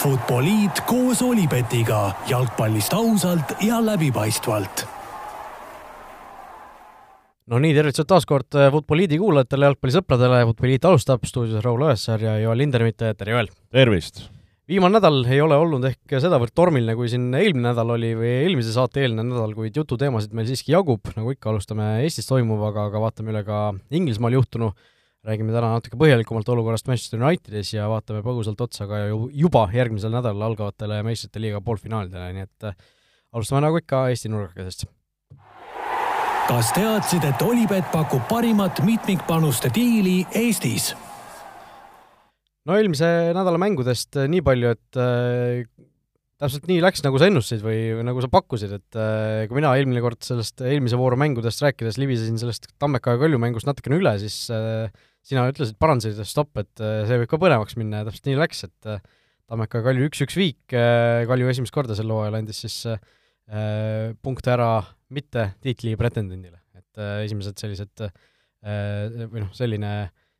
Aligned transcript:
Futboliit 0.00 0.78
koos 0.88 1.18
Olipetiga 1.20 2.14
jalgpallist 2.28 2.94
ausalt 2.96 3.50
ja 3.60 3.82
läbipaistvalt. 3.84 4.86
no 7.52 7.58
nii, 7.60 7.74
tervitused 7.76 8.08
taas 8.08 8.24
kord 8.24 8.56
Futboliidi 8.72 9.18
kuulajatele, 9.20 9.68
jalgpallisõpradele, 9.68 10.38
Futboliit 10.48 10.86
alustab, 10.88 11.26
stuudios 11.28 11.60
Raul 11.64 11.84
Õessar 11.84 12.24
ja 12.24 12.38
Joel 12.40 12.62
Lindermitt, 12.62 12.96
tere 12.96 13.34
Joel! 13.34 13.50
tervist! 13.68 14.22
viimane 14.72 14.96
nädal 14.96 15.20
ei 15.28 15.42
ole 15.44 15.58
olnud 15.60 15.84
ehk 15.90 16.16
sedavõrd 16.16 16.56
tormiline, 16.56 16.94
kui 16.96 17.12
siin 17.12 17.26
eelmine 17.36 17.68
nädal 17.68 17.92
oli 17.98 18.14
või 18.16 18.30
eelmise 18.46 18.72
saate 18.72 19.04
eelne 19.04 19.26
nädal, 19.26 19.52
kuid 19.58 19.76
jututeemasid 19.76 20.32
meil 20.32 20.48
siiski 20.48 20.72
jagub, 20.72 21.12
nagu 21.12 21.36
ikka, 21.36 21.52
alustame 21.52 21.90
Eestis 22.06 22.30
toimuvaga, 22.30 22.88
aga 22.88 23.04
vaatame 23.04 23.34
üle 23.34 23.44
ka 23.44 23.66
Inglismaal 23.92 24.38
juhtunu, 24.38 24.72
räägime 25.26 25.52
täna 25.52 25.74
natuke 25.74 25.98
põhjalikumalt 26.00 26.48
olukorrast 26.54 26.88
Manchester 26.88 27.20
Unitedis 27.20 27.74
ja 27.74 27.88
vaatame 27.92 28.22
põgusalt 28.24 28.60
otsa 28.64 28.86
ka 28.88 29.02
juba 29.36 29.66
järgmisel 29.74 30.12
nädalal 30.14 30.48
algavatele 30.48 31.02
meistrite 31.04 31.42
liiga 31.42 31.60
poolfinaalidele, 31.64 32.30
nii 32.36 32.46
et 32.46 32.70
äh, 32.70 32.78
alustame 33.36 33.60
nagu 33.66 33.80
ikka 33.80 34.06
Eesti 34.12 34.32
nurgakesest. 34.32 34.86
kas 36.48 36.72
teadsid, 36.74 37.26
et 37.28 37.44
Olipet 37.44 37.92
pakub 37.92 38.24
parimat 38.30 38.80
mitmikpanuste 38.86 39.70
diili 39.76 40.22
Eestis? 40.40 40.94
no 42.64 42.78
eelmise 42.78 43.12
nädala 43.36 43.60
mängudest 43.60 44.16
äh, 44.16 44.30
nii 44.32 44.40
palju, 44.46 44.72
et 44.72 45.00
äh, 45.04 45.68
täpselt 46.40 46.64
nii 46.72 46.80
läks, 46.80 47.04
nagu 47.04 47.20
sa 47.20 47.28
ennustasid 47.28 47.60
või, 47.60 47.78
nagu 48.08 48.24
sa 48.24 48.32
pakkusid, 48.32 48.72
et 48.72 48.98
kui 49.50 49.58
mina 49.58 49.74
eelmine 49.76 50.00
kord 50.00 50.24
sellest 50.24 50.62
eelmise 50.64 50.96
vooru 50.96 51.18
mängudest 51.20 51.60
rääkides 51.60 52.00
libisesin 52.00 52.40
sellest 52.40 52.70
Tammeka 52.80 53.12
ja 53.12 53.20
Kalju 53.20 53.36
mängust 53.42 53.68
natukene 53.68 54.00
üle, 54.00 54.14
siis 54.22 54.46
äh, 54.48 54.88
sina 55.26 55.46
ütlesid, 55.50 55.78
parandasid, 55.80 56.18
et 56.18 56.28
stopp, 56.28 56.56
et 56.60 56.82
äh, 56.84 57.02
see 57.08 57.20
võib 57.22 57.30
ka 57.32 57.40
põnevaks 57.42 57.76
minna 57.80 58.02
ja 58.02 58.08
täpselt 58.08 58.30
nii 58.30 58.38
läks, 58.40 58.64
et 58.68 58.90
äh, 58.90 59.02
Tammeka 59.50 59.82
Kalju 59.82 60.06
üks-üks 60.10 60.36
viik 60.38 60.76
äh,, 60.76 61.24
Kalju 61.28 61.50
esimest 61.50 61.74
korda 61.74 61.96
sel 61.98 62.12
hooajal 62.12 62.40
andis 62.40 62.64
siis 62.66 62.84
punkte 64.22 64.52
ära 64.52 64.76
mitte 65.10 65.48
tiitli 65.58 65.96
pretendendile, 65.98 66.60
et 66.78 67.00
esimesed 67.24 67.58
sellised 67.58 68.04
või 68.62 69.42
noh, 69.42 69.48
selline 69.58 69.90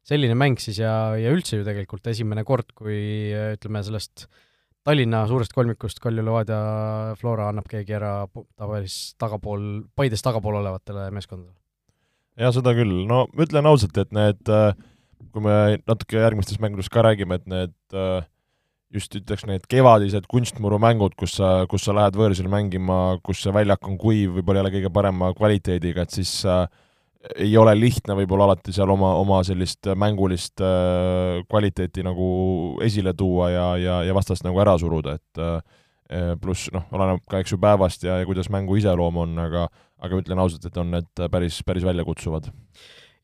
selline 0.07 0.37
mäng 0.39 0.61
siis 0.63 0.79
ja, 0.79 0.93
ja 1.19 1.33
üldse 1.35 1.59
ju 1.59 1.67
tegelikult 1.67 2.07
esimene 2.07 2.45
kord, 2.47 2.71
kui 2.79 3.01
ütleme, 3.35 3.83
sellest 3.83 4.29
Tallinna 4.87 5.27
suurest 5.29 5.53
kolmikust 5.53 6.01
Kalju 6.01 6.23
Levadia 6.25 6.61
Flora 7.21 7.51
annab 7.51 7.67
keegi 7.69 7.99
ära 7.99 8.15
tavalises 8.31 9.17
tagapool, 9.21 9.67
Paides 9.97 10.25
tagapool 10.25 10.57
olevatele 10.63 11.11
meeskondadele. 11.13 11.60
Jaa, 12.41 12.53
seda 12.57 12.75
küll, 12.77 13.05
no 13.09 13.27
ma 13.31 13.47
ütlen 13.47 13.69
ausalt, 13.69 13.97
et 14.01 14.11
need, 14.17 14.53
kui 15.31 15.45
me 15.45 15.57
natuke 15.85 16.19
järgmistes 16.19 16.61
mängudes 16.63 16.89
ka 16.93 17.05
räägime, 17.05 17.41
et 17.41 17.49
need 17.51 17.75
just 18.95 19.15
ütleks, 19.15 19.47
need 19.47 19.67
kevadised 19.71 20.27
kunstmurumängud, 20.31 21.15
kus 21.19 21.37
sa, 21.39 21.51
kus 21.71 21.87
sa 21.87 21.95
lähed 21.97 22.17
võõrsil 22.19 22.51
mängima, 22.51 23.21
kus 23.27 23.45
see 23.45 23.55
väljak 23.55 23.87
on 23.87 23.99
kuiv, 24.01 24.35
võib-olla 24.39 24.61
ei 24.61 24.67
ole 24.67 24.73
kõige 24.77 24.93
parema 24.95 25.31
kvaliteediga, 25.37 26.05
et 26.05 26.17
siis 26.17 26.33
äh, 26.49 26.65
ei 27.37 27.53
ole 27.61 27.77
lihtne 27.79 28.17
võib-olla 28.19 28.49
alati 28.49 28.75
seal 28.75 28.91
oma, 28.91 29.13
oma 29.21 29.43
sellist 29.47 29.93
mängulist 29.99 30.63
äh, 30.65 31.43
kvaliteeti 31.47 32.05
nagu 32.07 32.31
esile 32.85 33.15
tuua 33.15 33.51
ja, 33.53 33.69
ja, 33.79 34.01
ja 34.09 34.17
vastast 34.17 34.47
nagu 34.47 34.59
ära 34.63 34.75
suruda, 34.81 35.19
et 35.21 35.43
äh, 35.43 35.61
pluss 36.43 36.71
noh, 36.75 36.89
oleneb 36.91 37.21
ka 37.31 37.39
eks 37.39 37.53
ju 37.55 37.59
päevast 37.63 38.03
ja, 38.03 38.17
ja 38.19 38.27
kuidas 38.27 38.49
mängu 38.51 38.75
iseloom 38.81 39.21
on, 39.23 39.37
aga 39.39 39.69
aga 40.05 40.21
ütlen 40.21 40.41
ausalt, 40.41 40.65
et 40.69 40.81
on 40.81 40.91
need 40.95 41.23
päris, 41.33 41.61
päris 41.67 41.85
väljakutsuvad. 41.87 42.51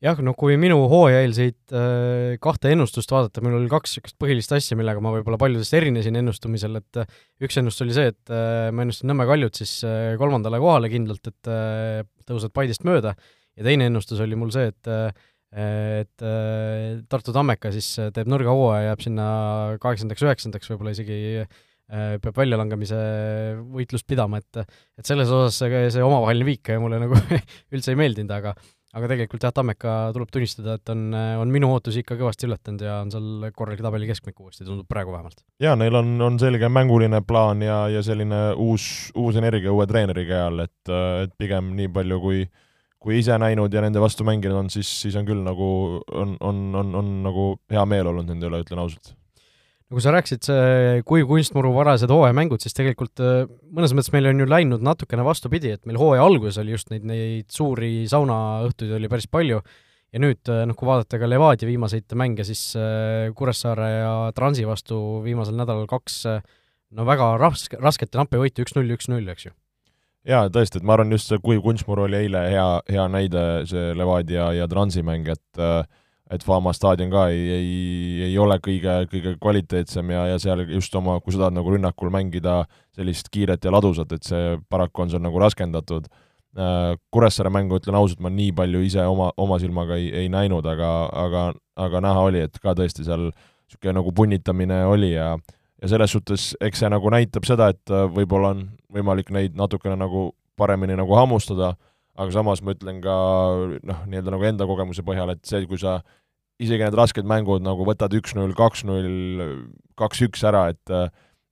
jah, 0.03 0.19
no 0.21 0.35
kui 0.37 0.59
minu 0.61 0.77
hooajaeelseid 0.91 1.73
äh, 1.73 2.35
kahte 2.41 2.69
ennustust 2.73 3.11
vaadata, 3.11 3.41
minul 3.41 3.63
oli 3.63 3.71
kaks 3.71 3.95
niisugust 3.95 4.17
põhilist 4.21 4.53
asja, 4.53 4.77
millega 4.77 5.01
ma 5.01 5.15
võib-olla 5.15 5.39
paljudest 5.41 5.73
erinesin 5.73 6.19
ennustumisel, 6.21 6.77
et 6.79 7.01
äh, 7.01 7.15
üks 7.41 7.57
ennustus 7.57 7.87
oli 7.87 7.97
see, 7.97 8.11
et 8.13 8.33
ma 8.73 8.85
ennustasin 8.85 9.09
Nõmme 9.09 9.25
Kaljut 9.29 9.57
siis 9.57 9.79
kolmandale 10.21 10.61
kohale 10.61 10.91
kindlalt, 10.93 11.31
et 11.31 11.49
tõused 12.29 12.53
Paidest 12.53 12.85
mööda 12.87 13.15
ja 13.57 13.65
teine 13.65 13.89
ennustus 13.89 14.21
oli 14.21 14.37
mul 14.37 14.53
see, 14.53 14.69
et 14.73 14.93
et 15.57 16.23
Tartu 17.09 17.33
Tammeka 17.33 17.71
siis 17.73 17.87
teeb 18.13 18.27
nõrga 18.29 18.51
hooaja, 18.53 18.89
jääb 18.91 19.01
sinna 19.01 19.27
kaheksandaks, 19.81 20.25
üheksandaks, 20.27 20.69
võib-olla 20.69 20.91
isegi 20.93 21.47
peab 21.87 22.35
väljalangemise 22.35 22.97
võitlust 23.71 24.07
pidama, 24.09 24.41
et 24.41 24.63
et 24.63 25.07
selles 25.07 25.29
osas 25.31 25.59
see, 25.61 25.85
see 25.93 26.03
omavaheline 26.03 26.47
viik 26.47 26.73
mulle 26.83 26.99
nagu 26.99 27.15
üldse 27.73 27.93
ei 27.93 27.99
meeldinud, 27.99 28.33
aga 28.35 28.55
aga 28.97 29.09
tegelikult 29.11 29.43
jah, 29.43 29.53
Tammeka 29.53 29.93
tuleb 30.15 30.29
tunnistada, 30.33 30.77
et 30.79 30.91
on, 30.91 31.01
on 31.13 31.51
minu 31.53 31.69
ootusi 31.71 32.01
ikka 32.01 32.17
kõvasti 32.19 32.47
ületanud 32.47 32.83
ja 32.83 32.99
on 33.03 33.11
seal 33.13 33.49
korralik 33.55 33.83
tabeli 33.83 34.07
keskmik 34.09 34.39
uuesti, 34.41 34.65
tundub 34.65 34.87
praegu 34.89 35.15
vähemalt. 35.15 35.43
jaa, 35.63 35.75
neil 35.79 35.95
on, 35.95 36.15
on 36.27 36.39
selge 36.41 36.67
mänguline 36.71 37.21
plaan 37.27 37.63
ja, 37.63 37.83
ja 37.93 38.03
selline 38.03 38.49
uus, 38.55 39.11
uus 39.15 39.39
energia 39.39 39.75
uue 39.75 39.87
treeneri 39.87 40.25
käe 40.27 40.45
all, 40.49 40.63
et, 40.65 40.95
et 41.23 41.35
pigem 41.39 41.75
nii 41.77 41.91
palju, 41.93 42.23
kui 42.23 42.41
äh, 42.43 42.55
kui 43.03 43.21
ise 43.21 43.37
näinud 43.39 43.73
ja 43.73 43.83
nende 43.85 44.01
vastu 44.03 44.25
mänginud 44.27 44.57
on, 44.63 44.71
siis, 44.73 44.89
siis 45.03 45.15
on 45.19 45.27
küll 45.27 45.43
nagu, 45.45 45.69
on, 46.11 46.35
on, 46.43 46.63
on, 46.75 46.93
on 47.01 47.13
nagu 47.25 47.47
hea 47.71 47.85
meel 47.89 48.09
olnud 48.11 48.27
nende 48.31 48.49
üle, 48.49 48.61
ütlen 48.65 48.81
ausalt. 48.83 49.13
Kui 49.93 50.03
sa 50.03 50.11
rääkisid, 50.11 50.43
see 50.43 51.01
kuiv 51.07 51.29
kunstmuru 51.29 51.71
varased 51.75 52.11
hooajamängud, 52.11 52.59
siis 52.63 52.75
tegelikult 52.75 53.21
äh, 53.23 53.45
mõnes 53.71 53.93
mõttes 53.95 54.11
meil 54.15 54.27
on 54.33 54.43
ju 54.43 54.47
läinud 54.49 54.83
natukene 54.83 55.23
vastupidi, 55.23 55.71
et 55.77 55.85
meil 55.87 55.99
hooaja 56.01 56.25
alguses 56.27 56.59
oli 56.59 56.73
just 56.75 56.91
neid, 56.91 57.05
neid 57.07 57.47
suuri 57.53 57.91
saunaõhtuid 58.11 58.97
oli 58.97 59.11
päris 59.11 59.29
palju. 59.31 59.61
Ja 60.15 60.21
nüüd 60.23 60.49
äh, 60.51 60.65
noh, 60.67 60.75
kui 60.75 60.87
vaadata 60.87 61.19
ka 61.19 61.29
Levadia 61.29 61.69
viimaseid 61.69 62.15
mänge, 62.19 62.43
siis 62.47 62.63
äh, 62.79 63.29
Kuressaare 63.35 63.91
ja 63.93 64.11
Transi 64.35 64.67
vastu 64.67 65.21
viimasel 65.23 65.55
nädalal 65.59 65.87
kaks 65.87 66.19
no 66.27 67.07
väga 67.07 67.33
raske, 67.39 67.79
rasket 67.79 68.15
ja 68.15 68.23
nappe 68.23 68.39
võitu, 68.39 68.63
üks-null, 68.63 68.91
üks-null, 68.95 69.27
eks 69.31 69.47
ju. 69.49 69.55
Jaa, 70.27 70.49
tõesti, 70.51 70.81
et 70.81 70.87
ma 70.87 70.97
arvan, 70.97 71.13
just 71.15 71.31
see 71.31 71.39
kuiv 71.39 71.61
kunstmuru 71.63 72.03
oli 72.09 72.25
eile 72.25 72.43
hea, 72.51 72.67
hea 72.91 73.07
näide, 73.11 73.43
see 73.67 73.93
Levadia 73.95 74.49
ja 74.55 74.67
Transi 74.67 75.03
mäng, 75.07 75.27
et 75.31 75.61
et 76.31 76.43
Fama 76.43 76.73
staadion 76.75 77.11
ka 77.11 77.27
ei, 77.31 77.43
ei, 77.55 77.73
ei 78.29 78.37
ole 78.41 78.57
kõige, 78.63 78.99
kõige 79.11 79.35
kvaliteetsem 79.41 80.11
ja, 80.11 80.25
ja 80.33 80.39
seal 80.41 80.65
just 80.67 80.95
oma, 80.99 81.19
kui 81.23 81.35
sa 81.35 81.45
tahad 81.45 81.55
nagu 81.55 81.71
rünnakul 81.71 82.11
mängida 82.13 82.61
sellist 82.97 83.31
kiiret 83.31 83.63
ja 83.63 83.73
ladusat, 83.73 84.11
et 84.15 84.27
see 84.27 84.55
paraku 84.69 85.05
on 85.05 85.13
seal 85.13 85.23
nagu 85.23 85.39
raskendatud. 85.43 86.09
Kuressaare 87.13 87.51
mängu, 87.53 87.77
ütlen 87.77 87.95
ausalt, 87.99 88.19
ma 88.23 88.31
nii 88.33 88.49
palju 88.57 88.81
ise 88.81 89.03
oma, 89.05 89.29
oma 89.37 89.59
silmaga 89.61 89.99
ei, 89.99 90.07
ei 90.23 90.31
näinud, 90.33 90.65
aga, 90.65 90.89
aga, 91.25 91.43
aga 91.77 92.01
näha 92.01 92.23
oli, 92.31 92.41
et 92.47 92.57
ka 92.63 92.73
tõesti 92.75 93.05
seal 93.05 93.29
niisugune 93.29 93.99
nagu 93.99 94.13
punnitamine 94.15 94.81
oli 94.87 95.11
ja 95.13 95.35
ja 95.81 95.89
selles 95.91 96.11
suhtes 96.11 96.49
eks 96.63 96.81
see 96.81 96.89
nagu 96.89 97.11
näitab 97.13 97.45
seda, 97.45 97.69
et 97.73 97.93
äh, 97.93 98.07
võib-olla 98.09 98.53
on 98.55 98.63
võimalik 98.93 99.29
neid 99.33 99.57
natukene 99.57 99.97
nagu 99.99 100.31
paremini 100.57 100.97
nagu 100.97 101.13
hammustada, 101.17 101.75
aga 102.17 102.33
samas 102.33 102.63
ma 102.65 102.73
ütlen 102.73 103.01
ka 103.03 103.15
noh, 103.85 104.01
nii-öelda 104.09 104.33
nagu 104.33 104.47
enda 104.49 104.67
kogemuse 104.69 105.05
põhjal, 105.05 105.35
et 105.35 105.43
see, 105.47 105.65
kui 105.69 105.79
sa 105.81 105.99
isegi 106.61 106.81
need 106.81 106.97
rasked 106.97 107.27
mängud 107.29 107.65
nagu 107.65 107.85
võtad 107.85 108.13
üks-null, 108.17 108.55
kaks-null, 108.57 109.45
kaks-üks 109.99 110.45
ära, 110.49 110.67
et 110.73 110.97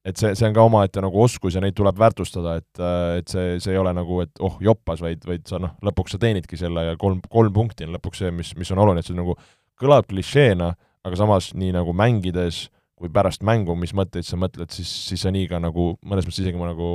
et 0.06 0.20
see, 0.22 0.36
see 0.38 0.46
on 0.46 0.54
ka 0.54 0.64
omaette 0.68 1.02
nagu 1.02 1.18
oskus 1.24 1.56
ja 1.58 1.62
neid 1.64 1.74
tuleb 1.78 1.98
väärtustada, 1.98 2.60
et, 2.60 2.82
et 3.18 3.32
see, 3.32 3.56
see 3.62 3.74
ei 3.74 3.80
ole 3.82 3.90
nagu, 3.98 4.20
et 4.22 4.42
oh, 4.46 4.60
joppas, 4.62 5.02
vaid, 5.02 5.24
vaid 5.26 5.48
sa 5.50 5.58
noh, 5.62 5.74
lõpuks 5.86 6.14
sa 6.14 6.20
teenidki 6.22 6.60
selle 6.62 6.84
ja 6.92 7.00
kolm, 7.02 7.24
kolm 7.32 7.54
punkti 7.56 7.88
on 7.88 7.96
lõpuks 7.98 8.22
see, 8.22 8.30
mis, 8.36 8.52
mis 8.60 8.70
on 8.74 8.84
oluline, 8.84 9.02
et 9.02 9.10
see 9.10 9.18
nagu 9.18 9.34
kõlab 9.82 10.06
klišeena, 10.12 10.70
aga 11.06 11.18
samas 11.18 11.50
nii 11.58 11.74
nagu 11.74 11.94
mängides 11.98 12.68
kui 12.96 13.10
pärast 13.12 13.44
mängu, 13.46 13.74
mis 13.78 13.96
mõtteid 13.98 14.28
sa 14.28 14.38
mõtled, 14.40 14.70
siis, 14.72 14.92
siis 15.10 15.26
sa 15.26 15.34
nii 15.34 15.50
ka 15.52 15.60
nagu 15.60 15.96
mõnes 16.06 16.28
mõttes 16.28 16.44
isegi 16.46 16.62
nagu, 16.62 16.92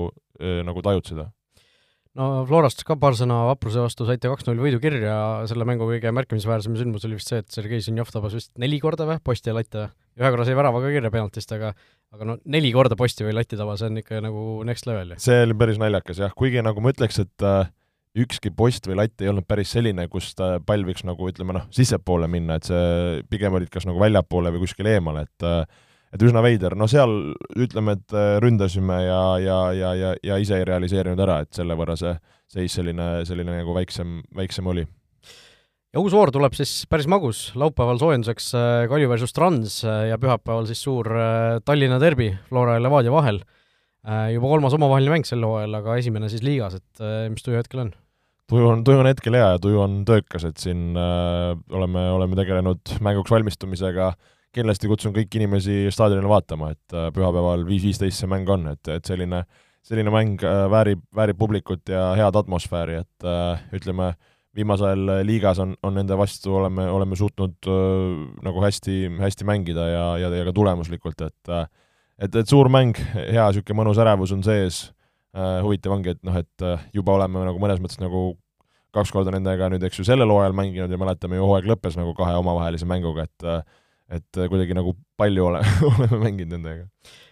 nagu 0.70 0.84
tajud 0.86 1.10
seda. 1.10 1.26
No 2.18 2.28
Florast 2.48 2.82
ka 2.86 2.96
paar 3.00 3.16
sõna 3.18 3.42
vapruse 3.50 3.82
vastu 3.82 4.06
saite 4.08 4.30
kaks-null 4.30 4.60
võidu 4.62 4.80
kirja, 4.82 5.14
selle 5.50 5.66
mängu 5.68 5.88
kõige 5.88 6.12
märkimisväärsem 6.16 6.76
sündmus 6.78 7.06
oli 7.08 7.18
vist 7.20 7.30
see, 7.30 7.42
et 7.44 7.50
Sergei 7.54 7.82
Zinjov 7.84 8.10
tabas 8.14 8.36
vist 8.36 8.52
neli 8.60 8.80
korda 8.82 9.06
või, 9.08 9.20
posti 9.24 9.52
ja 9.52 9.56
latte. 9.56 9.86
Või? 9.86 9.96
ühe 10.20 10.30
korra 10.34 10.44
sai 10.44 10.56
värava 10.58 10.80
ka 10.82 10.88
kirja 10.92 11.10
penaltist, 11.14 11.52
aga 11.54 11.70
aga 12.10 12.26
no 12.26 12.34
neli 12.50 12.72
korda 12.74 12.96
posti 12.98 13.24
või 13.24 13.36
latti 13.38 13.56
taba, 13.56 13.76
see 13.78 13.88
on 13.88 14.00
ikka 14.02 14.18
nagu 14.24 14.40
next 14.66 14.88
level 14.90 15.14
see 15.22 15.44
oli 15.46 15.54
päris 15.56 15.78
naljakas 15.80 16.24
jah, 16.24 16.34
kuigi 16.36 16.64
nagu 16.66 16.82
ma 16.82 16.92
ütleks, 16.92 17.20
et 17.22 17.46
äh, 17.46 17.70
ükski 18.18 18.50
post 18.54 18.88
või 18.90 18.98
latt 18.98 19.22
ei 19.22 19.30
olnud 19.30 19.46
päris 19.48 19.70
selline, 19.76 20.08
kus 20.10 20.32
ta 20.38 20.56
pall 20.66 20.84
võiks 20.86 21.06
nagu 21.06 21.30
ütleme 21.30 21.54
noh, 21.56 21.68
sissepoole 21.74 22.28
minna, 22.30 22.58
et 22.58 22.66
see 22.68 23.22
pigem 23.30 23.54
olid 23.56 23.70
kas 23.72 23.86
nagu 23.88 24.02
väljapoole 24.02 24.52
või 24.56 24.64
kuskile 24.66 24.96
eemale, 24.98 25.28
et 25.28 25.46
äh, 25.46 25.62
et 26.10 26.22
üsna 26.26 26.42
veider, 26.44 26.74
no 26.78 26.88
seal 26.90 27.12
ütleme, 27.58 27.96
et 27.98 28.14
äh, 28.16 28.36
ründasime 28.42 28.98
ja, 29.04 29.20
ja, 29.42 29.58
ja, 29.76 29.90
ja, 29.98 30.14
ja 30.26 30.38
ise 30.42 30.58
ei 30.58 30.66
realiseerinud 30.68 31.20
ära, 31.22 31.40
et 31.44 31.54
selle 31.56 31.76
võrra 31.78 31.96
see 31.98 32.16
seis 32.50 32.74
selline, 32.74 33.20
selline 33.28 33.60
nagu 33.60 33.74
väiksem, 33.76 34.18
väiksem 34.34 34.66
oli. 34.72 34.84
ja 35.94 36.02
uus 36.02 36.14
voor 36.14 36.32
tuleb 36.34 36.56
siis 36.58 36.82
päris 36.90 37.06
magus, 37.10 37.44
laupäeval 37.58 38.02
soojenduseks 38.02 38.50
äh, 38.58 38.82
Kalju 38.90 39.12
versus 39.12 39.34
Trans 39.36 39.80
äh, 39.84 40.08
ja 40.10 40.18
pühapäeval 40.18 40.66
siis 40.70 40.82
suur 40.82 41.08
Tallinna 41.64 42.00
derbi 42.02 42.32
Flora 42.48 42.76
ja 42.78 42.84
Levadia 42.84 43.14
vahel. 43.14 43.42
juba 44.32 44.48
kolmas 44.48 44.72
omavaheline 44.72 45.12
mäng 45.12 45.26
sel 45.28 45.42
hooajal, 45.44 45.74
aga 45.76 45.96
esimene 46.00 46.30
siis 46.32 46.40
liigas, 46.40 46.78
et 46.78 47.02
mis 47.28 47.44
tuju 47.44 47.58
hetkel 47.58 47.82
on? 47.82 47.90
tuju 48.50 48.66
on, 48.66 48.84
tuju 48.84 49.02
on 49.02 49.06
hetkel 49.06 49.36
hea 49.36 49.50
ja 49.52 49.58
tuju 49.62 49.78
on 49.78 49.98
töökas, 50.08 50.46
et 50.48 50.58
siin 50.58 50.96
äh, 50.98 51.52
oleme, 51.76 52.06
oleme 52.16 52.38
tegelenud 52.38 52.96
mänguks 53.04 53.30
valmistumisega 53.30 54.08
äh, 54.08 54.39
kindlasti 54.56 54.90
kutsun 54.90 55.14
kõiki 55.14 55.38
inimesi 55.40 55.76
staadionile 55.94 56.30
vaatama, 56.30 56.72
et 56.74 56.96
pühapäeval 57.14 57.62
viis 57.68 57.84
viisteist 57.86 58.22
see 58.22 58.30
mäng 58.30 58.48
on, 58.50 58.66
et, 58.72 58.82
et 58.90 59.06
selline, 59.06 59.44
selline 59.86 60.10
mäng 60.10 60.42
väärib, 60.42 61.04
väärib 61.14 61.38
publikut 61.38 61.92
ja 61.92 62.10
head 62.18 62.38
atmosfääri, 62.40 62.98
et 63.04 63.28
ütleme, 63.78 64.12
viimasel 64.56 64.88
ajal 64.90 65.26
liigas 65.26 65.60
on, 65.62 65.74
on 65.86 65.94
nende 65.94 66.16
vastu 66.18 66.54
oleme, 66.58 66.86
oleme 66.90 67.18
suutnud 67.18 67.68
äh, 67.70 68.22
nagu 68.46 68.62
hästi, 68.64 68.96
hästi 69.20 69.46
mängida 69.46 69.86
ja, 69.86 70.04
ja, 70.24 70.30
ja 70.40 70.46
ka 70.48 70.54
tulemuslikult, 70.56 71.26
et 71.26 71.52
et, 72.20 72.34
et 72.34 72.48
suur 72.48 72.68
mäng, 72.68 72.98
hea 73.14 73.46
niisugune 73.46 73.78
mõnus 73.78 74.00
ärevus 74.02 74.34
on 74.34 74.42
sees. 74.44 74.90
Äh,, 75.30 75.60
huvitav 75.62 75.94
ongi, 75.94 76.16
et 76.16 76.18
noh, 76.26 76.34
et 76.36 76.64
juba 76.92 77.14
oleme 77.14 77.44
nagu 77.46 77.60
mõnes 77.62 77.78
mõttes 77.80 78.00
nagu 78.02 78.34
kaks 78.90 79.12
korda 79.14 79.30
nendega 79.30 79.68
nüüd, 79.70 79.84
eks 79.86 80.00
ju, 80.00 80.04
sellel 80.08 80.32
hooajal 80.32 80.56
mänginud 80.58 80.90
ja 80.90 80.98
mäletame 80.98 81.38
ju, 81.38 81.44
hooaeg 81.46 81.68
lõppes 81.70 81.94
nagu 81.94 82.10
kahe 82.18 82.34
omavahelise 82.40 82.88
mänguga, 82.90 83.28
et 83.30 83.46
et 84.10 84.44
kuidagi 84.50 84.76
nagu 84.76 84.96
palju 85.20 85.50
ole, 85.50 85.64
oleme 85.94 86.24
mänginud 86.24 86.58
nendega 86.58 86.88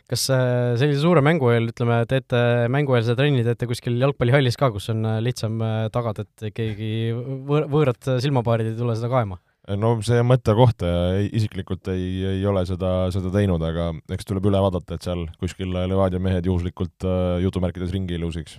kas 0.08 0.24
äh, 0.32 0.74
sellise 0.80 1.02
suure 1.02 1.22
mängu 1.24 1.50
eel, 1.52 1.68
ütleme, 1.72 2.00
teete 2.08 2.40
mängueelse 2.72 3.16
trenni, 3.18 3.44
teete 3.44 3.68
kuskil 3.68 3.98
jalgpallihallis 4.00 4.56
ka, 4.60 4.70
kus 4.72 4.88
on 4.94 5.04
äh, 5.04 5.18
lihtsam 5.24 5.60
äh, 5.64 5.82
tagada, 5.92 6.24
et 6.24 6.54
keegi 6.56 7.12
võõr, 7.48 7.68
võõrad 7.68 8.10
silmapaarid 8.24 8.72
ei 8.72 8.78
tule 8.78 8.96
seda 8.98 9.12
kaema? 9.12 9.40
no 9.76 9.90
see 10.00 10.16
on 10.16 10.30
mõttekoht 10.30 10.80
isiklikult 11.36 11.90
ei, 11.92 12.06
ei 12.38 12.46
ole 12.48 12.62
seda, 12.64 13.10
seda 13.12 13.28
teinud, 13.34 13.60
aga 13.60 13.90
eks 14.16 14.24
tuleb 14.24 14.48
üle 14.48 14.62
vaadata, 14.64 14.96
et 14.96 15.04
seal 15.04 15.26
kuskil 15.42 15.76
Levadia 15.76 16.22
mehed 16.24 16.48
juhuslikult 16.48 17.04
jutumärkides 17.44 17.92
ringi 17.92 18.16
ei 18.16 18.22
luusiks 18.22 18.56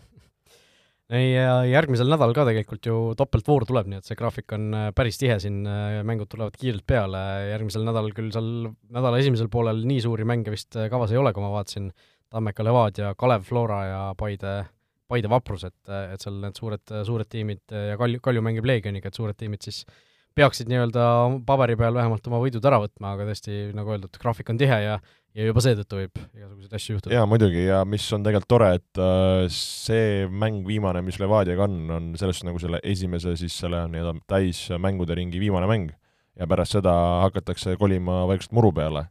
ei, 1.10 1.32
ja 1.34 1.60
järgmisel 1.66 2.10
nädalal 2.10 2.36
ka 2.38 2.46
tegelikult 2.48 2.86
ju 2.86 2.98
topeltvoor 3.18 3.66
tuleb, 3.70 3.90
nii 3.90 4.02
et 4.02 4.10
see 4.10 4.18
graafik 4.20 4.54
on 4.58 4.70
äh, 4.78 4.88
päris 4.96 5.18
tihe 5.22 5.40
siin, 5.42 5.62
äh, 5.68 6.00
mängud 6.08 6.30
tulevad 6.32 6.58
kiirelt 6.60 6.86
peale, 6.90 7.22
järgmisel 7.50 7.86
nädalal 7.88 8.14
küll 8.18 8.32
seal 8.36 8.50
nädala 8.94 9.22
esimesel 9.22 9.50
poolel 9.52 9.82
nii 9.90 10.04
suuri 10.06 10.28
mänge 10.30 10.54
vist 10.54 10.78
äh, 10.78 10.90
kavas 10.92 11.14
ei 11.14 11.22
ole, 11.22 11.34
kui 11.36 11.46
ma 11.46 11.54
vaatasin, 11.56 11.92
Tammeka 12.30 12.62
Levadia, 12.62 13.16
Kalev 13.18 13.42
Flora 13.42 13.80
ja 13.88 14.02
Paide, 14.18 14.52
Paide 15.10 15.32
Vaprus, 15.32 15.64
et, 15.66 15.80
et 16.14 16.22
seal 16.22 16.36
need 16.44 16.60
suured, 16.60 16.94
suured 17.08 17.26
tiimid 17.26 17.74
ja 17.74 17.98
Kalju, 17.98 18.22
Kalju 18.22 18.44
mängib 18.46 18.68
Leegioniga, 18.70 19.10
et 19.10 19.18
suured 19.18 19.38
tiimid 19.40 19.66
siis 19.66 19.80
peaksid 20.40 20.70
nii-öelda 20.72 21.06
paberi 21.48 21.76
peal 21.80 21.98
vähemalt 21.98 22.28
oma 22.32 22.40
võidud 22.42 22.66
ära 22.66 22.80
võtma, 22.84 23.16
aga 23.16 23.28
tõesti, 23.28 23.70
nagu 23.76 23.96
öeldud, 23.96 24.20
graafik 24.22 24.52
on 24.54 24.60
tihe 24.62 24.84
ja 24.86 25.00
ja 25.38 25.46
juba 25.46 25.62
seetõttu 25.62 26.00
võib 26.00 26.18
igasuguseid 26.18 26.74
asju 26.76 26.96
juhtuda. 26.96 27.14
jaa, 27.14 27.28
muidugi, 27.30 27.62
ja 27.68 27.84
mis 27.88 28.06
on 28.16 28.26
tegelikult 28.26 28.50
tore, 28.50 28.70
et 28.80 29.02
äh, 29.02 29.44
see 29.54 30.26
mäng 30.30 30.66
viimane, 30.68 31.04
mis 31.06 31.20
Levadiaga 31.22 31.68
on, 31.68 31.78
on 31.94 32.10
selles 32.20 32.42
nagu 32.48 32.62
selle 32.62 32.82
esimese 32.84 33.36
siis 33.40 33.56
selle 33.62 33.84
nii-öelda 33.94 34.16
täismängude 34.30 35.20
ringi 35.20 35.42
viimane 35.42 35.70
mäng 35.70 35.94
ja 36.40 36.50
pärast 36.50 36.80
seda 36.80 36.96
hakatakse 37.26 37.78
kolima 37.80 38.24
vaikselt 38.30 38.56
muru 38.58 38.74
peale. 38.74 39.06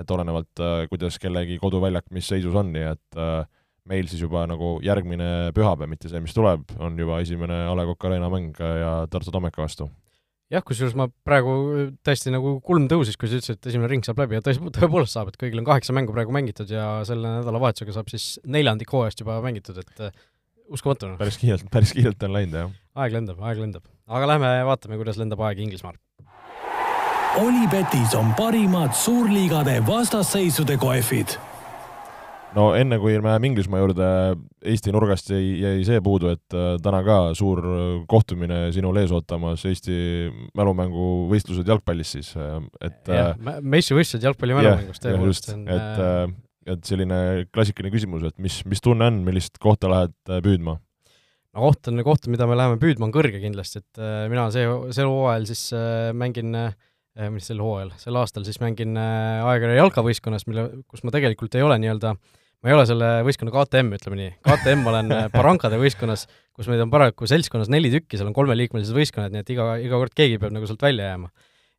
et 0.00 0.10
olenevalt 0.10 0.60
äh,, 0.62 0.84
kuidas 0.88 1.18
kellegi 1.20 1.58
koduväljak 1.60 2.06
mis 2.14 2.28
seisus 2.30 2.54
on, 2.56 2.70
nii 2.74 2.86
et 2.90 3.18
äh, 3.20 3.46
meil 3.90 4.10
siis 4.10 4.22
juba 4.22 4.46
nagu 4.48 4.78
järgmine 4.84 5.50
pühapäev, 5.54 5.90
mitte 5.90 6.08
see, 6.08 6.20
mis 6.22 6.34
tuleb, 6.34 6.66
on 6.78 6.98
juba 6.98 7.20
esimene 7.20 7.64
A 7.68 7.74
Le 7.76 7.86
Coq 7.90 8.06
Arena 8.10 8.30
mäng 8.32 8.58
ja 8.58 8.92
Tartu 9.10 9.30
Tammeka 9.34 9.62
vastu 9.62 9.90
jah, 10.50 10.64
kusjuures 10.66 10.96
ma 10.98 11.06
praegu 11.26 11.54
täiesti 12.06 12.32
nagu 12.34 12.56
kulm 12.64 12.88
tõusis, 12.90 13.18
kui 13.18 13.30
sa 13.30 13.38
ütlesid, 13.38 13.60
et 13.60 13.70
esimene 13.70 13.90
ring 13.92 14.06
saab 14.06 14.20
läbi 14.22 14.38
ja 14.38 14.42
tõepoolest 14.44 15.14
saab, 15.14 15.30
et 15.30 15.38
kõigil 15.40 15.62
on 15.62 15.68
kaheksa 15.68 15.94
mängu 15.96 16.14
praegu 16.16 16.34
mängitud 16.34 16.70
ja 16.72 17.00
selle 17.08 17.38
nädalavahetusega 17.40 17.96
saab 17.96 18.10
siis 18.12 18.32
neljandik 18.46 18.90
hooajast 18.92 19.22
juba 19.22 19.38
mängitud, 19.44 19.78
et 19.82 20.04
uh, 20.06 20.12
uskumatu. 20.70 21.14
päris 21.20 21.38
kiirelt, 21.40 21.66
päris 21.72 21.94
kiirelt 21.96 22.22
on 22.26 22.34
läinud, 22.36 22.58
jah. 22.64 22.78
aeg 23.04 23.18
lendab, 23.18 23.42
aeg 23.46 23.62
lendab. 23.62 23.86
aga 24.10 24.32
lähme 24.34 24.54
vaatame, 24.70 24.98
kuidas 25.00 25.20
lendab 25.20 25.42
aeg 25.46 25.62
Inglismaal. 25.66 25.98
Olipetis 27.38 28.16
on 28.18 28.34
parimad 28.34 28.96
suurliigade 28.98 29.78
vastasseisude 29.86 30.74
kohvid 30.82 31.38
no 32.56 32.66
enne, 32.78 32.98
kui 33.00 33.14
me 33.18 33.30
läheme 33.30 33.50
Inglismaa 33.50 33.80
juurde, 33.82 34.08
Eesti 34.72 34.92
nurgast 34.94 35.30
jäi, 35.32 35.44
jäi 35.60 35.84
see 35.86 36.02
puudu, 36.04 36.32
et 36.34 36.56
äh, 36.56 36.74
täna 36.82 37.02
ka 37.06 37.18
suur 37.38 37.62
kohtumine 38.10 38.62
sinul 38.74 38.98
ees 39.00 39.14
ootamas, 39.14 39.64
Eesti 39.68 39.96
mälumänguvõistlused 40.58 41.70
jalgpallis 41.70 42.14
siis, 42.16 42.32
äh, 42.38 42.58
et 42.82 43.10
jah, 43.10 43.32
äh, 43.34 43.62
meistrivõistlused 43.62 44.26
jalgpalli 44.26 44.58
mälumängust 44.58 45.06
tõepoolest. 45.06 45.52
et 45.60 46.04
äh,, 46.06 46.22
et 46.70 46.84
selline 46.86 47.16
klassikaline 47.50 47.90
küsimus, 47.90 48.22
et 48.28 48.36
mis, 48.38 48.60
mis 48.68 48.82
tunne 48.84 49.08
on, 49.08 49.22
millist 49.26 49.56
kohta 49.62 49.90
lähed 49.90 50.14
püüdma? 50.44 50.76
no 51.56 51.64
koht 51.64 51.88
on 51.90 52.02
koht, 52.06 52.28
mida 52.30 52.46
me 52.46 52.58
läheme 52.58 52.78
püüdma, 52.82 53.08
on 53.08 53.14
kõrge 53.14 53.40
kindlasti, 53.42 53.82
et 53.82 54.02
mina 54.30 54.44
see, 54.54 54.68
sel 54.94 55.10
hooajal 55.10 55.48
siis 55.50 55.64
mängin 56.14 56.54
mis 57.34 57.48
sel 57.50 57.58
hooajal, 57.58 57.90
sel 57.98 58.16
aastal 58.20 58.44
siis 58.46 58.60
mängin 58.62 58.94
ajakirja 58.96 59.80
jalkavõistkonnas, 59.80 60.44
mille, 60.46 60.68
kus 60.86 61.02
ma 61.02 61.10
tegelikult 61.14 61.56
ei 61.58 61.64
ole 61.66 61.80
nii-öelda 61.82 62.12
äh, 62.14 62.40
ma 62.60 62.70
ei 62.70 62.76
ole 62.76 62.86
selle 62.88 63.10
võistkonna 63.24 63.52
KTM, 63.54 63.92
ütleme 63.96 64.18
nii. 64.18 64.32
KTM 64.44 64.88
olen 64.90 65.14
äh, 65.16 65.28
Barrancade 65.32 65.78
võistkonnas, 65.80 66.26
kus 66.56 66.68
meid 66.68 66.82
on 66.84 66.90
paraku 66.92 67.28
seltskonnas 67.28 67.70
neli 67.72 67.92
tükki, 67.92 68.18
seal 68.18 68.28
on 68.28 68.36
kolmeliikmelised 68.36 68.96
võistkonnad, 68.96 69.32
nii 69.32 69.44
et 69.44 69.52
iga, 69.54 69.70
iga 69.80 70.00
kord 70.00 70.12
keegi 70.16 70.40
peab 70.42 70.52
nagu 70.56 70.68
sealt 70.68 70.84
välja 70.84 71.08
jääma. 71.12 71.30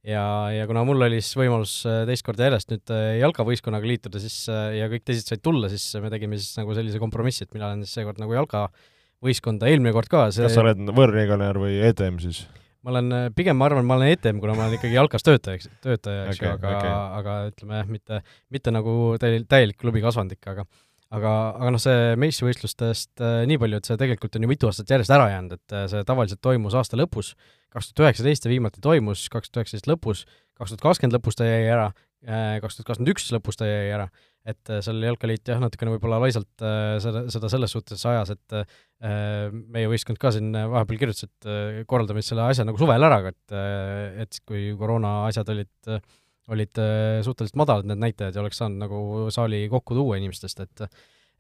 ja, 0.10 0.24
ja 0.50 0.66
kuna 0.66 0.82
mul 0.88 1.06
oli 1.06 1.20
siis 1.22 1.38
võimalus 1.38 1.76
äh, 1.86 2.02
teist 2.10 2.26
korda 2.26 2.48
järjest 2.50 2.74
nüüd 2.74 2.96
äh, 2.96 3.20
jalkavõistkonnaga 3.22 3.92
liituda, 3.92 4.22
siis 4.24 4.48
ja 4.50 4.90
kõik 4.90 5.06
teised 5.06 5.30
said 5.30 5.44
tulla, 5.46 5.70
siis 5.70 5.86
me 6.02 6.10
tegime 6.14 6.42
siis 6.42 6.58
nagu 6.58 6.74
sellise 6.78 7.02
kompromissi, 7.04 7.46
et 7.46 7.54
mina 7.54 7.70
olen 7.70 7.86
siis 7.86 8.00
seekord 8.00 8.18
nagu 8.24 8.34
jalkavõistkonda, 8.40 9.70
eelmine 9.70 9.94
kord 9.94 10.10
ka 10.10 10.32
see 10.34 10.48
kas 10.50 10.58
sa 10.58 10.66
oled 10.66 10.82
võõrlegionär 10.90 11.62
või 11.62 11.78
ETM 11.92 12.18
siis? 12.26 12.48
Ma 12.82 12.94
olen, 12.94 13.16
pigem 13.38 13.58
ma 13.60 13.68
arvan, 13.70 13.88
ma 13.88 13.98
olen 14.00 14.14
ETM, 14.16 14.40
kuna 14.44 14.56
ma 14.58 14.66
olen 14.66 14.78
ikkagi 14.80 14.98
jalkas 14.98 15.26
töötaja, 15.26 15.60
eks, 15.60 15.72
töötaja, 15.86 16.28
eks 16.30 16.42
ju 16.42 16.48
okay,, 16.50 16.58
aga 16.58 16.78
okay., 16.78 16.94
aga 17.20 17.36
ütleme 17.52 17.82
jah, 17.82 17.92
mitte, 17.92 18.22
mitte 18.54 18.74
nagu 18.74 18.96
täi-, 19.22 19.44
täielik 19.50 19.80
klubi 19.82 20.04
kasvandik, 20.04 20.42
aga 20.50 20.66
aga, 21.12 21.32
aga 21.60 21.72
noh, 21.76 21.82
see 21.82 22.14
meistrivõistlustest 22.24 23.24
äh, 23.24 23.42
nii 23.50 23.60
palju, 23.62 23.82
et 23.82 23.90
see 23.90 24.00
tegelikult 24.00 24.38
on 24.38 24.46
ju 24.46 24.52
mitu 24.52 24.70
aastat 24.70 24.94
järjest 24.96 25.14
ära 25.14 25.28
jäänud, 25.34 25.58
et 25.60 25.76
äh, 25.76 25.88
see 25.92 26.06
tavaliselt 26.08 26.42
toimus 26.44 26.78
aasta 26.80 27.00
lõpus, 27.00 27.34
kaks 27.74 27.92
tuhat 27.92 28.08
üheksateist 28.08 28.48
see 28.48 28.54
viimati 28.54 28.84
toimus, 28.84 29.28
kaks 29.34 29.52
tuhat 29.52 29.66
üheksateist 29.66 29.92
lõpus, 29.92 30.24
kaks 30.58 30.74
tuhat 30.74 30.86
kakskümmend 30.86 31.20
lõpus 31.20 31.38
ta 31.40 31.48
jäi 31.50 31.68
ära 31.68 31.90
äh,, 31.92 32.08
kaks 32.22 32.78
tuhat 32.78 32.88
kakskümmend 32.92 33.14
üks 33.16 33.32
lõpus 33.34 33.58
ta 33.58 33.66
jäi 33.66 33.90
ära, 33.96 34.08
et 34.46 34.70
äh, 34.70 34.82
seal 34.86 35.02
Jalkaliit 35.02 35.50
jah, 35.50 35.62
natukene 35.62 35.96
võib-olla 35.96 36.20
laisalt 36.22 36.66
äh, 36.66 36.96
seda, 37.02 37.24
seda 37.34 37.50
selles 37.50 37.74
suhtes 37.74 38.06
ajas, 38.10 38.34
et 38.36 38.58
äh, 38.58 39.52
meie 39.52 39.90
võistkond 39.90 40.22
ka 40.22 40.34
siin 40.36 40.52
vahepeal 40.54 41.02
kirjutas, 41.02 41.30
et 41.30 41.50
äh, 41.50 41.82
korraldame 41.90 42.22
siis 42.22 42.34
selle 42.34 42.46
asja 42.46 42.66
nagu 42.68 42.82
suvel 42.82 43.10
ära, 43.10 43.22
et 43.32 43.56
äh, 43.58 44.22
et 44.26 44.42
kui 44.46 44.70
koroona 44.78 45.22
asjad 45.30 45.50
olid 45.54 45.94
äh, 45.94 46.04
olid 46.52 46.78
äh, 46.82 47.22
suhteliselt 47.26 47.58
madalad 47.60 47.90
need 47.90 48.02
näitajad 48.02 48.36
ja 48.36 48.44
oleks 48.44 48.62
saanud 48.62 48.82
nagu 48.82 49.02
saali 49.34 49.64
kokku 49.72 49.98
tuua 49.98 50.22
inimestest, 50.22 50.64
et 50.66 50.88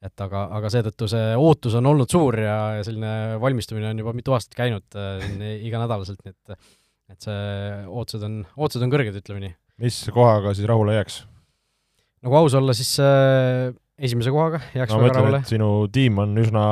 et 0.01 0.21
aga, 0.23 0.47
aga 0.57 0.69
seetõttu 0.73 1.05
see 1.11 1.33
ootus 1.37 1.75
on 1.77 1.85
olnud 1.91 2.09
suur 2.09 2.33
ja, 2.41 2.55
ja 2.79 2.85
selline 2.85 3.37
valmistumine 3.41 3.91
on 3.91 3.99
juba 4.01 4.15
mitu 4.17 4.33
aastat 4.33 4.57
käinud 4.57 4.97
äh, 4.97 5.19
siin 5.21 5.43
iganädalaselt, 5.67 6.23
nii 6.25 6.33
et 6.33 6.71
et 7.11 7.27
see 7.27 7.43
ootused 7.87 8.25
on, 8.27 8.41
ootused 8.57 8.85
on 8.85 8.93
kõrged, 8.93 9.19
ütleme 9.21 9.45
nii. 9.45 9.53
mis 9.85 10.01
kohaga 10.13 10.55
siis 10.57 10.69
rahule 10.69 10.97
jääks? 10.97 11.21
nagu 12.21 12.37
aus 12.37 12.55
olla, 12.57 12.75
siis 12.77 12.93
äh, 13.03 13.71
esimese 14.01 14.33
kohaga 14.33 14.61
jääks 14.75 14.93
no, 14.95 15.01
väga 15.03 15.19
rahule. 15.19 15.43
sinu 15.49 15.69
tiim 15.93 16.19
on 16.23 16.35
üsna 16.41 16.65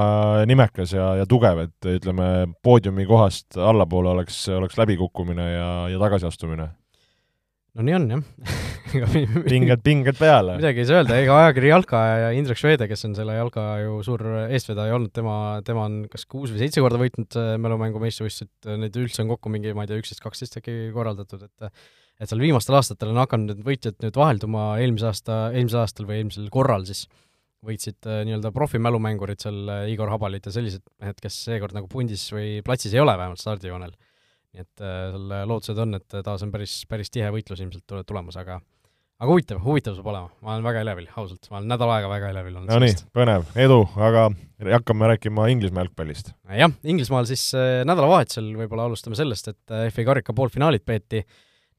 nimekas 0.49 0.93
ja, 0.95 1.11
ja 1.21 1.29
tugev, 1.29 1.65
et 1.67 1.89
ütleme, 1.99 2.29
poodiumi 2.65 3.07
kohast 3.09 3.57
allapoole 3.57 4.13
oleks, 4.15 4.41
oleks 4.55 4.77
läbikukkumine 4.79 5.51
ja, 5.53 5.71
ja 5.93 6.01
tagasiastumine 6.01 6.69
no 7.77 7.85
nii 7.85 7.95
on 7.99 8.09
jah. 8.15 8.25
Pinged, 9.45 9.83
pinged 9.85 10.17
peale. 10.17 10.55
midagi 10.57 10.81
ei 10.81 10.87
saa 10.89 11.03
öelda, 11.03 11.19
ega 11.21 11.35
ajakiri 11.43 11.69
Jalka 11.69 11.99
ja 12.07 12.29
Indrek 12.33 12.57
Švede, 12.57 12.87
kes 12.89 13.05
on 13.05 13.13
selle 13.13 13.35
Jalka 13.37 13.65
ju 13.83 13.99
suur 14.07 14.23
eestvedaja 14.47 14.95
olnud, 14.97 15.11
tema, 15.13 15.35
tema 15.67 15.85
on 15.85 15.99
kas 16.09 16.25
kuus 16.25 16.49
või 16.49 16.63
seitse 16.63 16.81
korda 16.81 16.97
võitnud 16.97 17.37
äh, 17.37 17.51
mälumängu 17.61 18.01
meistrivõistlused, 18.01 18.71
neid 18.81 18.97
üldse 18.97 19.21
on 19.21 19.29
kokku 19.35 19.53
mingi, 19.53 19.75
ma 19.77 19.85
ei 19.85 19.91
tea, 19.91 20.01
üksteist, 20.01 20.23
kaksteist 20.25 20.57
äkki 20.61 20.77
korraldatud, 20.95 21.45
et 21.45 21.71
et 22.19 22.27
seal 22.27 22.41
viimastel 22.43 22.75
aastatel 22.75 23.13
on 23.13 23.21
hakanud 23.21 23.53
need 23.53 23.63
võitjad 23.63 24.01
nüüd 24.03 24.17
vahelduma, 24.19 24.63
eelmise 24.83 25.07
aasta, 25.07 25.37
eelmisel 25.53 25.85
aastal 25.85 26.09
või 26.09 26.17
eelmisel 26.19 26.49
korral 26.51 26.83
siis 26.89 27.05
võitsid 27.65 28.07
äh, 28.07 28.23
nii-öelda 28.27 28.51
profimälumängurid 28.55 29.39
seal 29.43 29.69
äh, 29.71 29.85
Igor 29.93 30.11
Habalit 30.11 30.47
ja 30.47 30.53
sellised 30.55 30.83
mehed, 30.99 31.19
kes 31.23 31.37
seekord 31.47 31.75
nagu 31.75 31.87
pundis 31.91 32.25
või 32.33 32.59
platsis 32.65 32.95
ei 32.95 33.03
ole 33.03 33.15
vähemalt 33.19 33.41
stardijoonel 33.41 33.93
nii 34.55 34.65
et 34.65 34.83
äh, 34.83 35.05
seal 35.13 35.37
lootused 35.49 35.85
on, 35.85 35.99
et 35.99 36.19
taas 36.25 36.43
on 36.45 36.51
päris, 36.53 36.81
päris 36.89 37.13
tihe 37.13 37.29
võitlus 37.33 37.61
ilmselt 37.63 37.99
tulemas, 38.07 38.37
aga 38.41 38.59
aga 39.19 39.33
huvitav, 39.33 39.59
huvitav 39.63 39.97
saab 39.97 40.07
olema, 40.07 40.29
ma 40.45 40.53
olen 40.53 40.63
väga 40.63 40.81
elevil, 40.85 41.09
ausalt, 41.19 41.49
ma 41.51 41.59
olen 41.59 41.67
nädal 41.73 41.91
aega 41.91 42.11
väga 42.11 42.29
elevil 42.31 42.55
olnud. 42.55 42.71
no 42.71 42.79
nii, 42.79 42.95
põnev, 43.15 43.49
edu, 43.59 43.79
aga 44.07 44.29
hakkame 44.77 45.09
rääkima 45.11 45.49
Inglismaa 45.51 45.83
jalgpallist. 45.83 46.31
jah, 46.61 46.71
Inglismaal 46.87 47.27
siis 47.27 47.43
äh, 47.57 47.81
nädalavahetusel 47.87 48.47
võib-olla 48.61 48.87
alustame 48.87 49.19
sellest, 49.19 49.51
et 49.51 49.75
äh, 49.75 49.89
FA 49.91 50.07
karika 50.13 50.35
poolfinaalid 50.37 50.85
peeti, 50.87 51.25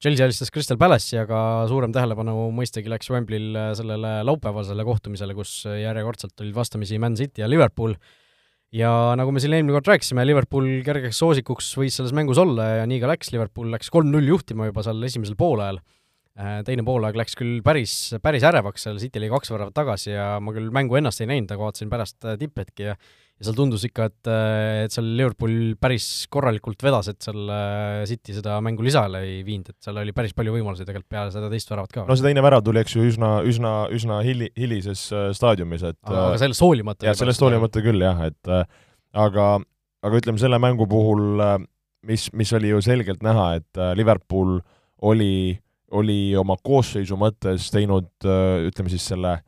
Chelsea 0.01 0.25
alistas 0.25 0.53
Crystal 0.53 0.79
Palace'i, 0.81 1.17
aga 1.21 1.41
suurem 1.69 1.93
tähelepanu 1.97 2.51
mõistagi 2.57 2.93
läks 2.93 3.09
Wembley'l 3.13 3.57
äh, 3.57 3.73
sellele 3.79 4.19
laupäevasele 4.29 4.85
kohtumisele, 4.89 5.37
kus 5.37 5.63
järjekordselt 5.65 6.45
olid 6.45 6.57
vastamisi 6.57 7.01
Man 7.01 7.17
City 7.21 7.41
ja 7.41 7.49
Liverpool 7.49 7.97
ja 8.75 8.91
nagu 9.19 9.33
me 9.35 9.43
siin 9.43 9.55
eelmine 9.57 9.75
kord 9.77 9.89
rääkisime, 9.91 10.25
Liverpool 10.29 10.69
kergeks 10.87 11.19
soosikuks 11.23 11.71
võis 11.79 11.97
selles 11.99 12.15
mängus 12.17 12.39
olla 12.41 12.69
ja 12.81 12.91
nii 12.91 13.01
ka 13.03 13.11
läks, 13.11 13.33
Liverpool 13.35 13.71
läks 13.75 13.91
kolm-null 13.93 14.31
juhtima 14.31 14.69
juba 14.71 14.85
seal 14.87 15.03
esimesel 15.07 15.39
poolajal. 15.39 15.81
teine 16.65 16.85
poolaeg 16.87 17.19
läks 17.19 17.35
küll 17.37 17.59
päris, 17.67 18.15
päris 18.23 18.45
ärevaks, 18.47 18.87
seal 18.87 19.01
City 19.03 19.19
oli 19.21 19.29
kaks 19.33 19.51
väravat 19.51 19.75
tagasi 19.77 20.15
ja 20.15 20.39
ma 20.41 20.55
küll 20.57 20.71
mängu 20.73 20.97
ennast 20.97 21.21
ei 21.21 21.29
näinud, 21.29 21.51
aga 21.51 21.67
vaatasin 21.67 21.91
pärast 21.91 22.29
tipphetki 22.39 22.87
ja 22.93 22.95
ja 23.41 23.47
seal 23.49 23.57
tundus 23.57 23.87
ikka, 23.89 24.07
et, 24.11 24.29
et 24.85 24.93
seal 24.93 25.07
Liverpool 25.17 25.55
päris 25.81 26.07
korralikult 26.33 26.83
vedas, 26.85 27.09
et 27.09 27.19
seal 27.25 27.49
City 28.09 28.37
seda 28.37 28.59
mängu 28.65 28.85
lisale 28.85 29.23
ei 29.25 29.39
viinud, 29.47 29.73
et 29.73 29.87
seal 29.87 29.97
oli 30.03 30.13
päris 30.17 30.35
palju 30.37 30.53
võimalusi 30.59 30.85
tegelikult 30.85 31.09
peale 31.17 31.33
seda 31.33 31.49
teist 31.53 31.73
väravat 31.73 31.95
ka. 31.95 32.05
no 32.09 32.19
see 32.19 32.29
teine 32.29 32.45
värav 32.45 32.65
tuli, 32.67 32.83
eks 32.85 32.99
ju, 32.99 33.07
üsna, 33.09 33.33
üsna, 33.49 33.73
üsna 33.97 34.21
hili, 34.27 34.51
hilises 34.61 35.07
staadiumis, 35.39 35.87
et 35.89 35.99
aga, 36.05 36.27
aga 36.29 36.43
sellest 36.45 36.65
hoolimata 36.67 37.09
jah, 37.09 37.17
sellest 37.17 37.47
hoolimata 37.47 37.85
küll 37.85 38.05
jah, 38.05 38.21
et 38.29 38.53
aga, 39.25 39.49
aga 40.05 40.21
ütleme, 40.21 40.43
selle 40.43 40.61
mängu 40.61 40.85
puhul 40.91 41.41
mis, 42.07 42.29
mis 42.37 42.53
oli 42.61 42.75
ju 42.75 42.85
selgelt 42.85 43.25
näha, 43.25 43.55
et 43.63 43.85
Liverpool 43.97 44.59
oli, 45.09 45.57
oli 45.97 46.21
oma 46.37 46.61
koosseisu 46.61 47.17
mõttes 47.17 47.73
teinud 47.73 48.13
ütleme 48.69 48.93
siis 48.93 49.09
selle 49.15 49.39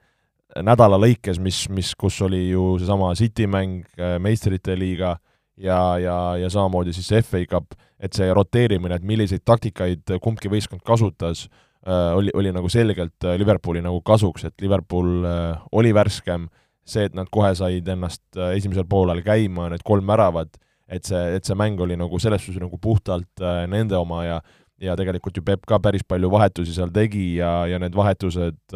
nädala 0.61 0.99
lõikes, 1.01 1.41
mis, 1.41 1.65
mis, 1.73 1.93
kus 1.99 2.19
oli 2.25 2.51
ju 2.51 2.77
seesama 2.81 3.13
City 3.19 3.47
mäng, 3.51 3.83
äh, 3.99 4.19
meistrite 4.23 4.77
liiga 4.79 5.17
ja, 5.57 5.99
ja, 6.01 6.17
ja 6.41 6.51
samamoodi 6.53 6.93
siis 6.97 7.13
FA 7.27 7.45
Cup, 7.49 7.77
et 8.03 8.17
see 8.17 8.29
roteerimine, 8.35 8.99
et 8.99 9.07
milliseid 9.07 9.45
taktikaid 9.49 10.17
kumbki 10.23 10.51
võistkond 10.53 10.85
kasutas, 10.85 11.47
äh, 11.87 12.11
oli, 12.19 12.35
oli 12.37 12.53
nagu 12.55 12.69
selgelt 12.73 13.25
äh, 13.25 13.39
Liverpooli 13.41 13.85
nagu 13.85 14.03
kasuks, 14.05 14.49
et 14.51 14.65
Liverpool 14.65 15.25
oli 15.73 15.95
värskem, 15.95 16.49
see, 16.85 17.07
et 17.09 17.17
nad 17.17 17.31
kohe 17.33 17.55
said 17.57 17.89
ennast 17.89 18.43
esimesel 18.57 18.85
poolel 18.91 19.23
käima, 19.25 19.71
need 19.71 19.85
kolm 19.87 20.09
väravat, 20.11 20.59
et 20.93 21.07
see, 21.09 21.21
et 21.39 21.47
see 21.47 21.57
mäng 21.57 21.81
oli 21.81 21.97
nagu 21.97 22.19
selles 22.21 22.43
suhtes 22.43 22.61
nagu 22.61 22.77
puhtalt 22.83 23.45
nende 23.71 23.97
oma 23.97 24.27
ja 24.27 24.43
ja 24.83 24.97
tegelikult 24.99 25.37
ju 25.39 25.45
Peep 25.47 25.61
ka 25.63 25.77
päris 25.79 26.03
palju 26.03 26.27
vahetusi 26.27 26.73
seal 26.75 26.91
tegi 26.91 27.37
ja, 27.37 27.69
ja 27.71 27.79
need 27.79 27.95
vahetused 27.95 28.75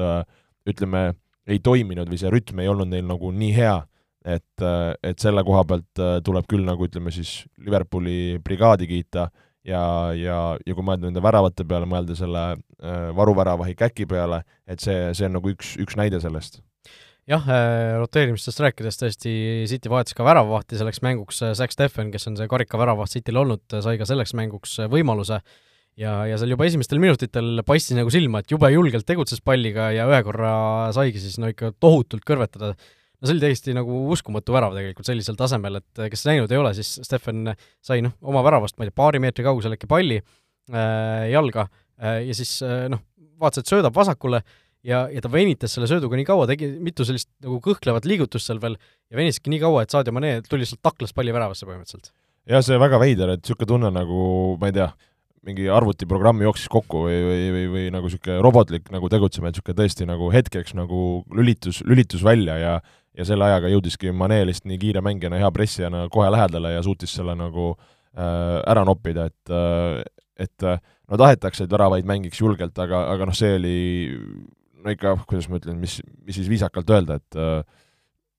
ütleme, 0.70 1.00
ei 1.46 1.60
toiminud 1.62 2.10
või 2.10 2.20
see 2.20 2.32
rütm 2.32 2.62
ei 2.62 2.70
olnud 2.70 2.90
neil 2.90 3.06
nagu 3.06 3.30
nii 3.32 3.52
hea, 3.56 3.76
et, 4.26 4.66
et 5.06 5.22
selle 5.22 5.44
koha 5.46 5.64
pealt 5.68 6.02
äh, 6.02 6.18
tuleb 6.26 6.46
küll 6.50 6.66
nagu 6.66 6.86
ütleme 6.88 7.12
siis 7.14 7.44
Liverpooli 7.62 8.38
brigaadi 8.44 8.88
kiita 8.90 9.28
ja, 9.66 9.82
ja, 10.18 10.38
ja 10.66 10.76
kui 10.76 10.86
mõelda 10.86 11.08
nende 11.08 11.22
väravate 11.22 11.66
peale, 11.68 11.88
mõelda 11.90 12.16
selle 12.18 12.46
äh, 12.54 13.10
varuväravahi 13.16 13.76
käki 13.78 14.08
peale, 14.10 14.42
et 14.66 14.82
see, 14.82 15.12
see 15.16 15.28
on 15.28 15.38
nagu 15.38 15.52
üks, 15.54 15.76
üks 15.82 15.98
näide 15.98 16.20
sellest. 16.22 16.62
Jah, 17.26 17.42
äh, 17.50 17.96
roteerimistest 17.98 18.60
rääkides 18.62 19.00
tõesti 19.00 19.30
City 19.70 19.90
vahetas 19.90 20.14
ka 20.14 20.26
väravavahti 20.26 20.78
selleks 20.78 21.02
mänguks, 21.02 21.42
Zack 21.58 21.74
Steffen, 21.74 22.12
kes 22.14 22.30
on 22.30 22.38
see 22.38 22.50
karika 22.50 22.78
väravavaht 22.78 23.14
Cityl 23.14 23.42
olnud, 23.42 23.64
sai 23.82 23.96
ka 23.98 24.06
selleks 24.06 24.34
mänguks 24.38 24.78
võimaluse 24.90 25.40
ja, 26.00 26.12
ja 26.28 26.36
seal 26.40 26.52
juba 26.52 26.66
esimestel 26.68 27.00
minutitel 27.02 27.62
paistis 27.66 27.96
nagu 27.98 28.12
silma, 28.12 28.42
et 28.42 28.52
jube 28.52 28.70
julgelt 28.72 29.06
tegutses 29.08 29.42
palliga 29.44 29.90
ja 29.94 30.06
ühe 30.10 30.20
korra 30.26 30.52
saigi 30.96 31.22
siis 31.22 31.38
no 31.42 31.50
ikka 31.52 31.72
tohutult 31.82 32.26
kõrvetada. 32.28 32.74
no 32.76 33.28
see 33.28 33.36
oli 33.36 33.44
täiesti 33.46 33.76
nagu 33.76 34.02
uskumatu 34.12 34.56
värav 34.56 34.76
tegelikult 34.76 35.08
sellisel 35.08 35.38
tasemel, 35.38 35.80
et 35.80 36.04
kes 36.12 36.26
näinud 36.28 36.52
ei 36.52 36.60
ole, 36.60 36.74
siis 36.76 36.98
Stefan 37.06 37.54
sai 37.84 38.02
noh, 38.04 38.16
oma 38.22 38.44
väravast, 38.46 38.76
ma 38.76 38.84
ei 38.84 38.92
tea, 38.92 39.00
paari 39.02 39.22
meetri 39.24 39.46
kaugusel 39.46 39.76
äkki 39.78 39.88
palli 39.90 40.20
äh, 40.20 41.26
jalga 41.32 41.66
äh, 41.66 42.22
ja 42.28 42.36
siis 42.36 42.58
äh, 42.66 42.86
noh, 42.92 43.02
vaatas, 43.40 43.64
et 43.64 43.72
söödab 43.72 43.96
vasakule 43.96 44.42
ja, 44.86 45.06
ja 45.08 45.24
ta 45.24 45.32
venitas 45.32 45.72
selle 45.76 45.88
sööduga 45.90 46.18
nii 46.20 46.28
kaua, 46.28 46.46
tegi 46.50 46.68
mitu 46.76 47.08
sellist 47.08 47.30
nagu 47.44 47.58
kõhklevat 47.64 48.06
liigutust 48.08 48.50
seal 48.50 48.60
veel 48.62 48.76
ja 48.76 49.18
venitaski 49.18 49.52
nii 49.52 49.64
kaua, 49.64 49.86
et 49.86 49.96
Sadio 49.96 50.14
Mane 50.14 50.38
tuli 50.46 50.66
lihtsalt 50.66 50.84
taklas 50.84 51.16
palli 51.16 51.34
väravasse 51.34 51.66
põhimõtteliselt. 51.68 52.12
jah, 52.52 52.62
see 52.62 52.78
väga 52.80 53.00
veider, 53.00 53.32
et 53.32 53.42
niisugune 53.42 53.72
tunne 53.72 53.92
nagu, 53.96 54.20
ma 54.60 54.70
ei 54.70 54.76
tea, 54.76 54.90
mingi 55.46 55.68
arvutiprogramm 55.72 56.42
jooksis 56.44 56.70
kokku 56.72 57.06
või, 57.06 57.16
või, 57.24 57.48
või, 57.54 57.66
või 57.72 57.84
nagu 57.94 58.10
niisugune 58.10 58.38
robotlik 58.44 58.90
nagu 58.94 59.10
tegutsema, 59.12 59.50
et 59.50 59.56
niisugune 59.56 59.78
tõesti 59.80 60.08
nagu 60.08 60.30
hetkeks 60.34 60.76
nagu 60.78 61.00
lülitus, 61.34 61.82
lülitus 61.86 62.24
välja 62.26 62.60
ja 62.62 62.78
ja 63.16 63.24
selle 63.24 63.46
ajaga 63.46 63.70
jõudiski 63.72 64.10
Mane 64.12 64.42
lihtsalt 64.44 64.66
nii 64.68 64.76
kiire 64.76 65.00
mängijana, 65.00 65.38
hea 65.40 65.48
pressijana 65.48 66.02
kohe 66.12 66.28
lähedale 66.28 66.74
ja 66.74 66.82
suutis 66.84 67.14
selle 67.16 67.32
nagu 67.38 67.70
äh, 67.72 68.58
ära 68.68 68.82
noppida, 68.84 69.30
et 69.30 69.52
äh, 69.52 70.02
et 70.36 70.66
no 71.08 71.16
tahetakse, 71.16 71.64
et 71.64 71.72
väravaid 71.72 72.04
mängiks 72.04 72.42
julgelt, 72.42 72.76
aga, 72.82 73.06
aga 73.14 73.24
noh, 73.30 73.36
see 73.36 73.54
oli 73.56 73.78
no 74.84 74.94
ikka, 74.94 75.16
kuidas 75.28 75.48
ma 75.50 75.60
ütlen, 75.60 75.78
mis, 75.80 75.98
mis 76.26 76.38
siis 76.38 76.50
viisakalt 76.50 76.90
öelda, 76.92 77.18
et 77.22 77.38
äh, 77.40 77.85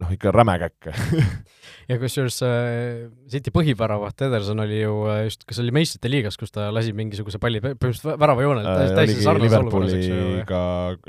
noh, 0.04 0.12
ikka 0.14 0.32
räme 0.36 0.54
käkk 0.62 0.90
ja 1.90 1.98
kusjuures 2.02 2.38
äh, 2.46 3.08
City 3.32 3.54
põhiväravat 3.54 4.22
Ederson 4.28 4.62
oli 4.62 4.82
ju 4.82 4.94
äh, 5.10 5.24
just, 5.28 5.46
kas 5.50 5.62
oli 5.64 5.74
meistrite 5.76 6.12
liigas, 6.12 6.38
kus 6.40 6.54
ta 6.54 6.68
lasi 6.74 6.94
mingisuguse 6.98 7.42
palli 7.42 7.62
põhimõtteliselt 7.64 8.20
väravajoonelt 8.22 8.70
äh, 8.74 8.92
täiesti 9.00 9.26
sarnases 9.26 9.58
olukorras, 9.62 9.96
eks 9.98 10.10
ju. 10.10 10.20
Liverpooliga 10.20 10.62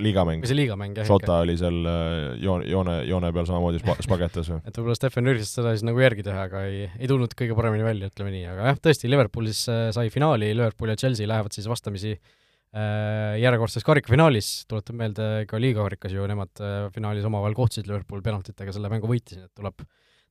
liigamäng. 0.06 0.42
või 0.44 0.52
see 0.52 0.60
liigamäng, 0.60 0.96
jah. 1.02 1.08
Šota 1.10 1.40
oli 1.44 1.58
seal 1.60 1.78
äh, 1.84 2.16
joon, 2.44 2.64
joone, 2.68 2.98
joone 3.10 3.32
peal 3.36 3.50
samamoodi 3.50 3.82
spa-, 3.84 3.98
spagetas 4.08 4.52
või? 4.54 4.62
et 4.68 4.80
võib-olla 4.80 4.98
Stefan 4.98 5.32
üritas 5.34 5.52
seda 5.58 5.76
siis 5.76 5.86
nagu 5.88 6.04
järgi 6.04 6.26
teha, 6.26 6.48
aga 6.48 6.64
ei, 6.70 6.88
ei 6.96 7.10
tulnud 7.12 7.36
kõige 7.38 7.58
paremini 7.58 7.86
välja, 7.86 8.12
ütleme 8.12 8.34
nii, 8.34 8.48
aga 8.54 8.72
jah, 8.72 8.82
tõesti, 8.88 9.12
Liverpool 9.12 9.52
siis 9.52 9.66
sai 9.96 10.08
finaali, 10.14 10.54
Liverpool 10.56 10.94
ja 10.94 11.00
Chelsea 11.00 11.28
lähevad 11.28 11.52
siis 11.54 11.68
vastamisi 11.68 12.16
äh, 12.16 12.20
Äh, 12.28 12.37
järjekordses 12.76 13.84
karikafinaalis, 13.86 14.48
tuletan 14.68 14.98
meelde, 15.00 15.26
ka 15.48 15.60
liigakarikas 15.60 16.12
ju 16.12 16.26
nemad 16.28 16.60
äh, 16.60 16.88
finaalis 16.92 17.24
omavahel 17.24 17.56
kohtusid, 17.56 17.86
Liverpool 17.88 18.20
penaltitega 18.24 18.74
selle 18.74 18.90
mängu 18.92 19.08
võitis, 19.08 19.38
nii 19.38 19.48
et 19.48 19.54
tuleb, 19.56 19.86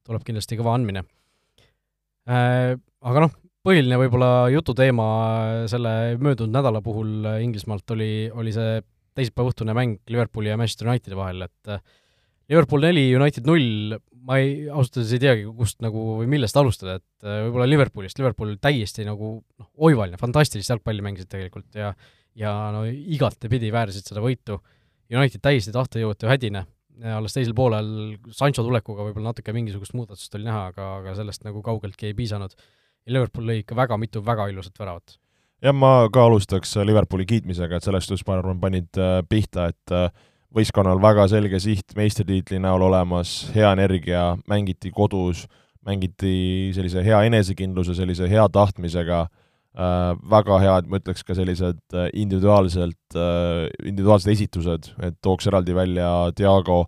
tuleb 0.06 0.26
kindlasti 0.28 0.60
kõva 0.60 0.76
andmine. 0.78 1.02
Äh, 2.30 2.76
aga 2.78 3.24
noh, 3.26 3.34
põhiline 3.66 3.98
võib-olla 4.04 4.32
jututeema 4.54 5.08
selle 5.72 5.94
möödunud 6.22 6.54
nädala 6.54 6.84
puhul 6.86 7.26
Inglismaalt 7.42 7.96
oli, 7.96 8.30
oli 8.30 8.54
see 8.54 8.84
teisipäeva 9.18 9.50
õhtune 9.50 9.74
mäng 9.74 9.98
Liverpooli 10.14 10.52
ja 10.52 10.60
Manchester 10.60 10.92
Unitedi 10.92 11.18
vahel, 11.18 11.42
et 11.48 11.74
Liverpool 12.54 12.86
neli, 12.86 13.10
United 13.18 13.50
null, 13.50 13.98
ma 14.30 14.38
ei, 14.38 14.68
ausalt 14.70 15.02
öeldes 15.02 15.16
ei 15.18 15.24
teagi, 15.24 15.48
kust 15.58 15.82
nagu 15.84 16.04
või 16.20 16.30
millest 16.30 16.56
alustada, 16.60 17.00
et 17.02 17.26
võib-olla 17.26 17.66
Liverpoolist, 17.68 18.22
Liverpool 18.22 18.54
täiesti 18.62 19.08
nagu 19.08 19.40
noh, 19.42 19.72
oivaline, 19.90 20.22
fantastilist 20.22 20.70
jalgpalli 20.70 21.04
mängisid 21.04 21.34
tegelikult 21.34 21.82
ja 21.82 21.96
ja 22.38 22.54
no 22.74 22.86
igatepidi 22.88 23.72
väärisid 23.74 24.10
seda 24.10 24.24
võitu. 24.24 24.60
United 25.14 25.42
täiesti 25.44 25.72
tahtejõuetu 25.76 26.28
hädine, 26.30 26.66
alles 27.16 27.36
teisel 27.36 27.56
poolel 27.58 28.18
Sancho 28.36 28.66
tulekuga 28.66 29.06
võib-olla 29.06 29.32
natuke 29.32 29.54
mingisugust 29.56 29.96
muudatust 29.98 30.34
oli 30.36 30.48
näha, 30.48 30.68
aga, 30.72 30.90
aga 31.02 31.16
sellest 31.18 31.46
nagu 31.48 31.62
kaugeltki 31.66 32.10
ei 32.10 32.18
piisanud. 32.18 32.56
ja 33.06 33.14
Liverpool 33.14 33.48
lõi 33.48 33.62
ikka 33.62 33.76
väga 33.76 33.98
mitu 33.98 34.24
väga 34.26 34.48
ilusat 34.52 34.80
väravat. 34.80 35.18
jah, 35.62 35.74
ma 35.74 36.10
ka 36.14 36.26
alustaks 36.26 36.76
Liverpooli 36.76 37.26
kiitmisega, 37.26 37.78
et 37.78 37.84
selles 37.84 38.08
suhtes 38.08 38.26
ma 38.28 38.38
arvan, 38.38 38.60
panid 38.60 38.98
äh, 38.98 39.22
pihta, 39.30 39.70
et 39.72 39.96
äh, 39.96 40.10
võistkonnal 40.54 41.02
väga 41.02 41.28
selge 41.28 41.60
siht 41.60 41.96
meistritiitli 41.96 42.60
näol 42.60 42.82
olemas, 42.90 43.52
hea 43.56 43.72
energia, 43.78 44.36
mängiti 44.50 44.92
kodus, 44.92 45.46
mängiti 45.86 46.74
sellise 46.76 47.04
hea 47.06 47.22
enesekindluse, 47.30 47.96
sellise 47.96 48.30
hea 48.30 48.48
tahtmisega 48.50 49.22
äh,, 49.22 49.30
äh, 49.32 49.47
väga 49.78 50.58
head, 50.64 50.88
ma 50.90 50.98
ütleks 50.98 51.22
ka 51.26 51.36
sellised 51.38 51.82
äh, 51.94 52.08
individuaalselt 52.18 53.18
äh,, 53.18 53.68
individuaalsed 53.86 54.32
esitused, 54.34 54.90
et 55.06 55.18
tooks 55.22 55.48
eraldi 55.50 55.76
välja 55.78 56.32
Diago 56.38 56.86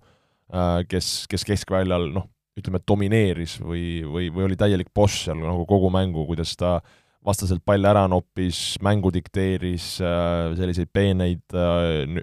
äh,, 0.50 0.81
kes, 0.89 1.27
kes 1.29 1.46
keskväljal 1.46 2.10
noh, 2.15 2.25
ütleme, 2.58 2.81
domineeris 2.88 3.60
või, 3.62 4.01
või, 4.10 4.31
või 4.34 4.48
oli 4.48 4.58
täielik 4.60 4.89
boss 4.96 5.27
seal 5.27 5.38
nagu 5.38 5.67
kogu 5.69 5.91
mängu, 5.93 6.25
kuidas 6.27 6.55
ta 6.58 6.79
vastaselt 7.25 7.62
palle 7.67 7.88
ära 7.91 8.08
noppis, 8.10 8.79
mängu 8.81 9.13
dikteeris 9.13 10.00
äh,, 10.01 10.58
selliseid 10.58 10.89
peeneid 10.93 11.46
äh, 11.53 12.17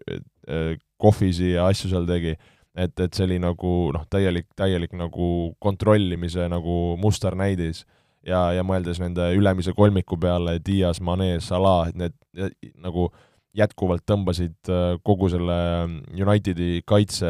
äh, 0.51 0.73
kohvisi 0.99 1.53
ja 1.55 1.69
asju 1.71 1.93
seal 1.93 2.09
tegi, 2.09 2.35
et, 2.75 2.99
et 2.99 3.15
see 3.15 3.29
oli 3.29 3.39
nagu 3.39 3.77
noh, 3.95 4.07
täielik, 4.11 4.49
täielik 4.59 4.99
nagu 4.99 5.53
kontrollimise 5.63 6.49
nagu 6.51 6.97
musternäidis 6.99 7.85
ja, 8.27 8.43
ja 8.57 8.65
mõeldes 8.67 9.01
nende 9.03 9.31
ülemise 9.37 9.75
kolmiku 9.77 10.19
peale, 10.21 10.59
Dias, 10.65 11.01
Mane, 11.05 11.37
Salah, 11.45 11.91
et 11.91 11.99
need 12.01 12.17
nagu 12.83 13.09
jätkuvalt 13.57 14.05
tõmbasid 14.09 14.71
äh, 14.73 14.97
kogu 15.07 15.31
selle 15.33 15.59
Unitedi 16.13 16.83
kaitse 16.87 17.29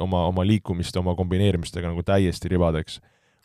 oma, 0.00 0.24
oma 0.30 0.44
liikumiste, 0.48 1.00
oma 1.02 1.16
kombineerimistega 1.18 1.90
nagu 1.90 2.04
täiesti 2.06 2.52
ribadeks. 2.52 3.00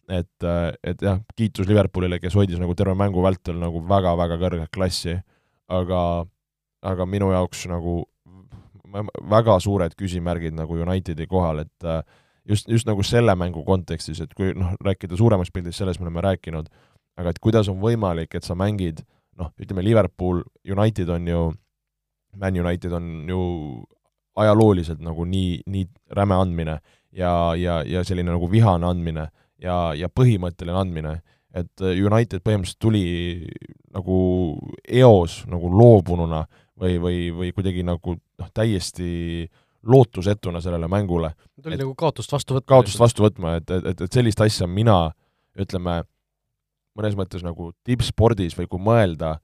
et, 0.08 0.44
äh, 0.44 0.72
et 0.84 1.02
jah, 1.04 1.20
kiitus 1.36 1.68
Liverpoolile, 1.68 2.22
kes 2.24 2.36
hoidis 2.36 2.62
nagu 2.62 2.76
terve 2.76 2.96
mängu 2.96 3.24
vältel 3.24 3.58
nagu 3.60 3.82
väga-väga 3.84 4.38
kõrget 4.40 4.72
klassi, 4.72 5.18
aga, 5.68 6.24
aga 6.82 7.06
minu 7.06 7.34
jaoks 7.34 7.66
nagu 7.68 8.06
väga 9.28 9.58
suured 9.60 9.96
küsimärgid 10.00 10.56
nagu 10.56 10.80
Unitedi 10.80 11.28
kohal, 11.28 11.66
et 11.66 11.84
äh, 11.84 12.02
just, 12.50 12.70
just 12.72 12.88
nagu 12.88 13.04
selle 13.04 13.36
mängu 13.36 13.64
kontekstis, 13.68 14.22
et 14.24 14.34
kui 14.38 14.54
noh, 14.58 14.74
rääkida 14.84 15.18
suuremas 15.20 15.52
pildis, 15.54 15.78
sellest 15.80 16.02
me 16.02 16.08
oleme 16.08 16.24
rääkinud, 16.26 16.70
aga 17.18 17.34
et 17.34 17.40
kuidas 17.44 17.70
on 17.72 17.80
võimalik, 17.82 18.36
et 18.38 18.48
sa 18.48 18.56
mängid 18.58 19.04
noh, 19.38 19.52
ütleme 19.62 19.84
Liverpool, 19.86 20.44
United 20.66 21.10
on 21.14 21.28
ju, 21.28 21.46
Man 22.38 22.60
United 22.60 22.94
on 22.94 23.06
ju 23.30 23.42
ajalooliselt 24.38 25.02
nagu 25.02 25.26
nii, 25.26 25.64
nii 25.66 25.88
räme 26.14 26.36
andmine 26.38 26.78
ja, 27.12 27.32
ja, 27.58 27.82
ja 27.88 28.04
selline 28.06 28.30
nagu 28.30 28.50
vihane 28.52 28.86
andmine 28.86 29.30
ja, 29.64 29.78
ja 29.98 30.10
põhimõtteline 30.14 30.78
andmine, 30.78 31.16
et 31.58 31.82
United 31.82 32.44
põhimõtteliselt 32.46 32.82
tuli 32.84 33.06
nagu 33.96 34.18
eos 34.86 35.40
nagu 35.50 35.72
loobununa 35.74 36.44
või, 36.78 37.00
või, 37.02 37.22
või 37.34 37.54
kuidagi 37.56 37.86
nagu 37.88 38.18
noh, 38.18 38.52
täiesti 38.54 39.48
lootusetuna 39.88 40.62
sellele 40.62 40.88
mängule. 40.88 41.32
tuli 41.64 41.78
nagu 41.80 41.96
kaotust 41.96 42.32
vastu 42.32 42.58
võtma. 42.58 42.68
kaotust 42.68 43.00
vastu 43.00 43.24
võtma, 43.24 43.58
et, 43.62 43.72
et, 43.72 43.86
et, 43.94 44.02
et 44.02 44.14
sellist 44.14 44.42
asja 44.42 44.68
mina, 44.68 45.12
ütleme, 45.58 46.02
mõnes 46.98 47.18
mõttes 47.18 47.44
nagu 47.46 47.72
tippspordis 47.88 48.58
või 48.58 48.68
kui 48.68 48.82
mõelda 48.82 49.38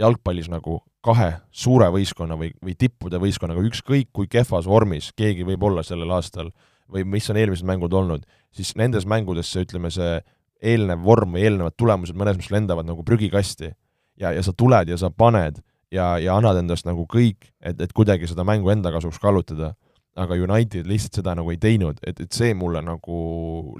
jalgpallis 0.00 0.48
nagu 0.48 0.80
kahe 1.04 1.32
suure 1.50 1.88
võistkonna 1.92 2.36
või, 2.40 2.52
või 2.64 2.74
tippude 2.78 3.20
võistkonnaga, 3.20 3.62
ükskõik 3.68 4.10
kui 4.12 4.28
kehvas 4.30 4.68
vormis 4.68 5.12
keegi 5.16 5.46
võib 5.48 5.62
olla 5.68 5.84
sellel 5.86 6.10
aastal 6.16 6.50
või 6.90 7.04
mis 7.06 7.28
on 7.30 7.38
eelmised 7.38 7.66
mängud 7.66 7.92
olnud, 7.94 8.26
siis 8.52 8.74
nendes 8.76 9.06
mängudes 9.06 9.50
see, 9.52 9.64
ütleme, 9.66 9.92
see 9.94 10.20
eelnev 10.60 11.04
vorm 11.04 11.36
või 11.36 11.46
eelnevad 11.46 11.76
tulemused 11.78 12.16
mõnes 12.18 12.36
mõttes 12.36 12.52
lendavad 12.52 12.88
nagu 12.88 13.04
prügikasti. 13.06 13.72
ja, 14.20 14.32
ja 14.32 14.42
sa 14.42 14.52
tuled 14.52 14.88
ja 14.88 14.96
sa 15.00 15.10
paned 15.10 15.62
ja, 15.90 16.18
ja 16.18 16.36
annad 16.36 16.60
endast 16.60 16.86
nagu 16.86 17.06
kõik, 17.10 17.50
et, 17.60 17.80
et 17.80 17.92
kuidagi 17.96 18.28
seda 18.30 18.44
mängu 18.44 18.70
enda 18.70 18.92
kasuks 18.92 19.18
kallutada. 19.18 19.74
Aga 20.18 20.36
United 20.36 20.88
lihtsalt 20.90 21.20
seda 21.20 21.34
nagu 21.38 21.52
ei 21.52 21.58
teinud, 21.60 22.00
et, 22.06 22.20
et 22.24 22.34
see 22.34 22.54
mulle 22.58 22.82
nagu 22.82 23.18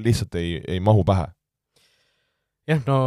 lihtsalt 0.02 0.36
ei, 0.38 0.58
ei 0.62 0.82
mahu 0.84 1.04
pähe. 1.06 1.26
jah, 2.70 2.82
no 2.86 2.98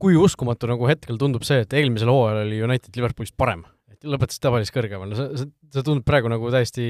kui 0.00 0.16
uskumatu 0.18 0.70
nagu 0.70 0.86
hetkel 0.88 1.18
tundub 1.20 1.44
see, 1.46 1.62
et 1.64 1.74
eelmisel 1.76 2.10
hooajal 2.10 2.44
oli 2.46 2.62
United 2.64 2.96
Liverpoolist 2.96 3.36
parem, 3.38 3.64
et 3.92 4.06
lõpetas 4.08 4.40
tabelis 4.42 4.72
kõrgemal, 4.74 5.10
no 5.10 5.18
see, 5.18 5.42
see, 5.42 5.52
see 5.74 5.86
tundub 5.86 6.06
praegu 6.08 6.30
nagu 6.32 6.50
täiesti 6.54 6.84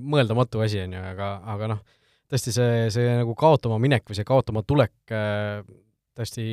mõeldamatu 0.00 0.64
asi, 0.64 0.82
on 0.84 0.96
ju, 0.96 1.04
aga, 1.12 1.30
aga 1.54 1.72
noh, 1.74 1.82
tõesti 2.28 2.54
see, 2.54 2.86
see 2.94 3.18
nagu 3.20 3.36
kaotama 3.38 3.78
minek 3.82 4.08
või 4.08 4.18
see 4.18 4.28
kaotama 4.28 4.64
tulek 4.66 5.14
äh, 5.14 5.60
tõesti 6.18 6.48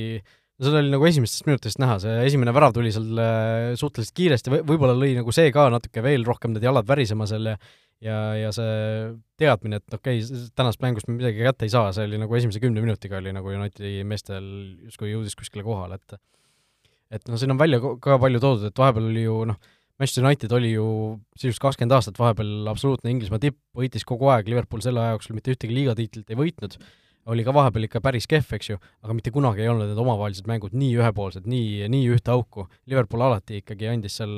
no 0.56 0.68
seda 0.68 0.80
oli 0.80 0.92
nagu 0.94 1.08
esimestest 1.08 1.48
minutitest 1.50 1.82
näha, 1.84 1.98
see 2.04 2.20
esimene 2.30 2.54
värav 2.56 2.75
tuli 2.75 2.94
seal 2.96 3.20
äh, 3.20 3.72
suhteliselt 3.80 4.16
kiiresti, 4.16 4.54
võib-olla 4.68 4.96
lõi 4.96 5.16
nagu 5.18 5.34
see 5.36 5.52
ka 5.56 5.68
natuke 5.74 6.04
veel 6.06 6.24
rohkem 6.28 6.56
need 6.56 6.64
jalad 6.68 6.88
värisema 6.88 7.28
seal 7.30 7.52
ja 7.52 7.58
ja, 8.05 8.19
ja 8.38 8.51
see 8.55 8.74
teadmine, 9.39 9.79
et 9.81 9.97
okei 9.97 10.21
okay,, 10.21 10.47
tänast 10.57 10.81
mängust 10.83 11.09
me 11.09 11.17
midagi 11.17 11.43
kätte 11.45 11.67
ei 11.67 11.74
saa, 11.74 11.91
see 11.95 12.07
oli 12.07 12.19
nagu 12.21 12.38
esimese 12.38 12.62
kümne 12.63 12.83
minutiga 12.83 13.19
oli 13.19 13.33
nagu 13.35 13.51
Unitedi 13.51 14.03
meestel 14.07 14.47
justkui 14.88 15.12
jõudis 15.13 15.38
kuskile 15.39 15.65
kohale, 15.65 16.00
et 16.00 16.19
et 17.15 17.29
noh, 17.29 17.39
siin 17.39 17.53
on 17.53 17.62
välja 17.62 17.79
ka 18.01 18.19
palju 18.21 18.41
toodud, 18.43 18.67
et 18.69 18.81
vahepeal 18.81 19.09
oli 19.12 19.25
ju 19.25 19.39
noh, 19.51 19.74
Manchester 19.95 20.25
United 20.25 20.51
oli 20.51 20.74
ju 20.74 20.85
sisuliselt 21.38 21.63
kakskümmend 21.63 21.95
aastat 21.95 22.17
vahepeal 22.19 22.67
absoluutne 22.67 23.13
Inglismaa 23.13 23.39
tipp, 23.39 23.59
võitis 23.77 24.03
kogu 24.07 24.27
aeg, 24.33 24.50
Liverpool 24.51 24.83
selle 24.83 25.00
aja 25.03 25.15
jooksul 25.15 25.38
mitte 25.38 25.53
ühtegi 25.53 25.75
liigatiitlit 25.77 26.33
ei 26.33 26.39
võitnud, 26.39 26.75
oli 27.31 27.45
ka 27.45 27.53
vahepeal 27.55 27.88
ikka 27.88 28.01
päris 28.05 28.27
kehv, 28.29 28.50
eks 28.57 28.74
ju, 28.74 28.79
aga 29.05 29.15
mitte 29.17 29.31
kunagi 29.33 29.63
ei 29.63 29.69
olnud 29.71 29.88
need 29.89 30.01
omavahelised 30.01 30.50
mängud 30.50 30.75
nii 30.77 30.97
ühepoolsed, 31.00 31.47
nii, 31.50 31.88
nii 31.89 32.09
ühte 32.13 32.33
auku. 32.33 32.67
Liverpool 32.91 33.24
alati 33.25 33.62
ikkagi 33.63 33.88
andis 33.89 34.19
seal, 34.19 34.35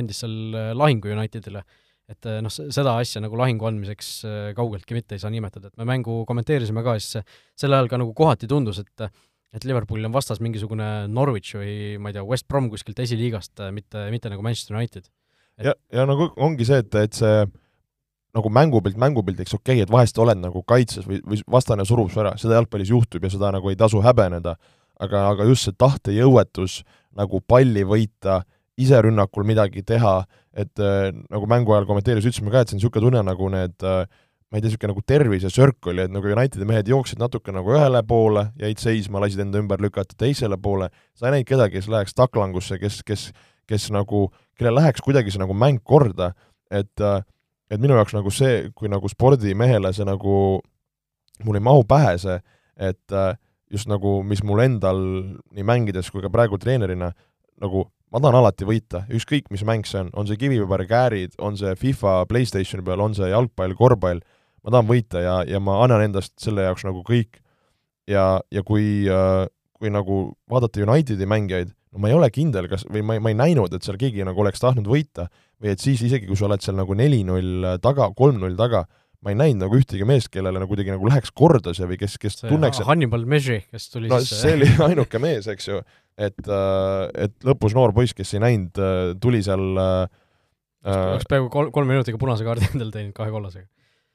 andis 0.00 0.24
seal 0.24 0.56
lahingu 0.78 1.12
Unitedile 1.14 1.62
et 2.10 2.28
noh, 2.42 2.52
seda 2.52 2.96
asja 3.00 3.22
nagu 3.22 3.38
lahingu 3.38 3.66
andmiseks 3.66 4.10
äh, 4.26 4.50
kaugeltki 4.56 4.94
mitte 4.94 5.16
ei 5.16 5.22
saa 5.22 5.32
nimetada, 5.34 5.72
et 5.72 5.80
me 5.80 5.86
mängu 5.88 6.20
kommenteerisime 6.28 6.84
ka, 6.86 6.96
siis 7.02 7.24
sel 7.58 7.74
ajal 7.74 7.90
ka 7.90 7.98
nagu 8.02 8.14
kohati 8.16 8.50
tundus, 8.50 8.82
et 8.84 9.08
et 9.56 9.64
Liverpoolil 9.64 10.04
on 10.04 10.12
vastas 10.12 10.40
mingisugune 10.42 11.06
Norwich 11.08 11.54
või 11.56 11.96
ma 12.02 12.10
ei 12.10 12.16
tea, 12.16 12.24
West 12.26 12.44
Brom 12.50 12.66
kuskilt 12.68 12.98
esiliigast, 13.00 13.54
mitte, 13.72 14.02
mitte 14.12 14.28
nagu 14.28 14.42
Manchester 14.44 14.76
United. 14.76 15.06
ja, 15.62 15.72
ja 15.92 16.04
nagu 16.04 16.28
ongi 16.36 16.66
see, 16.68 16.82
et, 16.82 16.98
et 17.00 17.16
see 17.16 17.46
nagu 18.36 18.50
mängupilt 18.52 18.98
mängupildiks 19.00 19.54
okei 19.56 19.78
okay,, 19.78 19.84
et 19.86 19.92
vahest 19.92 20.18
oled 20.20 20.40
nagu 20.42 20.62
kaitses 20.68 21.06
või, 21.08 21.22
või 21.24 21.40
vastane 21.56 21.86
surub 21.88 22.10
su 22.12 22.20
ära, 22.20 22.34
seda 22.40 22.58
jalgpallis 22.58 22.92
juhtub 22.92 23.24
ja 23.24 23.32
seda 23.32 23.52
nagu 23.54 23.72
ei 23.72 23.78
tasu 23.80 24.02
häbeneda, 24.04 24.56
aga, 25.00 25.28
aga 25.32 25.46
just 25.48 25.68
see 25.68 25.78
tahtejõuetus 25.78 26.82
nagu 27.16 27.40
palli 27.40 27.86
võita, 27.88 28.42
ise 28.76 29.00
rünnakul 29.00 29.46
midagi 29.48 29.84
teha, 29.86 30.18
et 30.56 30.80
äh, 30.80 31.10
nagu 31.28 31.48
mängu 31.50 31.74
ajal 31.74 31.88
kommenteeris, 31.88 32.24
ütlesime 32.24 32.52
ka, 32.52 32.62
et 32.62 32.70
see 32.70 32.78
on 32.78 32.80
niisugune 32.80 33.04
tunne 33.04 33.22
nagu 33.26 33.50
need 33.52 33.84
äh, 33.84 34.06
ma 34.46 34.58
ei 34.58 34.62
tea, 34.62 34.70
niisugune 34.70 34.92
nagu 34.94 35.04
tervisesörk 35.12 35.90
oli, 35.92 36.06
et 36.06 36.14
nagu 36.14 36.32
Unitedi 36.32 36.68
mehed 36.68 36.88
jooksid 36.90 37.20
natuke 37.20 37.52
nagu 37.54 37.74
ühele 37.74 38.02
poole, 38.06 38.46
jäid 38.62 38.80
seisma, 38.80 39.20
lasid 39.24 39.42
enda 39.42 39.60
ümber 39.60 39.82
lükata 39.82 40.16
teisele 40.18 40.58
poole, 40.62 40.88
sa 41.18 41.28
ei 41.28 41.36
näinud 41.36 41.50
kedagi, 41.50 41.76
kes 41.76 41.90
läheks 41.92 42.16
taklangusse, 42.16 42.78
kes, 42.80 43.00
kes, 43.06 43.30
kes 43.68 43.88
nagu, 43.94 44.28
kellel 44.56 44.78
läheks 44.78 45.04
kuidagi 45.04 45.34
see 45.34 45.42
nagu 45.42 45.56
mäng 45.56 45.82
korda, 45.84 46.32
et 46.70 47.04
äh, 47.04 47.20
et 47.70 47.82
minu 47.82 47.96
jaoks 47.98 48.14
nagu 48.14 48.30
see, 48.30 48.68
kui 48.78 48.90
nagu 48.90 49.10
spordimehele 49.10 49.90
see 49.94 50.06
nagu, 50.06 50.36
mul 51.44 51.58
ei 51.58 51.64
mahu 51.66 51.82
pähe 51.88 52.14
see, 52.22 52.38
et 52.78 53.14
äh, 53.14 53.34
just 53.72 53.90
nagu, 53.90 54.20
mis 54.22 54.42
mul 54.46 54.62
endal 54.62 55.00
nii 55.50 55.66
mängides 55.66 56.12
kui 56.14 56.22
ka 56.22 56.30
praegu 56.32 56.58
treenerina 56.62 57.10
nagu 57.62 57.88
ma 58.12 58.22
tahan 58.22 58.38
alati 58.38 58.66
võita, 58.68 59.02
ükskõik 59.12 59.50
mis 59.52 59.64
mäng 59.66 59.86
see 59.88 60.04
on, 60.04 60.10
on 60.16 60.28
see 60.28 60.38
kivipaberkäärid, 60.40 61.36
on 61.42 61.58
see 61.58 61.74
FIFA 61.80 62.20
Playstationi 62.30 62.84
peal, 62.86 63.02
on 63.02 63.16
see 63.18 63.30
jalgpall, 63.32 63.74
korvpall, 63.78 64.22
ma 64.62 64.74
tahan 64.74 64.90
võita 64.90 65.22
ja, 65.22 65.36
ja 65.48 65.62
ma 65.62 65.80
annan 65.84 66.06
endast 66.06 66.36
selle 66.42 66.66
jaoks 66.68 66.86
nagu 66.86 67.02
kõik. 67.06 67.42
ja, 68.06 68.38
ja 68.54 68.62
kui, 68.62 69.08
äh, 69.10 69.46
kui 69.74 69.90
nagu 69.90 70.20
vaadata 70.50 70.84
Unitedi 70.84 71.26
mängijaid, 71.26 71.72
no 71.90 72.02
ma 72.02 72.12
ei 72.12 72.14
ole 72.14 72.30
kindel, 72.30 72.68
kas, 72.70 72.86
või 72.86 73.02
ma 73.02 73.16
ei, 73.16 73.24
ma 73.24 73.32
ei 73.32 73.40
näinud, 73.40 73.74
et 73.74 73.82
seal 73.82 73.98
keegi 73.98 74.24
nagu 74.26 74.44
oleks 74.44 74.62
tahtnud 74.62 74.86
võita, 74.86 75.26
või 75.62 75.74
et 75.74 75.82
siis 75.82 76.04
isegi, 76.06 76.28
kui 76.28 76.38
sa 76.38 76.46
oled 76.46 76.62
seal 76.62 76.78
nagu 76.78 76.94
neli-null 76.94 77.74
taga, 77.82 78.12
kolm-null 78.14 78.54
taga, 78.58 78.84
ma 79.26 79.32
ei 79.32 79.38
näinud 79.40 79.64
nagu 79.64 79.78
ühtegi 79.80 80.06
meest, 80.06 80.30
kellele 80.30 80.60
nagu 80.62 80.70
kuidagi 80.70 80.92
nagu 80.94 81.08
läheks 81.08 81.32
korda 81.34 81.74
see 81.74 81.88
või 81.90 81.98
kes, 81.98 82.14
kes 82.22 82.40
see 82.42 82.50
tunneks 82.52 82.84
Hannibal 82.86 83.26
Mejri, 83.26 83.64
kes 83.72 83.88
tuli 83.90 84.10
no, 84.12 84.20
sisse. 84.22 84.44
see 84.44 84.58
oli 84.58 84.68
ainuke 84.86 85.18
mees, 85.22 85.48
eks 85.50 85.72
ju 85.72 85.80
et, 86.16 86.48
äh, 86.48 87.26
et 87.26 87.46
lõpus 87.46 87.76
noor 87.76 87.94
poiss, 87.96 88.16
kes 88.16 88.34
ei 88.36 88.42
näinud, 88.42 88.80
äh, 88.80 89.14
tuli 89.22 89.42
seal 89.44 89.64
äh, 89.80 90.20
oleks 90.86 91.28
peaaegu 91.28 91.48
kolm, 91.52 91.72
kolme 91.74 91.96
minutiga 91.96 92.18
punase 92.20 92.46
kaardi 92.46 92.68
endale 92.72 92.94
teeninud 92.94 93.16
kahe 93.16 93.32
kollasega. 93.34 93.66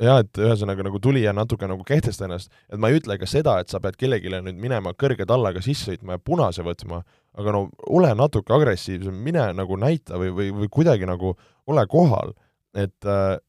jah, 0.02 0.22
et 0.24 0.42
ühesõnaga 0.42 0.86
nagu 0.88 1.02
tuli 1.04 1.22
ja 1.26 1.34
natuke 1.38 1.70
nagu 1.70 1.86
kehtesta 1.86 2.26
ennast, 2.26 2.54
et 2.72 2.82
ma 2.82 2.90
ei 2.90 2.98
ütle 2.98 3.20
ka 3.22 3.30
seda, 3.30 3.60
et 3.62 3.70
sa 3.70 3.82
pead 3.84 4.00
kellelegi 4.02 4.34
nüüd 4.34 4.58
minema 4.58 4.96
kõrge 4.98 5.28
tallaga 5.30 5.62
sisse 5.62 5.92
sõitma 5.92 6.18
ja 6.18 6.24
punase 6.26 6.66
võtma, 6.66 7.04
aga 7.38 7.54
no 7.54 7.68
ole 7.86 8.10
natuke 8.18 8.54
agressiivsem, 8.56 9.14
mine 9.14 9.52
nagu 9.58 9.78
näita 9.78 10.18
või, 10.20 10.34
või, 10.34 10.50
või 10.64 10.72
kuidagi 10.74 11.06
nagu 11.10 11.36
ole 11.70 11.86
kohal. 11.88 12.34
et, 12.74 13.06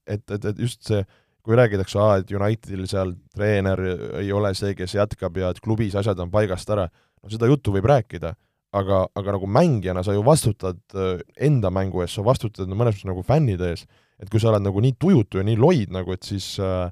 et, 0.07 0.31
et, 0.31 0.45
et 0.45 0.59
just 0.59 0.83
see, 0.83 1.05
kui 1.43 1.57
räägitakse, 1.57 1.99
et 2.19 2.31
Unitedil 2.35 2.85
seal 2.91 3.15
treener 3.35 3.81
ei 4.19 4.33
ole 4.35 4.53
see, 4.55 4.75
kes 4.75 4.97
jätkab 4.99 5.37
ja 5.39 5.51
et 5.55 5.61
klubis 5.63 5.95
asjad 5.99 6.19
on 6.21 6.31
paigast 6.31 6.71
ära 6.71 6.89
no 7.23 7.33
seda 7.33 7.49
juttu 7.51 7.75
võib 7.75 7.87
rääkida, 7.89 8.35
aga, 8.73 9.05
aga 9.15 9.37
nagu 9.37 9.47
mängijana 9.47 10.03
sa 10.05 10.17
ju 10.17 10.25
vastutad 10.27 10.81
äh, 10.97 11.23
enda 11.37 11.71
mängu 11.71 12.03
eest, 12.03 12.19
sa 12.19 12.27
vastutad 12.27 12.71
mõnes 12.71 12.97
mõttes 12.97 13.09
nagu 13.09 13.25
fännide 13.27 13.73
ees, 13.73 13.87
et 14.23 14.31
kui 14.31 14.41
sa 14.43 14.51
oled 14.53 14.65
nagu 14.65 14.83
nii 14.83 14.97
tujutu 15.01 15.41
ja 15.41 15.47
nii 15.47 15.59
loid 15.61 15.93
nagu, 15.95 16.15
et 16.15 16.27
siis 16.27 16.55
äh, 16.63 16.89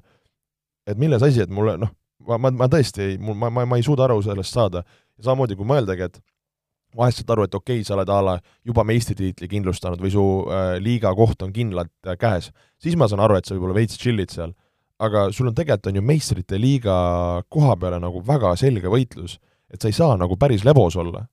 et 0.87 0.97
milles 0.99 1.23
asi, 1.23 1.43
et 1.43 1.53
mulle 1.53 1.77
noh, 1.81 1.91
ma, 2.27 2.37
ma, 2.41 2.51
ma 2.63 2.69
tõesti 2.71 3.05
ei, 3.05 3.17
mul, 3.21 3.37
ma, 3.37 3.51
ma, 3.53 3.65
ma 3.69 3.79
ei 3.79 3.85
suuda 3.85 4.07
aru 4.07 4.21
sellest 4.25 4.57
saada. 4.57 4.85
samamoodi, 5.21 5.53
kui 5.53 5.67
mõeldagi, 5.69 6.07
et 6.07 6.15
vahest 6.97 7.21
saad 7.21 7.35
aru, 7.35 7.45
et 7.45 7.55
okei 7.55 7.79
okay,, 7.79 7.85
sa 7.85 7.93
oled 7.93 8.09
a 8.09 8.17
la 8.25 8.33
juba 8.67 8.83
meistritiitli 8.87 9.47
kindlustanud 9.51 10.01
või 10.01 10.11
su 10.13 10.23
äh, 10.49 10.73
liiga 10.81 11.13
koht 11.15 11.45
on 11.45 11.53
kindlalt 11.53 11.93
äh, 12.07 12.17
käes, 12.19 12.49
siis 12.81 12.97
ma 12.97 13.07
saan 13.07 13.21
aru, 13.23 13.37
et 13.37 13.47
sa 13.47 13.55
võib-olla 13.55 13.77
veits 13.77 13.99
chill'id 14.01 14.33
seal. 14.33 14.55
aga 15.01 15.29
sul 15.33 15.49
on 15.49 15.55
tegelikult, 15.57 15.87
on 15.89 15.97
ju 15.97 16.01
meistrite 16.05 16.57
liiga 16.61 16.95
koha 17.49 17.75
peale 17.79 17.97
nagu 18.01 18.21
väga 18.25 18.55
selge 18.59 18.89
võitlus 18.91 19.39
et 19.71 19.81
sa 19.81 19.91
ei 19.91 19.95
saa 19.95 20.17
nagu 20.19 20.37
päris 20.39 20.65
lebos 20.67 20.97
olla. 20.99 21.25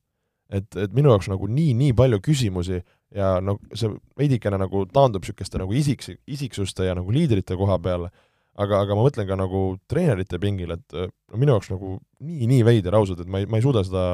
et, 0.49 0.69
et 0.81 0.93
minu 0.97 1.11
jaoks 1.13 1.29
nagu 1.29 1.45
nii, 1.45 1.75
nii 1.77 1.93
palju 1.93 2.23
küsimusi 2.25 2.79
ja 3.13 3.35
no 3.45 3.59
see 3.77 3.91
veidikene 4.17 4.57
nagu 4.57 4.87
taandub 4.89 5.21
niisuguste 5.21 5.61
nagu 5.61 5.75
isiks, 5.77 6.15
isiksuste 6.25 6.87
ja 6.87 6.95
nagu 6.97 7.13
liidrite 7.13 7.57
koha 7.57 7.77
peale, 7.85 8.09
aga, 8.57 8.81
aga 8.81 8.97
ma 8.97 9.05
mõtlen 9.05 9.29
ka 9.29 9.37
nagu 9.37 9.63
treenerite 9.91 10.41
pingil, 10.41 10.73
et 10.73 10.97
no 10.97 11.41
minu 11.41 11.53
jaoks 11.53 11.69
nagu 11.75 11.99
nii, 12.25 12.49
nii 12.49 12.65
veider 12.65 12.97
ausalt, 12.97 13.21
et 13.21 13.29
ma 13.29 13.43
ei, 13.43 13.51
ma 13.51 13.61
ei 13.61 13.67
suuda 13.67 13.85
seda 13.85 14.07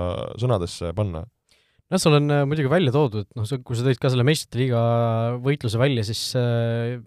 sõnadesse 0.42 0.90
panna 0.98 1.22
noh, 1.94 2.00
seal 2.00 2.18
on 2.18 2.32
äh, 2.32 2.42
muidugi 2.48 2.70
välja 2.72 2.94
toodud, 2.94 3.28
noh, 3.38 3.54
kui 3.66 3.78
sa 3.78 3.86
tõid 3.86 4.00
ka 4.02 4.10
selle 4.12 4.26
meistrite 4.26 4.60
liiga 4.62 4.82
võitluse 5.44 5.80
välja, 5.80 6.04
siis 6.06 6.22
äh, 6.40 6.98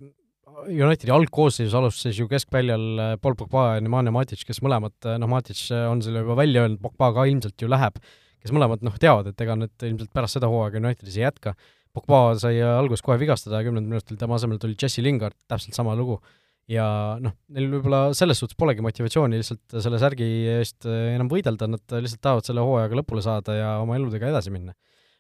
Unitedi 0.65 1.11
algkoosseisus 1.13 1.75
alustas 1.77 2.17
ju 2.17 2.25
keskväljal 2.29 2.85
äh, 2.99 3.11
Paul 3.21 3.35
Pogba 3.37 3.75
ja 3.75 3.83
Nemanja 3.83 4.13
Matic, 4.13 4.41
kes 4.47 4.59
mõlemad, 4.65 4.95
äh, 5.05 5.19
noh, 5.21 5.29
Matic 5.29 5.59
äh, 5.69 5.83
on 5.85 6.01
selle 6.01 6.23
juba 6.23 6.37
välja 6.39 6.63
öelnud, 6.65 6.79
Pogba 6.81 7.11
ka 7.13 7.27
ilmselt 7.29 7.61
ju 7.61 7.69
läheb, 7.69 7.99
kes 8.41 8.53
mõlemad 8.55 8.81
noh, 8.85 8.95
teavad, 9.01 9.29
et 9.29 9.43
ega 9.45 9.57
nad 9.59 9.85
ilmselt 9.85 10.09
pärast 10.17 10.39
seda 10.39 10.49
hooaega 10.49 10.81
Unitedis 10.81 11.19
ei 11.19 11.27
jätka. 11.27 11.53
Pogba 11.93 12.23
sai 12.41 12.57
alguses 12.65 13.05
kohe 13.05 13.19
vigastada 13.21 13.61
ja 13.61 13.67
kümnendal 13.67 13.93
minutil 13.93 14.17
tema 14.17 14.37
asemel 14.37 14.59
tuli 14.61 14.77
Jesse 14.81 15.05
Lingard, 15.05 15.37
täpselt 15.49 15.77
sama 15.77 15.95
lugu. 15.97 16.19
ja 16.67 16.85
noh, 17.23 17.31
neil 17.55 17.69
võib-olla 17.71 18.09
selles 18.17 18.41
suhtes 18.41 18.57
polegi 18.59 18.83
motivatsiooni 18.83 19.37
lihtsalt 19.39 19.77
selle 19.85 20.01
särgi 20.01 20.25
eest 20.57 20.83
enam 20.89 21.29
võidelda, 21.31 21.69
nad 21.71 21.95
lihtsalt 21.95 22.19
tahavad 22.25 22.49
selle 22.49 22.65
hooajaga 22.65 22.97
lõpule 22.99 23.23
saada 23.23 23.55
ja 23.55 23.69
oma 23.79 23.95
eludega 23.95 24.33
edasi 24.33 24.51
minna 24.51 24.75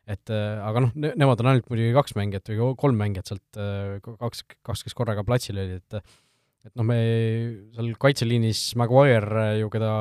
et 0.07 0.31
äh, 0.31 0.59
aga 0.63 0.85
noh 0.85 0.93
ne, 0.95 1.11
nemad 1.19 1.41
on 1.43 1.51
ainult 1.51 1.67
muidugi 1.71 1.95
kaks 1.95 2.15
mängijat 2.15 2.51
või 2.53 2.71
kolm 2.79 2.99
mängijat 2.99 3.31
sealt, 3.31 3.59
äh, 3.59 3.97
kaks, 4.05 4.45
kaks, 4.65 4.85
kes 4.87 4.95
korraga 4.97 5.25
platsil 5.27 5.59
olid, 5.59 5.81
et 5.83 5.99
et 6.67 6.73
noh, 6.75 6.83
me 6.87 6.99
seal 7.75 7.93
kaitseliinis 7.99 8.61
Maguire 8.79 9.53
ju, 9.61 9.69
keda, 9.71 9.91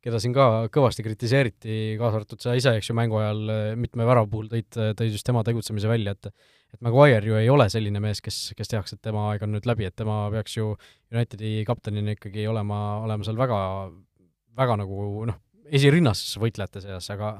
keda 0.00 0.20
siin 0.22 0.32
ka 0.32 0.46
kõvasti 0.72 1.04
kritiseeriti, 1.04 1.74
kaasa 2.00 2.22
arvatud 2.22 2.40
sa 2.40 2.54
ise, 2.56 2.72
eks 2.78 2.88
ju, 2.88 2.96
mängu 2.96 3.18
ajal 3.20 3.42
mitme 3.76 4.06
värava 4.08 4.30
puhul 4.30 4.48
tõid, 4.48 4.70
tõid 4.96 5.12
just 5.12 5.26
tema 5.28 5.44
tegutsemise 5.44 5.90
välja, 5.90 6.16
et 6.16 6.32
et 6.70 6.78
Maguire 6.86 7.26
ju 7.26 7.34
ei 7.34 7.48
ole 7.50 7.66
selline 7.72 8.00
mees, 8.00 8.20
kes, 8.22 8.52
kes 8.56 8.70
tehakse, 8.70 8.96
et 8.96 9.02
tema 9.02 9.26
aeg 9.32 9.42
on 9.42 9.50
nüüd 9.56 9.66
läbi, 9.66 9.88
et 9.88 9.96
tema 9.98 10.22
peaks 10.32 10.54
ju 10.54 10.70
Unitedi 11.10 11.64
kaptenina 11.68 12.14
ikkagi 12.14 12.46
olema, 12.46 12.78
olema 13.02 13.26
seal 13.26 13.40
väga, 13.40 13.58
väga 14.60 14.76
nagu 14.84 15.26
noh, 15.28 15.40
esirinnas 15.66 16.22
võitlejate 16.40 16.84
seas, 16.84 17.10
aga 17.12 17.34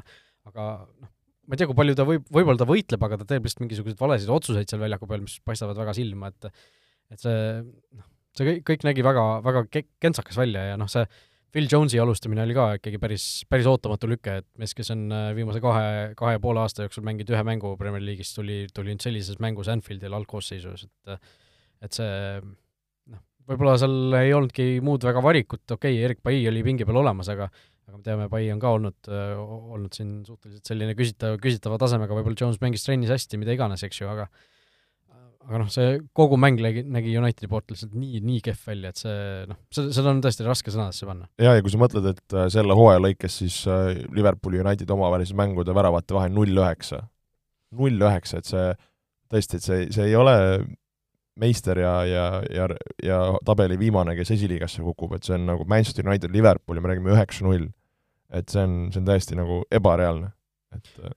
aga 0.50 0.66
noh, 0.88 1.12
ma 1.50 1.56
ei 1.56 1.58
tea, 1.58 1.66
kui 1.66 1.78
palju 1.80 1.96
ta 1.98 2.06
võib, 2.06 2.28
võib-olla 2.30 2.62
ta 2.62 2.68
võitleb, 2.68 3.02
aga 3.02 3.18
ta 3.18 3.26
teeb 3.32 3.46
lihtsalt 3.46 3.64
mingisuguseid 3.64 3.98
valesid 3.98 4.30
otsuseid 4.30 4.70
seal 4.70 4.82
väljaku 4.84 5.08
peal, 5.10 5.24
mis 5.24 5.40
paistavad 5.42 5.78
väga 5.80 5.96
silma, 5.98 6.30
et 6.30 6.46
et 7.10 7.18
see 7.18 7.40
noh, 7.58 8.06
see 8.38 8.46
kõik, 8.46 8.62
kõik 8.68 8.86
nägi 8.86 9.02
väga, 9.02 9.24
väga 9.42 9.64
ke-, 9.74 9.88
kentsakas 10.02 10.38
välja 10.38 10.62
ja 10.68 10.78
noh, 10.78 10.86
see 10.90 11.02
Phil 11.50 11.66
Jonesi 11.66 11.98
alustamine 11.98 12.44
oli 12.44 12.54
ka 12.54 12.68
ikkagi 12.78 13.00
päris, 13.02 13.24
päris 13.50 13.66
ootamatu 13.66 14.06
lüke, 14.12 14.36
et 14.38 14.46
mees, 14.62 14.70
kes 14.78 14.92
on 14.94 15.08
äh, 15.10 15.32
viimase 15.34 15.58
kahe, 15.64 16.12
kahe 16.18 16.36
ja 16.36 16.42
poole 16.42 16.62
aasta 16.62 16.86
jooksul 16.86 17.02
mänginud 17.08 17.32
ühe 17.34 17.42
mängu 17.46 17.72
Premier 17.80 18.04
League'is, 18.06 18.30
tuli, 18.36 18.60
tuli 18.74 18.94
nüüd 18.94 19.02
sellises 19.02 19.40
mängus 19.42 19.70
Anfieldil 19.72 20.14
algkoosseisus, 20.20 20.86
et 20.86 21.16
et 21.80 21.96
see 21.96 22.12
noh, 23.10 23.24
võib-olla 23.50 23.74
seal 23.82 24.14
ei 24.20 24.30
olnudki 24.36 24.68
muud 24.86 25.02
väga 25.10 25.24
valikut, 25.26 25.64
okei 25.66 25.96
okay,, 25.98 26.04
Erik 26.06 26.22
Pai 26.22 26.38
oli 26.46 26.62
pingi 26.62 26.86
peal 26.86 27.02
olemas, 27.02 27.32
aga 27.34 27.50
aga 27.90 27.98
me 27.98 28.06
teame, 28.06 28.28
Pai 28.32 28.46
on 28.54 28.62
ka 28.62 28.70
olnud, 28.76 29.10
olnud 29.10 29.96
siin 29.96 30.20
suhteliselt 30.26 30.70
selline 30.70 30.94
küsitav, 30.98 31.36
küsitava 31.42 31.78
tasemega, 31.82 32.14
võib-olla 32.16 32.38
Jones 32.38 32.60
mängis 32.62 32.86
trennis 32.86 33.12
hästi, 33.12 33.40
mida 33.40 33.56
iganes, 33.56 33.82
eks 33.86 34.02
ju, 34.02 34.08
aga 34.10 34.28
aga 35.50 35.60
noh, 35.62 35.70
see 35.72 35.94
kogu 36.16 36.36
mäng 36.38 36.60
nägi, 36.62 36.84
nägi 36.86 37.16
Unitedi 37.18 37.48
poolt 37.50 37.72
lihtsalt 37.72 37.94
nii, 37.98 38.20
nii 38.22 38.42
kehv 38.44 38.66
välja, 38.70 38.92
et 38.92 39.00
see 39.00 39.14
noh, 39.50 39.58
seda, 39.74 39.94
seda 39.96 40.12
on 40.12 40.20
tõesti 40.22 40.46
raske 40.46 40.74
sõnadesse 40.74 41.08
panna. 41.08 41.26
jaa, 41.40 41.56
ja 41.56 41.64
kui 41.64 41.72
sa 41.72 41.80
mõtled, 41.80 42.06
et 42.12 42.36
äh, 42.36 42.46
selle 42.52 42.76
hooaja 42.78 43.00
lõikes 43.02 43.40
siis 43.42 43.56
äh, 43.70 44.02
Liverpooli 44.14 44.60
Unitedi 44.62 44.94
omavahelise 44.94 45.36
mängude 45.38 45.74
väravate 45.74 46.14
vahe 46.16 46.30
null 46.32 46.54
üheksa, 46.54 47.02
null 47.80 48.04
üheksa, 48.04 48.42
et 48.42 48.52
see 48.52 48.68
tõesti, 49.32 49.58
et 49.58 49.66
see, 49.66 49.88
see 49.96 50.06
ei 50.10 50.16
ole 50.18 50.36
meister 51.40 51.78
ja, 51.80 51.94
ja, 52.04 52.24
ja, 52.52 52.68
ja 53.04 53.20
tabeli 53.46 53.78
viimane, 53.80 54.14
kes 54.18 54.34
esiliigasse 54.36 54.84
kukub, 54.84 55.16
et 55.16 55.26
see 55.26 55.38
on 55.38 55.48
nagu 55.48 55.66
Manchester 55.70 56.06
United, 56.06 56.32
Liverpool 56.34 56.78
ja 56.78 56.84
me 56.84 56.92
räägime 56.92 57.14
üheksa-null. 57.14 57.70
Et 58.30 58.52
see 58.52 58.62
on, 58.62 58.76
see 58.92 59.00
on 59.02 59.08
täiesti 59.08 59.38
nagu 59.38 59.62
ebareaalne, 59.74 60.30
et 60.76 60.90
äh, 61.02 61.14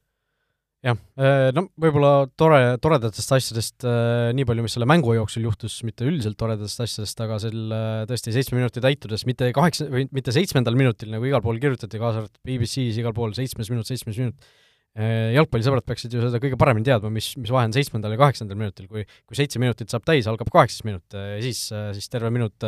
jah, 0.89 0.97
äh, 1.19 1.49
no 1.56 1.65
võib-olla 1.80 2.26
tore, 2.39 2.60
toredatest 2.84 3.36
asjadest 3.38 3.86
äh, 3.88 4.32
nii 4.38 4.47
palju, 4.49 4.65
mis 4.65 4.76
selle 4.78 4.89
mängu 4.89 5.15
jooksul 5.17 5.45
juhtus, 5.47 5.78
mitte 5.88 6.08
üldiselt 6.10 6.39
toredatest 6.39 6.84
asjadest, 6.86 7.23
aga 7.26 7.39
sel 7.43 7.78
tõesti 8.10 8.34
seitsme 8.36 8.60
minuti 8.60 8.84
täitudes, 8.84 9.28
mitte 9.30 9.52
kaheksa, 9.56 9.88
või 9.93 10.08
mitte 10.15 10.34
seitsmendal 10.36 10.78
minutil, 10.80 11.13
nagu 11.13 11.30
igal 11.30 11.43
pool 11.45 11.62
kirjutati, 11.62 12.02
kaasa 12.02 12.23
arvatud 12.23 12.41
BBC-s 12.49 12.99
igal 13.02 13.15
pool, 13.15 13.36
seitsmes 13.38 13.71
minut, 13.73 13.89
seitsmes 13.89 14.19
minut, 14.21 14.52
jalgpallisõbrad 14.93 15.88
peaksid 15.89 16.13
ju 16.13 16.19
seda 16.21 16.38
kõige 16.38 16.58
paremini 16.62 16.86
teadma, 16.86 17.10
mis, 17.10 17.32
mis 17.41 17.49
vahe 17.49 17.65
on 17.65 17.73
seitsmendal 17.73 18.13
ja 18.13 18.19
kaheksandal 18.21 18.60
minutil, 18.60 18.86
kui 18.86 19.08
kui 19.10 19.39
seitse 19.39 19.58
minutit 19.62 19.89
saab 19.89 20.06
täis, 20.06 20.28
algab 20.30 20.52
kaheksas 20.54 20.84
minut 20.86 21.15
ja 21.17 21.39
siis, 21.41 21.63
siis 21.97 22.12
terve 22.13 22.30
minut 22.30 22.67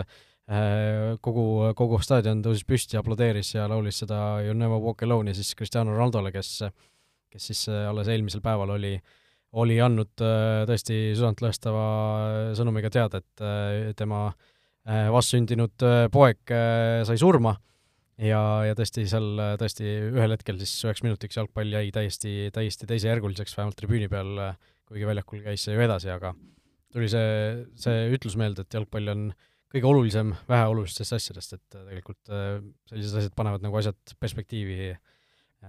kogu, 1.26 1.46
kogu 1.74 1.98
staadion 2.06 2.44
tõusis 2.46 2.68
püsti, 2.70 3.00
aplodeeris 3.00 3.56
ja 3.56 3.64
laulis 3.66 4.04
seda 4.04 4.44
You 4.46 4.54
never 4.54 4.78
walk 4.78 5.02
alone 5.02 5.32
ja 5.32 5.38
siis 5.40 5.56
Cristiano 5.58 5.96
Ronaldole, 5.96 6.30
kes 6.36 6.60
kes 7.36 7.52
siis 7.52 7.68
äh, 7.72 7.86
alles 7.90 8.10
eelmisel 8.12 8.44
päeval 8.44 8.76
oli, 8.78 8.96
oli 9.60 9.78
andnud 9.84 10.24
äh, 10.24 10.64
tõesti 10.70 11.00
südantlõhestava 11.18 11.86
sõnumiga 12.58 12.92
teada, 12.94 13.22
et 13.22 13.46
tema 14.00 14.28
äh, 14.32 15.08
vastsündinud 15.14 15.88
poeg 16.14 16.56
sai 17.08 17.22
surma. 17.22 17.58
Ja, 18.16 18.40
ja 18.64 18.72
tõesti 18.80 19.04
seal 19.12 19.58
tõesti 19.60 19.90
ühel 20.14 20.32
hetkel 20.32 20.56
siis 20.62 20.72
üheks 20.88 21.02
minutiks 21.04 21.36
jalgpall 21.36 21.74
jäi 21.74 21.90
täiesti, 21.92 22.46
täiesti 22.56 22.88
teisejärguliseks, 22.88 23.58
vähemalt 23.58 23.76
tribüüni 23.76 24.08
peal, 24.08 24.38
kuigi 24.88 25.10
väljakul 25.10 25.42
käis 25.44 25.66
see 25.68 25.76
ju 25.76 25.84
edasi, 25.84 26.08
aga 26.14 26.32
tuli 26.96 27.10
see, 27.12 27.66
see 27.76 28.06
ütlus 28.16 28.38
meelde, 28.40 28.64
et 28.64 28.78
jalgpall 28.78 29.12
on 29.12 29.26
kõige 29.76 29.92
olulisem 29.92 30.32
väheolulistest 30.48 31.18
asjadest, 31.18 31.58
et 31.58 31.76
tegelikult 31.76 32.32
sellised 32.90 33.20
asjad 33.20 33.36
panevad 33.36 33.64
nagu 33.66 33.76
asjad 33.78 34.16
perspektiivi 34.24 34.94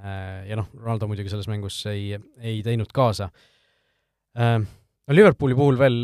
Äh, 0.04 0.46
ja 0.50 0.58
noh, 0.58 0.68
Ronaldo 0.76 1.08
muidugi 1.08 1.30
selles 1.32 1.48
mängus 1.50 1.78
ei, 1.90 2.14
ei 2.42 2.60
teinud 2.66 2.92
kaasa. 2.94 3.30
Äh, 4.36 4.58
no 4.60 5.16
Liverpooli 5.16 5.56
puhul 5.56 5.78
veel, 5.80 5.98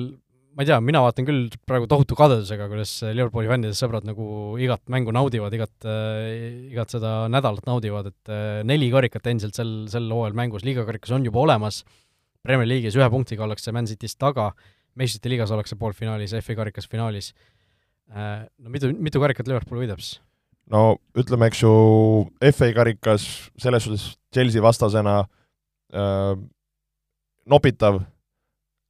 ma 0.57 0.65
ei 0.65 0.71
tea, 0.71 0.79
mina 0.85 1.03
vaatan 1.05 1.27
küll 1.29 1.49
praegu 1.69 1.89
tohutu 1.91 2.17
kadedusega, 2.19 2.69
kuidas 2.71 2.95
Liverpooli 3.13 3.51
fännide 3.51 3.77
sõbrad 3.77 4.07
nagu 4.09 4.27
igat 4.63 4.85
mängu 4.93 5.15
naudivad, 5.15 5.55
igat, 5.57 5.75
äh, 5.89 6.71
igat 6.73 6.95
seda 6.95 7.15
nädalat 7.33 7.69
naudivad, 7.69 8.13
et 8.13 8.37
neli 8.69 8.91
karikat 8.93 9.33
endiselt 9.33 9.59
sel, 9.59 9.75
sel 9.93 10.09
hooajal 10.13 10.39
mängus, 10.39 10.67
liigakarikas 10.69 11.17
on 11.17 11.29
juba 11.29 11.45
olemas, 11.45 11.83
Premier 12.43 12.67
League'is 12.67 12.97
ühe 12.99 13.07
punktiga 13.07 13.45
ollakse 13.45 13.71
Man 13.75 13.87
Cityst 13.87 14.19
taga, 14.19 14.49
meistrite 14.99 15.31
liigas 15.31 15.53
ollakse 15.55 15.77
poolfinaalis, 15.79 16.35
FA 16.43 16.57
karikas 16.59 16.89
finaalis. 16.91 17.31
No 18.13 18.73
mitu, 18.73 18.91
mitu 18.93 19.21
karikat 19.23 19.49
Liverpool 19.49 19.81
võidab 19.81 20.03
siis? 20.03 20.19
no 20.71 20.97
ütleme, 21.19 21.49
eks 21.51 21.63
ju, 21.65 21.73
FA 22.53 22.71
karikas 22.77 23.27
selles 23.61 23.87
suhtes 23.87 24.07
Chelsea 24.35 24.63
vastasena 24.63 25.23
äh, 25.93 26.35
nopitav, 27.49 28.03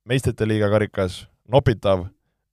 meistrite 0.08 0.46
liiga 0.48 0.70
karikas 0.72 1.22
nopitav, 1.50 2.06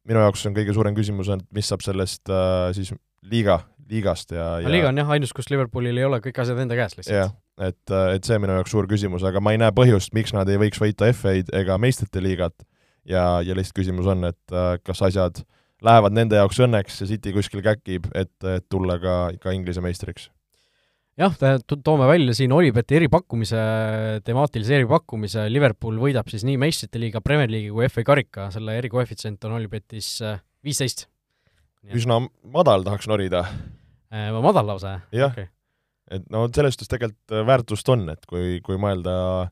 minu 0.08 0.24
jaoks 0.24 0.46
on 0.48 0.56
kõige 0.56 0.76
suurem 0.76 0.96
küsimus 0.98 1.30
on, 1.34 1.44
mis 1.56 1.70
saab 1.70 1.84
sellest 1.86 2.32
äh, 2.32 2.72
siis 2.78 2.94
liiga, 3.30 3.60
liigast 3.90 4.34
ja, 4.36 4.56
ja 4.64 4.72
liiga 4.72 4.90
on 4.94 5.02
jah, 5.02 5.14
ainus, 5.18 5.36
kus 5.36 5.52
Liverpoolil 5.52 6.00
ei 6.00 6.08
ole 6.08 6.22
kõik 6.24 6.42
asjad 6.42 6.64
enda 6.64 6.78
käes 6.80 6.98
lihtsalt. 6.98 7.16
jah, 7.18 7.36
et, 7.60 7.84
äh, 7.92 8.16
et 8.16 8.26
see 8.26 8.40
minu 8.42 8.58
jaoks 8.58 8.74
suur 8.76 8.90
küsimus, 8.90 9.26
aga 9.28 9.44
ma 9.44 9.54
ei 9.54 9.62
näe 9.62 9.76
põhjust, 9.76 10.16
miks 10.18 10.34
nad 10.38 10.50
ei 10.50 10.62
võiks 10.62 10.82
võita 10.82 11.12
FA-d 11.14 11.54
ega 11.60 11.78
meistrite 11.82 12.24
liigat 12.24 12.56
ja, 13.04 13.44
ja 13.46 13.58
lihtsalt 13.58 13.82
küsimus 13.84 14.10
on, 14.10 14.30
et 14.32 14.56
äh, 14.56 14.78
kas 14.86 15.04
asjad 15.06 15.44
äh, 15.44 15.59
lähevad 15.86 16.16
nende 16.16 16.40
jaoks 16.40 16.60
õnneks 16.66 17.02
ja 17.02 17.08
City 17.10 17.34
kuskil 17.36 17.64
käkib, 17.66 18.10
et, 18.16 18.36
et 18.44 18.66
tulla 18.70 19.00
ka, 19.02 19.16
ka 19.42 19.56
Inglise 19.56 19.84
meistriks 19.84 20.30
jah, 21.20 21.36
toome 21.84 22.08
välja 22.10 22.34
siin 22.38 22.54
Olibeti 22.56 22.98
eripakkumise, 23.00 23.60
temaatilise 24.26 24.78
eripakkumise, 24.80 25.46
Liverpool 25.52 26.00
võidab 26.02 26.30
siis 26.32 26.46
nii 26.48 26.58
meistrite 26.62 27.02
liiga, 27.02 27.22
Premier 27.26 27.52
League'i 27.52 27.74
kui 27.76 27.90
FA 27.92 28.06
karika, 28.08 28.50
selle 28.56 28.78
erikoefitsient 28.80 29.44
on 29.48 29.58
Olipetis 29.60 30.14
äh, 30.26 30.40
viisteist. 30.66 31.08
üsna 31.96 32.22
madal 32.54 32.84
tahaks 32.88 33.08
norida 33.08 33.46
äh,. 34.12 34.32
madal 34.36 34.68
lausa, 34.68 35.00
jah 35.16 35.32
okay.? 35.32 35.50
et 36.12 36.26
no 36.34 36.48
selles 36.56 36.76
suhtes 36.76 36.92
tegelikult 36.92 37.36
äh, 37.36 37.46
väärtust 37.48 37.96
on, 37.96 38.08
et 38.16 38.26
kui, 38.30 38.60
kui 38.66 38.80
mõelda 38.82 39.16
äh, 39.44 39.52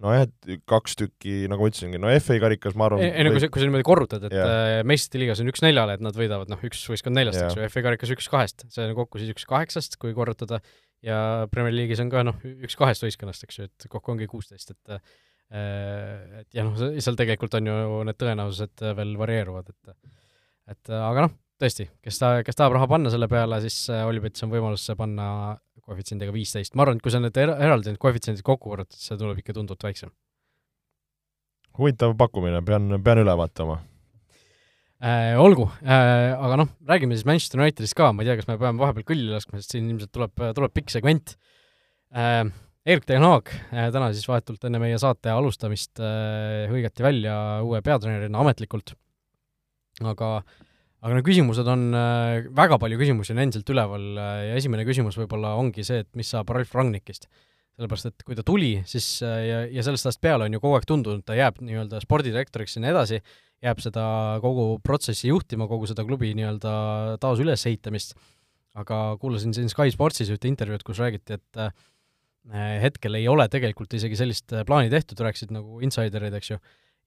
nojah, 0.00 0.26
et 0.26 0.62
kaks 0.68 0.96
tükki, 0.98 1.34
nagu 1.50 1.64
ma 1.64 1.70
ütlesingi, 1.70 2.00
no 2.00 2.10
FA 2.22 2.36
karikas 2.42 2.76
ma 2.78 2.88
arvan 2.88 3.02
ei 3.04 3.24
no 3.26 3.32
kui 3.34 3.42
sa, 3.42 3.50
kui 3.52 3.62
sa 3.62 3.68
niimoodi 3.68 3.86
korrutad, 3.86 4.26
et 4.28 4.36
yeah. 4.36 4.52
Äh, 4.80 4.82
meistrite 4.88 5.20
liigas 5.22 5.42
on 5.42 5.50
üks 5.52 5.62
neljale, 5.64 5.96
et 5.98 6.04
nad 6.04 6.16
võidavad, 6.16 6.50
noh, 6.52 6.62
üks 6.66 6.82
võistkond 6.90 7.16
neljast 7.16 7.40
yeah., 7.40 7.50
eks 7.50 7.60
ju, 7.60 7.72
FA 7.74 7.84
karikas 7.88 8.14
üks 8.16 8.30
kahest, 8.32 8.64
see 8.72 8.86
on 8.86 8.94
kokku 8.98 9.20
siis 9.20 9.34
üks 9.34 9.44
kaheksast, 9.50 9.98
kui 10.00 10.14
korrutada, 10.16 10.62
ja 11.06 11.18
Premier 11.52 11.76
League'is 11.76 12.00
on 12.04 12.12
ka 12.12 12.24
noh, 12.26 12.40
üks 12.64 12.78
kahest 12.80 13.04
võistkonnast, 13.04 13.44
eks 13.46 13.60
ju, 13.60 13.68
et 13.68 13.90
kokku 13.92 14.14
ongi 14.14 14.30
kuusteist, 14.30 14.72
et 14.76 14.96
äh, 14.96 15.18
et 15.50 16.54
ja 16.54 16.62
noh, 16.62 16.76
seal 16.78 17.18
tegelikult 17.18 17.56
on 17.58 17.66
ju 17.66 18.02
need 18.06 18.18
tõenäosused 18.20 18.84
veel 18.96 19.16
varieeruvad, 19.18 19.72
et 19.74 19.96
et 20.70 20.92
aga 20.94 21.26
noh, 21.26 21.32
tõesti, 21.60 21.88
kes 22.04 22.20
ta, 22.20 22.28
kes 22.46 22.56
tahab 22.56 22.76
raha 22.76 22.86
panna 22.88 23.10
selle 23.12 23.26
peale, 23.28 23.58
siis 23.64 23.82
Olipetis 24.06 24.46
on 24.46 24.52
võimalus 24.52 24.84
panna 24.96 25.26
koefitsiendiga 25.90 26.34
viisteist, 26.34 26.74
ma 26.74 26.86
arvan, 26.86 27.00
et 27.00 27.04
kui 27.04 27.12
sa 27.12 27.20
need 27.22 27.36
er 27.40 27.52
eraldi 27.56 27.92
need 27.92 28.00
koefitsiendid 28.02 28.46
kokku 28.46 28.72
korrutad, 28.72 28.96
siis 28.96 29.10
see 29.10 29.20
tuleb 29.20 29.42
ikka 29.42 29.56
tunduvalt 29.56 29.86
väiksem. 29.88 30.12
huvitav 31.78 32.16
pakkumine, 32.18 32.62
pean, 32.66 32.96
pean 33.04 33.22
üle 33.22 33.36
vaatama 33.40 33.78
äh,. 35.00 35.36
Olgu 35.40 35.68
äh,, 35.82 36.32
aga 36.36 36.62
noh, 36.62 36.72
räägime 36.88 37.18
siis 37.18 37.28
Manchester 37.28 37.62
Unitedist 37.62 37.96
ka, 37.98 38.12
ma 38.12 38.24
ei 38.24 38.30
tea, 38.30 38.40
kas 38.40 38.50
me 38.50 38.58
peame 38.60 38.82
vahepeal 38.82 39.06
kõlli 39.12 39.30
laskma, 39.32 39.60
sest 39.60 39.76
siin 39.76 39.90
ilmselt 39.90 40.12
tuleb, 40.16 40.34
tuleb 40.56 40.74
pikk 40.76 40.92
segment 40.96 41.36
äh,. 42.14 42.44
Erik 42.90 43.04
Ten 43.04 43.20
Haag 43.22 43.50
äh, 43.52 43.90
täna 43.92 44.08
siis 44.14 44.24
vahetult 44.24 44.62
enne 44.64 44.80
meie 44.80 44.96
saate 44.98 45.28
alustamist 45.34 46.00
äh, 46.00 46.64
hõigati 46.70 47.04
välja 47.04 47.34
uue 47.60 47.82
peatreenerina 47.84 48.40
ametlikult, 48.40 48.94
aga 50.00 50.30
äh, 50.40 50.58
aga 51.00 51.16
no 51.16 51.22
küsimused 51.24 51.68
on, 51.70 51.86
äh, 51.96 52.48
väga 52.56 52.76
palju 52.80 52.98
küsimusi 53.00 53.32
on 53.34 53.42
endiselt 53.44 53.70
üleval 53.72 54.02
äh, 54.20 54.40
ja 54.50 54.58
esimene 54.60 54.84
küsimus 54.88 55.16
võib-olla 55.20 55.54
ongi 55.60 55.84
see, 55.86 56.02
et 56.04 56.10
mis 56.18 56.28
saab 56.32 56.52
Ralf 56.52 56.74
Rangnikist. 56.76 57.28
sellepärast, 57.80 58.10
et 58.10 58.24
kui 58.26 58.36
ta 58.36 58.42
tuli, 58.44 58.74
siis 58.88 59.06
äh, 59.24 59.38
ja, 59.46 59.60
ja 59.78 59.84
sellest 59.86 60.10
ajast 60.10 60.20
peale 60.20 60.44
on 60.44 60.52
ju 60.52 60.60
kogu 60.60 60.76
aeg 60.76 60.88
tundunud, 60.88 61.24
ta 61.24 61.36
jääb 61.38 61.62
nii-öelda 61.64 62.02
spordidirektoriks 62.04 62.76
sinna 62.76 62.90
edasi, 62.92 63.22
jääb 63.64 63.80
seda 63.80 64.02
kogu 64.44 64.74
protsessi 64.84 65.30
juhtima, 65.30 65.68
kogu 65.70 65.88
seda 65.88 66.04
klubi 66.04 66.34
nii-öelda 66.36 66.74
taas 67.22 67.40
ülesehitamist, 67.40 68.12
aga 68.76 69.00
kuulasin 69.22 69.56
siin 69.56 69.72
Sky 69.72 69.94
Sportsis 69.94 70.28
ühte 70.34 70.50
intervjuud, 70.50 70.84
kus 70.84 71.00
räägiti, 71.00 71.40
et 71.40 71.64
hetkel 72.84 73.16
ei 73.16 73.26
ole 73.28 73.48
tegelikult 73.52 73.96
isegi 73.96 74.18
sellist 74.18 74.52
plaani 74.68 74.92
tehtud, 74.92 75.20
rääkisid 75.24 75.52
nagu 75.54 75.80
insiderid, 75.84 76.36
eks 76.36 76.52
ju, 76.52 76.60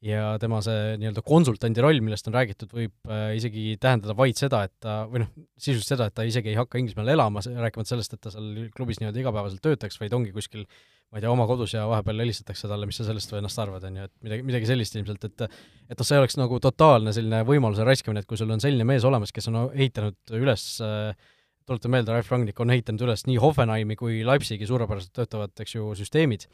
ja 0.04 0.34
tema 0.42 0.60
see 0.64 0.96
nii-öelda 1.00 1.24
konsultandi 1.26 1.84
roll, 1.84 2.02
millest 2.04 2.28
on 2.28 2.36
räägitud, 2.36 2.74
võib 2.76 3.12
äh, 3.12 3.30
isegi 3.38 3.78
tähendada 3.82 4.16
vaid 4.18 4.40
seda, 4.40 4.64
et 4.68 4.74
ta, 4.84 5.04
või 5.10 5.24
noh, 5.24 5.30
sisuliselt 5.56 5.96
seda, 5.96 6.08
et 6.10 6.18
ta 6.18 6.26
isegi 6.28 6.52
ei 6.52 6.58
hakka 6.60 6.82
Inglismaal 6.82 7.14
elama, 7.14 7.44
rääkimata 7.44 7.94
sellest, 7.94 8.18
et 8.18 8.24
ta 8.24 8.34
seal 8.34 8.68
klubis 8.76 9.00
nii-öelda 9.00 9.24
igapäevaselt 9.24 9.64
töötaks, 9.64 10.00
vaid 10.02 10.16
ongi 10.18 10.34
kuskil 10.36 10.66
ma 11.14 11.20
ei 11.20 11.24
tea, 11.24 11.30
oma 11.30 11.46
kodus 11.46 11.76
ja 11.76 11.86
vahepeal 11.86 12.24
helistatakse 12.24 12.68
talle, 12.68 12.88
mis 12.90 12.98
sa 12.98 13.06
sellest 13.06 13.36
ennast 13.38 13.60
arvad, 13.62 13.86
on 13.86 14.02
ju, 14.02 14.10
et 14.10 14.14
midagi, 14.26 14.46
midagi 14.48 14.70
sellist 14.72 14.98
ilmselt, 14.98 15.28
et 15.30 15.46
et 15.46 16.00
noh, 16.00 16.08
see 16.08 16.18
oleks 16.18 16.36
nagu 16.42 16.58
totaalne 16.64 17.14
selline 17.14 17.44
võimaluse 17.46 17.86
raiskamine, 17.86 18.24
et 18.24 18.30
kui 18.30 18.40
sul 18.40 18.52
on 18.52 18.64
selline 18.64 18.88
mees 18.88 19.06
olemas, 19.06 19.32
kes 19.36 19.48
on 19.52 19.60
ehitanud 19.70 20.36
üles 20.40 20.66
äh, 20.84 21.14
tuletan 21.70 21.94
meelde, 21.94 22.12
Ralf 22.12 22.32
Rangnick 22.34 22.60
on 22.60 22.74
ehitanud 22.74 23.06
üles 23.06 23.24
nii 23.30 23.40
Hoffenheimi 23.40 23.96
kui 24.00 24.22
Leipzigi 24.28 24.68
suurepäraselt 24.68 25.14
töötavad, 25.16 25.54
eks 25.64 25.78
ju, 25.78 25.92
süsteemid 26.02 26.48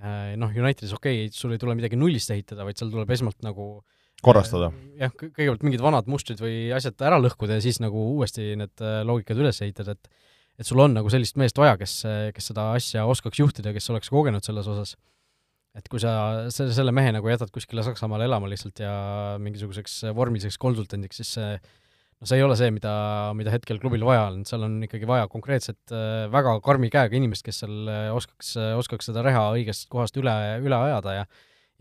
noh, 0.00 0.54
Unitedis 0.56 0.94
okei 0.96 1.26
okay,, 1.26 1.34
sul 1.36 1.54
ei 1.54 1.60
tule 1.62 1.76
midagi 1.78 1.98
nullist 2.00 2.32
ehitada, 2.34 2.64
vaid 2.66 2.80
seal 2.80 2.90
tuleb 2.92 3.10
esmalt 3.12 3.42
nagu 3.44 3.66
korrastada 4.22 4.70
äh,. 4.70 4.82
jah, 5.04 5.14
kõigepealt 5.18 5.64
mingid 5.66 5.84
vanad 5.84 6.08
mustrid 6.10 6.40
või 6.42 6.70
asjad 6.74 7.00
ära 7.04 7.20
lõhkuda 7.20 7.58
ja 7.58 7.64
siis 7.64 7.80
nagu 7.82 8.08
uuesti 8.16 8.52
need 8.58 8.84
äh, 8.84 9.00
loogikad 9.06 9.40
üles 9.42 9.60
ehitada, 9.64 9.96
et 9.98 10.12
et 10.60 10.68
sul 10.68 10.82
on 10.84 10.92
nagu 10.94 11.10
sellist 11.12 11.38
meest 11.40 11.56
vaja, 11.58 11.78
kes, 11.80 12.02
kes 12.36 12.50
seda 12.52 12.68
asja 12.76 13.06
oskaks 13.08 13.40
juhtida, 13.40 13.72
kes 13.74 13.88
oleks 13.92 14.10
kogenud 14.12 14.44
selles 14.44 14.68
osas. 14.68 14.96
et 15.72 15.86
kui 15.88 16.02
sa 16.02 16.50
selle, 16.52 16.74
selle 16.76 16.92
mehe 16.92 17.14
nagu 17.16 17.28
jätad 17.30 17.48
kuskile 17.50 17.80
Saksamaale 17.82 18.26
elama 18.28 18.50
lihtsalt 18.52 18.82
ja 18.84 18.92
mingisuguseks 19.40 20.02
vormiliseks 20.12 20.58
konsultandiks, 20.60 21.22
siis 21.22 21.30
see 21.38 21.54
no 22.22 22.28
see 22.30 22.38
ei 22.38 22.44
ole 22.46 22.54
see, 22.58 22.70
mida, 22.70 22.92
mida 23.34 23.50
hetkel 23.50 23.80
klubil 23.82 24.04
vaja 24.06 24.28
on, 24.30 24.42
seal 24.46 24.62
on 24.62 24.76
ikkagi 24.86 25.08
vaja 25.10 25.26
konkreetset 25.30 25.94
äh, 25.94 26.28
väga 26.30 26.54
karmi 26.62 26.90
käega 26.92 27.18
inimest, 27.18 27.42
kes 27.46 27.62
seal 27.64 27.88
äh, 27.90 28.10
oskaks, 28.14 28.52
äh, 28.62 28.74
oskaks 28.78 29.10
seda 29.10 29.24
reha 29.26 29.48
õigest 29.56 29.88
kohast 29.90 30.18
üle, 30.22 30.36
üle 30.62 30.78
ajada 30.78 31.22
ja 31.22 31.26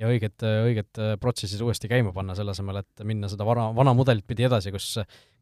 ja 0.02 0.08
õiged, 0.10 0.42
õiged 0.42 0.98
protsessid 1.22 1.60
uuesti 1.62 1.86
käima 1.86 2.10
panna, 2.16 2.34
selle 2.34 2.56
asemel, 2.56 2.80
et 2.80 3.04
minna 3.06 3.28
seda 3.30 3.46
vana, 3.46 3.68
vana 3.78 3.92
mudelit 3.94 4.26
pidi 4.26 4.48
edasi, 4.48 4.72
kus 4.74 4.96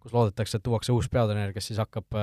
kus 0.03 0.11
loodetakse, 0.11 0.59
et 0.59 0.65
tuuakse 0.65 0.91
uus 0.91 1.07
peatreener, 1.11 1.53
kes 1.55 1.69
siis 1.69 1.79
hakkab 1.79 2.17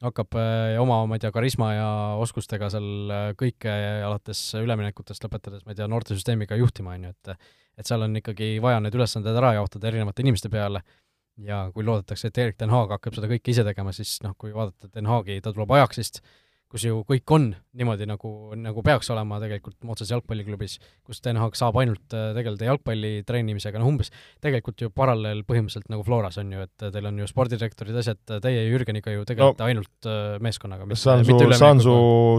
hakkab 0.00 0.38
oma, 0.80 1.02
ma 1.10 1.18
ei 1.18 1.20
tea, 1.20 1.32
karisma 1.34 1.68
ja 1.74 1.88
oskustega 2.22 2.70
seal 2.72 3.12
kõike 3.36 3.74
alates 4.06 4.40
üleminekutest 4.56 5.26
lõpetades, 5.26 5.66
ma 5.66 5.74
ei 5.74 5.80
tea, 5.82 5.90
noortesüsteemiga 5.92 6.56
juhtima, 6.56 6.96
on 6.96 7.10
ju, 7.10 7.12
et 7.18 7.52
et 7.82 7.90
seal 7.90 8.06
on 8.06 8.16
ikkagi 8.22 8.54
vaja 8.64 8.80
need 8.80 8.96
ülesanded 8.96 9.36
ära 9.42 9.52
jaotada 9.58 9.90
erinevate 9.90 10.24
inimeste 10.24 10.48
peale 10.48 10.80
ja 11.46 11.62
kui 11.74 11.86
loodetakse, 11.86 12.30
et 12.30 12.38
Erik 12.42 12.58
Den 12.60 12.72
Haag 12.74 12.92
hakkab 12.96 13.16
seda 13.18 13.30
kõike 13.30 13.52
ise 13.52 13.64
tegema, 13.66 13.92
siis 13.94 14.18
noh, 14.24 14.34
kui 14.38 14.52
vaadata 14.54 14.90
Den 14.94 15.08
Haagi, 15.10 15.38
ta 15.44 15.52
tuleb 15.54 15.72
Ajaxist, 15.76 16.22
kus 16.68 16.84
ju 16.84 17.00
kõik 17.08 17.32
on 17.32 17.48
niimoodi, 17.78 18.06
nagu, 18.08 18.30
nagu 18.58 18.82
peaks 18.84 19.08
olema 19.14 19.38
tegelikult 19.40 19.76
otseses 19.86 20.12
jalgpalliklubis, 20.12 20.76
kus 21.06 21.22
Den 21.24 21.38
Haag 21.40 21.56
saab 21.58 21.78
ainult 21.80 22.16
äh, 22.16 22.30
tegeleda 22.36 22.68
jalgpalli 22.68 23.12
treenimisega, 23.28 23.80
noh 23.80 23.88
umbes 23.92 24.10
tegelikult 24.44 24.82
ju 24.82 24.90
paralleel 24.92 25.44
põhimõtteliselt 25.48 25.88
nagu 25.92 26.04
Floras 26.06 26.36
on 26.42 26.50
ju, 26.52 26.66
et 26.66 26.86
teil 26.94 27.08
on 27.08 27.20
ju 27.22 27.28
spordidirektorid, 27.30 27.96
asjad, 28.02 28.20
teie 28.44 28.66
Jürgeniga 28.66 29.14
ju 29.14 29.24
tegelete 29.28 29.64
no, 29.64 29.68
ainult 29.70 30.10
äh, 30.10 30.36
meeskonnaga. 30.44 30.88
saan 30.98 31.24
su, 31.24 31.38
saan 31.60 31.82
su 31.84 31.94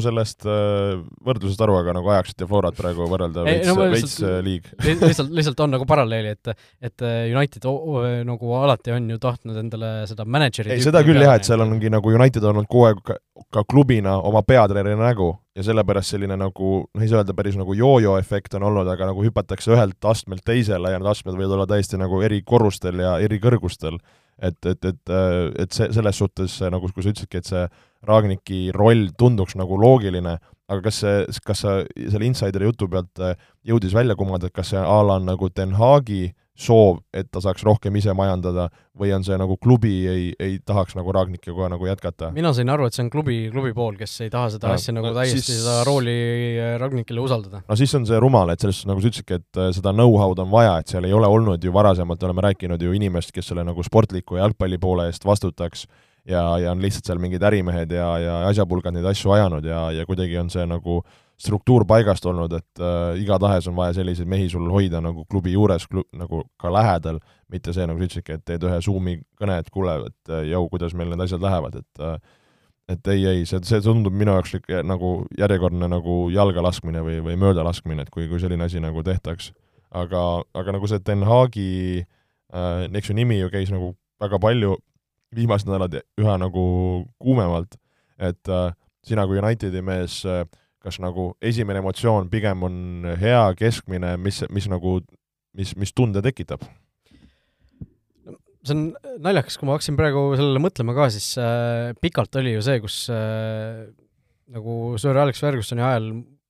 sellest 0.06 0.46
äh, 0.50 1.00
võrdlusest 1.26 1.66
aru, 1.66 1.80
aga 1.80 1.96
nagu 1.98 2.14
Ajaxit 2.14 2.46
ja 2.46 2.50
Florat 2.50 2.78
praegu 2.78 3.08
võrrelda 3.10 3.48
veits, 3.48 3.72
no, 3.72 3.90
veits 3.96 4.18
liig. 4.46 4.70
lihtsalt, 4.86 5.34
lihtsalt 5.40 5.66
on 5.66 5.76
nagu 5.78 5.90
paralleeli, 5.90 6.36
et 6.38 6.54
et 6.86 7.08
United 7.32 7.66
o, 7.70 7.74
o, 7.74 8.06
nagu 8.28 8.54
alati 8.60 8.94
on 8.94 9.10
ju 9.14 9.18
tahtnud 9.22 9.58
endale 9.62 9.92
seda 10.10 10.26
mänedžeri 10.28 10.76
ei, 10.76 10.84
seda 10.84 11.02
küll 11.08 11.22
jah, 11.22 11.38
et 11.40 11.48
seal 11.48 11.64
ongi 11.64 11.92
nagu 11.92 12.14
United 12.14 12.46
olnud 12.46 12.68
kogu 12.70 12.90
aeg 12.90 13.18
ka 13.54 13.64
klubina 13.70 14.19
oma 14.26 14.42
peatreeneri 14.46 14.98
nägu 15.00 15.30
ja 15.56 15.64
sellepärast 15.66 16.14
selline 16.14 16.38
nagu, 16.40 16.72
noh, 16.86 17.04
ei 17.04 17.10
saa 17.12 17.22
öelda 17.22 17.36
päris 17.38 17.58
nagu 17.60 17.76
joojo 17.78 18.16
efekt 18.20 18.56
on 18.58 18.66
olnud, 18.70 18.88
aga 18.92 19.10
nagu 19.12 19.24
hüpatakse 19.26 19.74
ühelt 19.76 20.08
astmelt 20.12 20.46
teisele 20.48 20.94
ja 20.94 21.00
need 21.00 21.10
astmed 21.12 21.38
võivad 21.38 21.58
olla 21.58 21.68
täiesti 21.70 22.00
nagu 22.00 22.22
eri 22.26 22.42
korrustel 22.46 23.02
ja 23.04 23.18
eri 23.24 23.42
kõrgustel. 23.44 24.00
et, 24.42 24.66
et, 24.66 24.86
et, 24.86 25.12
et 25.60 25.76
see, 25.76 25.90
selles 25.92 26.16
suhtes 26.16 26.54
nagu, 26.72 26.88
kui 26.96 27.04
sa 27.04 27.12
ütlesidki, 27.12 27.42
et 27.42 27.50
see 27.50 27.66
Ragniki 28.08 28.60
roll 28.72 29.10
tunduks 29.20 29.58
nagu 29.60 29.76
loogiline, 29.76 30.38
aga 30.70 30.82
kas 30.86 31.02
see, 31.04 31.26
kas 31.44 31.66
sa 31.66 31.74
selle 31.98 32.30
insideri 32.30 32.70
jutu 32.70 32.88
pealt 32.88 33.20
jõudis 33.68 33.96
välja 33.96 34.16
kumada, 34.16 34.48
et 34.48 34.56
kas 34.56 34.72
see 34.72 34.80
a 34.80 35.02
la 35.04 35.20
on 35.20 35.28
nagu 35.28 35.50
Den 35.52 35.76
Haagi 35.76 36.30
soov, 36.60 37.00
et 37.16 37.30
ta 37.32 37.42
saaks 37.44 37.64
rohkem 37.66 37.96
ise 38.00 38.14
majandada 38.18 38.68
või 39.00 39.14
on 39.16 39.24
see 39.24 39.38
nagu 39.40 39.56
klubi 39.62 39.94
ei, 40.10 40.26
ei 40.40 40.58
tahaks 40.66 40.98
nagu 40.98 41.14
Ragnikiga 41.16 41.56
kohe 41.56 41.70
nagu 41.72 41.88
jätkata? 41.88 42.32
mina 42.36 42.52
sain 42.56 42.70
aru, 42.70 42.90
et 42.90 42.98
see 42.98 43.06
on 43.06 43.12
klubi, 43.14 43.38
klubi 43.54 43.72
pool, 43.78 43.96
kes 44.00 44.18
ei 44.26 44.34
taha 44.34 44.52
seda 44.56 44.74
ja, 44.74 44.80
asja 44.80 44.96
nagu 44.96 45.14
täiesti 45.16 45.42
siis, 45.42 45.62
seda 45.62 45.80
rooli 45.88 46.18
äh, 46.60 46.74
Ragnikile 46.82 47.24
usaldada. 47.24 47.64
no 47.68 47.80
siis 47.80 47.96
on 47.96 48.08
see 48.10 48.20
rumal, 48.22 48.52
et 48.54 48.60
selles 48.60 48.82
suhtes, 48.82 48.92
nagu 48.92 49.04
sa 49.04 49.12
ütlesidki, 49.12 49.40
et 49.40 49.62
äh, 49.62 49.72
seda 49.76 49.96
know-how'd 49.96 50.44
on 50.44 50.52
vaja, 50.52 50.76
et 50.82 50.92
seal 50.92 51.08
ei 51.08 51.16
ole 51.16 51.30
olnud 51.30 51.64
ju 51.64 51.74
varasemalt, 51.76 52.28
oleme 52.28 52.46
rääkinud 52.50 52.84
ju 52.84 52.94
inimest, 52.98 53.34
kes 53.36 53.54
selle 53.54 53.66
nagu 53.68 53.86
sportliku 53.86 54.40
jalgpalli 54.42 54.82
poole 54.82 55.08
eest 55.10 55.26
vastutaks 55.28 55.88
ja, 56.28 56.44
ja 56.60 56.72
on 56.72 56.84
lihtsalt 56.84 57.08
seal 57.08 57.22
mingid 57.22 57.44
ärimehed 57.46 57.96
ja, 57.96 58.12
ja 58.20 58.38
asjapulgad 58.50 58.96
neid 58.96 59.08
asju 59.10 59.34
ajanud 59.38 59.66
ja, 59.66 59.88
ja 59.96 60.06
kuidagi 60.10 60.38
on 60.42 60.52
see 60.54 60.66
nagu 60.70 61.02
struktuur 61.40 61.86
paigast 61.88 62.26
olnud, 62.28 62.54
et 62.58 62.82
äh, 62.84 63.22
igatahes 63.22 63.70
on 63.72 63.78
vaja 63.78 63.96
selliseid 64.00 64.28
mehi 64.30 64.50
sul 64.52 64.68
hoida 64.72 65.00
nagu 65.04 65.24
klubi 65.32 65.54
juures 65.54 65.88
klu,, 65.88 66.04
nagu 66.20 66.44
ka 66.60 66.72
lähedal, 66.74 67.22
mitte 67.52 67.74
see, 67.76 67.86
nagu 67.88 68.02
sa 68.02 68.10
ütlesidki, 68.10 68.36
et 68.36 68.46
teed 68.48 68.66
ühe 68.68 68.82
Zoomi 68.84 69.16
kõne, 69.40 69.60
et 69.62 69.72
kuule, 69.72 69.96
et 70.10 70.34
äh, 70.34 70.44
jõu, 70.52 70.68
kuidas 70.74 70.96
meil 70.98 71.14
need 71.14 71.24
asjad 71.24 71.44
lähevad, 71.44 71.80
et 71.80 72.04
äh, 72.04 72.20
et 72.90 73.08
ei, 73.14 73.26
ei, 73.30 73.42
see, 73.46 73.62
see 73.70 73.82
tundub 73.86 74.16
minu 74.18 74.34
jaoks 74.34 74.56
nagu 74.90 75.12
järjekordne 75.38 75.90
nagu 75.92 76.14
jalga 76.34 76.64
laskmine 76.66 77.04
või, 77.06 77.20
või 77.22 77.36
mööda 77.38 77.62
laskmine, 77.66 78.02
et 78.02 78.10
kui, 78.14 78.26
kui 78.32 78.42
selline 78.42 78.66
asi 78.66 78.82
nagu 78.82 79.04
tehtaks. 79.06 79.52
aga, 79.92 80.44
aga 80.54 80.74
nagu 80.74 80.88
see 80.90 81.00
Den 81.06 81.24
Haagi 81.26 82.06
äh,, 82.54 82.90
eks 82.94 83.10
ju 83.10 83.16
nimi 83.16 83.40
ju 83.40 83.50
käis 83.54 83.70
nagu 83.74 83.94
väga 84.22 84.40
palju 84.42 84.76
viimased 85.36 85.70
nädalad 85.70 86.00
üha 86.18 86.38
nagu 86.42 86.64
kuumemalt, 87.22 87.78
et 88.18 88.50
äh, 88.50 88.74
sina 89.06 89.26
kui 89.28 89.40
Unitedi 89.40 89.82
mees 89.86 90.24
äh, 90.26 90.46
kas 90.84 91.00
nagu 91.04 91.34
esimene 91.44 91.82
emotsioon 91.84 92.30
pigem 92.32 92.64
on 92.68 93.08
hea, 93.20 93.42
keskmine, 93.60 94.16
mis, 94.22 94.44
mis 94.54 94.70
nagu, 94.72 95.00
mis, 95.58 95.76
mis 95.80 95.96
tunde 95.96 96.24
tekitab? 96.26 96.64
see 98.60 98.76
on 98.76 98.90
naljakas, 99.24 99.56
kui 99.56 99.70
ma 99.70 99.78
hakkasin 99.78 99.96
praegu 99.96 100.34
sellele 100.36 100.60
mõtlema 100.62 100.94
ka, 100.98 101.08
siis 101.14 101.32
äh, 101.40 101.94
pikalt 102.04 102.36
oli 102.42 102.58
ju 102.58 102.64
see, 102.66 102.82
kus 102.84 102.98
äh, 103.14 103.88
nagu 104.52 104.98
Sir 105.00 105.18
Alex 105.18 105.40
Fergusoni 105.40 105.86
ajal 105.86 106.10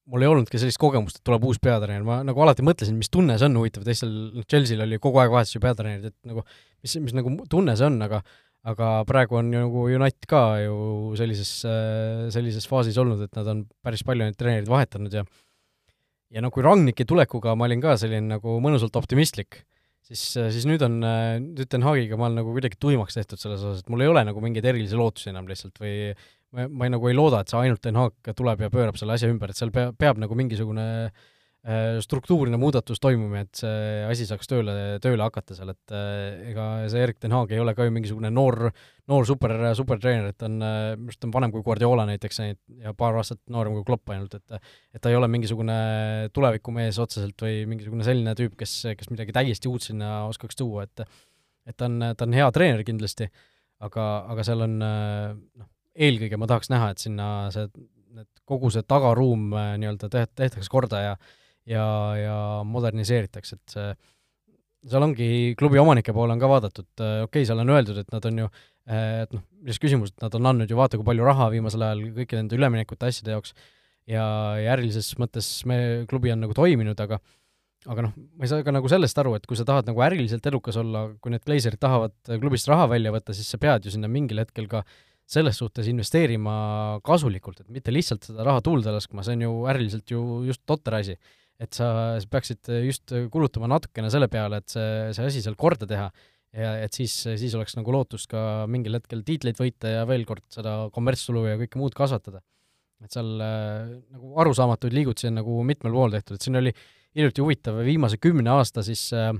mul 0.09 0.25
ei 0.25 0.29
olnudki 0.31 0.59
sellist 0.59 0.79
kogemust, 0.81 1.19
et 1.19 1.27
tuleb 1.27 1.45
uus 1.45 1.59
peatreener, 1.61 2.05
ma 2.05 2.21
nagu 2.25 2.41
alati 2.43 2.65
mõtlesin, 2.65 2.97
mis 2.97 3.11
tunne 3.13 3.37
see 3.37 3.49
on, 3.49 3.59
huvitav, 3.61 3.85
teistel, 3.85 4.11
noh, 4.33 4.45
Chelsea'l 4.49 4.81
oli 4.85 4.97
kogu 5.01 5.21
aeg 5.21 5.33
vahetus 5.33 5.53
ju 5.55 5.61
peatreenerid, 5.63 6.09
et 6.09 6.31
nagu 6.31 6.43
mis, 6.47 6.95
mis 7.03 7.15
nagu 7.17 7.33
tunne 7.51 7.75
see 7.77 7.85
on, 7.85 7.99
aga 8.07 8.23
aga 8.67 8.89
praegu 9.07 9.39
on 9.39 9.53
ju 9.53 9.61
nagu 9.63 9.85
United 9.87 10.27
ka 10.29 10.41
ju 10.63 10.75
sellises, 11.19 11.51
sellises 12.33 12.67
faasis 12.67 12.99
olnud, 12.99 13.21
et 13.23 13.39
nad 13.39 13.47
on 13.53 13.63
päris 13.85 14.03
palju 14.07 14.25
neid 14.25 14.37
treenereid 14.39 14.69
vahetanud 14.71 15.15
ja 15.15 15.23
ja 16.29 16.43
noh, 16.43 16.51
kui 16.53 16.65
Ragniki 16.65 17.07
tulekuga 17.09 17.55
ma 17.57 17.69
olin 17.69 17.81
ka 17.81 17.95
selline 17.97 18.35
nagu 18.35 18.57
mõnusalt 18.61 18.99
optimistlik, 18.99 19.63
siis, 20.05 20.21
siis 20.35 20.67
nüüd 20.69 20.83
on, 20.85 20.99
nüüd 20.99 21.71
Den 21.71 21.87
Haagiga 21.87 22.19
ma 22.19 22.27
olen 22.27 22.43
nagu 22.43 22.53
kuidagi 22.53 22.77
tuimaks 22.81 23.17
tehtud 23.17 23.41
selles 23.41 23.63
osas, 23.63 23.81
et 23.81 23.89
mul 23.89 24.05
ei 24.05 24.11
ole 24.11 24.25
nagu 24.27 24.43
mingeid 24.43 24.67
erilisi 24.69 24.99
lootusi 24.99 25.31
enam 25.31 25.49
lihtsalt 25.49 25.81
või 25.81 25.95
ma, 26.53 26.67
ma 26.67 26.85
ei, 26.85 26.93
nagu 26.93 27.09
ei 27.09 27.17
looda, 27.17 27.41
et 27.41 27.49
see 27.49 27.63
ainult 27.63 27.81
Den 27.87 27.97
Haag 27.97 28.35
tuleb 28.35 28.67
ja 28.67 28.69
pöörab 28.73 28.99
selle 28.99 29.15
asja 29.15 29.31
ümber, 29.31 29.49
et 29.49 29.57
seal 29.57 29.73
peab, 29.73 29.97
peab 29.97 30.21
nagu 30.21 30.37
mingisugune 30.37 30.85
äh, 31.07 31.11
Äh, 31.13 31.38
struktuurne 31.59 32.55
muudatus 32.55 33.01
toimuma, 33.03 33.41
et 33.43 33.59
see 33.59 34.03
asi 34.07 34.23
saaks 34.23 34.47
tööle, 34.47 34.73
tööle 35.03 35.25
hakata 35.25 35.57
seal, 35.57 35.73
et 35.73 35.91
äh, 35.91 36.51
ega 36.53 36.67
see 36.87 37.01
Erik 37.03 37.17
ten 37.19 37.33
Haag 37.35 37.51
ei 37.51 37.59
ole 37.59 37.73
ka 37.75 37.83
ju 37.83 37.91
mingisugune 37.91 38.29
noor, 38.31 38.69
noor 39.11 39.25
super, 39.27 39.51
supertreener, 39.75 40.29
et 40.31 40.37
ta 40.39 40.47
on, 40.47 40.55
äh, 40.63 40.93
minu 40.95 41.11
arust 41.11 41.19
ta 41.19 41.27
on 41.27 41.33
vanem 41.35 41.51
kui 41.51 41.65
Guardiola 41.65 42.05
näiteks 42.07 42.39
ja 42.39 42.93
paar 42.95 43.17
aastat 43.19 43.41
noorem 43.51 43.75
kui 43.75 43.83
Klopp 43.89 44.13
ainult, 44.15 44.37
et 44.39 44.55
et 44.95 45.01
ta 45.03 45.11
ei 45.11 45.17
ole 45.19 45.27
mingisugune 45.27 45.75
tulevikumees 46.31 46.99
otseselt 47.03 47.43
või 47.43 47.65
mingisugune 47.67 48.07
selline 48.07 48.35
tüüp, 48.39 48.55
kes, 48.59 48.77
kes 48.95 49.11
midagi 49.11 49.35
täiesti 49.35 49.67
uut 49.67 49.83
sinna 49.83 50.29
oskaks 50.29 50.55
tuua, 50.55 50.87
et 50.87 51.03
et 51.67 51.75
ta 51.75 51.89
on, 51.89 51.99
ta 52.15 52.23
on 52.23 52.37
hea 52.39 52.47
treener 52.55 52.85
kindlasti, 52.87 53.27
aga, 53.83 54.05
aga 54.31 54.45
seal 54.47 54.63
on 54.63 54.79
noh, 54.79 55.67
eelkõige 55.91 56.39
ma 56.39 56.47
tahaks 56.47 56.71
näha, 56.71 56.93
et 56.95 57.03
sinna 57.03 57.27
see, 57.51 57.67
need, 58.15 58.31
kogu 58.47 58.71
see 58.71 58.87
tagaruum 58.87 59.51
nii-öelda 59.51 60.07
teht-, 60.07 60.33
tehtaks 60.39 60.71
korda 60.71 61.03
ja 61.03 61.13
ja, 61.67 61.85
ja 62.19 62.37
moderniseeritakse, 62.67 63.59
et 63.59 63.75
see, 63.75 63.89
seal 64.89 65.05
ongi, 65.05 65.29
klubi 65.59 65.81
omanike 65.81 66.13
poole 66.15 66.35
on 66.35 66.41
ka 66.41 66.51
vaadatud, 66.51 66.87
okei 66.99 67.25
okay,, 67.27 67.47
seal 67.47 67.63
on 67.63 67.73
öeldud, 67.75 67.99
et 67.99 68.13
nad 68.15 68.29
on 68.29 68.43
ju, 68.43 68.51
et 68.89 69.35
noh, 69.35 69.43
milles 69.63 69.81
küsimus, 69.81 70.13
et 70.13 70.23
nad 70.23 70.37
on 70.39 70.53
andnud 70.53 70.71
ju 70.71 70.79
vaata 70.79 70.99
kui 70.99 71.07
palju 71.07 71.27
raha 71.27 71.49
viimasel 71.53 71.83
ajal 71.87 72.05
kõikide 72.15 72.43
nende 72.43 72.57
üleminekute 72.59 73.09
asjade 73.09 73.35
jaoks. 73.35 73.53
Ja, 74.09 74.23
ja 74.57 74.71
ärilises 74.73 75.11
mõttes 75.21 75.47
me, 75.69 75.75
klubi 76.09 76.31
on 76.33 76.39
nagu 76.41 76.55
toiminud, 76.57 76.97
aga 77.03 77.19
aga 77.87 78.03
noh, 78.03 78.15
ma 78.35 78.43
ei 78.43 78.49
saa 78.51 78.63
ka 78.65 78.73
nagu 78.73 78.89
sellest 78.91 79.19
aru, 79.21 79.35
et 79.37 79.45
kui 79.47 79.55
sa 79.55 79.63
tahad 79.67 79.87
nagu 79.87 80.01
äriliselt 80.03 80.47
edukas 80.49 80.75
olla, 80.81 81.05
kui 81.21 81.31
need 81.31 81.45
Glazerid 81.45 81.79
tahavad 81.79 82.15
klubist 82.41 82.67
raha 82.67 82.89
välja 82.91 83.13
võtta, 83.15 83.35
siis 83.37 83.47
sa 83.47 83.59
pead 83.61 83.85
ju 83.87 83.93
sinna 83.93 84.09
mingil 84.11 84.41
hetkel 84.41 84.67
ka 84.71 84.81
selles 85.29 85.59
suhtes 85.61 85.87
investeerima 85.87 86.99
kasulikult, 87.05 87.61
et 87.61 87.69
mitte 87.71 87.93
lihtsalt 87.93 88.25
seda 88.31 88.43
raha 88.47 88.63
tuulde 88.65 88.91
laskma, 88.91 89.23
see 89.23 89.37
on 89.37 89.45
ju 89.45 89.53
äriliselt 89.71 90.11
ju 90.11 90.23
just 90.49 90.65
totter 90.67 90.97
asi 90.99 91.15
et 91.59 91.75
sa 91.75 92.17
peaksid 92.31 92.69
just 92.85 93.11
kulutama 93.31 93.67
natukene 93.67 94.09
selle 94.11 94.29
peale, 94.31 94.61
et 94.61 94.71
see, 94.71 95.09
see 95.15 95.25
asi 95.27 95.41
seal 95.43 95.57
korda 95.59 95.87
teha 95.89 96.07
ja 96.55 96.71
et 96.83 96.95
siis, 96.95 97.13
siis 97.37 97.53
oleks 97.57 97.75
nagu 97.77 97.93
lootust 97.93 98.29
ka 98.31 98.65
mingil 98.71 98.97
hetkel 98.97 99.21
tiitleid 99.25 99.59
võita 99.59 99.91
ja 99.91 100.05
veel 100.09 100.25
kord 100.29 100.45
seda 100.53 100.87
kommertstulu 100.93 101.45
ja 101.45 101.59
kõike 101.61 101.81
muud 101.81 101.97
kasvatada. 101.97 102.41
et 102.99 103.13
seal 103.15 103.29
äh, 103.39 103.91
nagu 104.11 104.33
arusaamatuid 104.43 104.91
liigutusi 104.91 105.29
on 105.29 105.37
nagu 105.39 105.61
mitmel 105.63 105.93
pool 105.95 106.11
tehtud, 106.11 106.35
et 106.35 106.43
siin 106.43 106.59
oli 106.59 106.73
hiljuti 107.15 107.43
huvitav 107.45 107.77
viimase 107.85 108.17
kümne 108.19 108.49
aasta 108.51 108.83
siis 108.83 109.05
äh, 109.13 109.31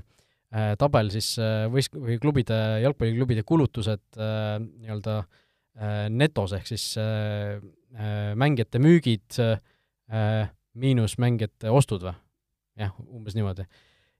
äh 0.54 0.76
tabel 0.78 1.10
siis 1.12 1.34
äh, 1.38 1.66
võis- 1.72 1.92
või 1.92 2.16
klubide, 2.22 2.56
jalgpalliklubide 2.84 3.44
kulutused 3.44 4.06
äh, 4.16 4.56
nii-öelda 4.62 5.18
äh, 5.20 6.06
netos, 6.08 6.54
ehk 6.56 6.70
siis 6.70 6.94
äh, 6.96 7.58
äh, 7.98 8.32
mängijate 8.38 8.80
müügid 8.80 9.42
äh, 9.42 10.48
miinus 10.78 11.16
mängijate 11.18 11.70
ostud 11.72 12.04
või? 12.06 12.16
jah, 12.80 12.92
umbes 13.10 13.34
niimoodi 13.36 13.66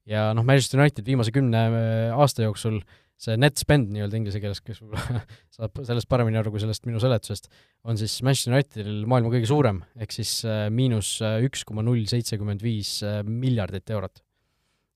ja 0.08 0.30
noh, 0.36 0.46
Manchester 0.46 0.80
United 0.80 1.06
viimase 1.06 1.32
kümne 1.34 1.62
äh, 1.68 2.16
aasta 2.16 2.44
jooksul 2.46 2.80
see 3.20 3.36
net 3.36 3.60
spend 3.60 3.90
nii-öelda 3.92 4.16
inglise 4.16 4.40
keeles, 4.40 4.62
kes 4.64 4.80
võib-olla 4.80 5.20
saab 5.56 5.82
sellest 5.84 6.08
paremini 6.08 6.40
aru 6.40 6.54
kui 6.54 6.62
sellest 6.62 6.86
minu 6.88 7.02
seletusest, 7.02 7.50
on 7.84 8.00
siis 8.00 8.14
Manchester 8.24 8.56
Unitedil 8.56 9.04
maailma 9.10 9.32
kõige 9.34 9.50
suurem, 9.50 9.82
ehk 10.00 10.14
siis 10.16 10.38
äh, 10.48 10.66
miinus 10.72 11.18
äh, 11.24 11.38
üks 11.44 11.66
koma 11.68 11.84
null 11.86 12.06
seitsekümmend 12.08 12.64
viis 12.64 12.98
miljardit 13.28 13.92
eurot. 13.92 14.22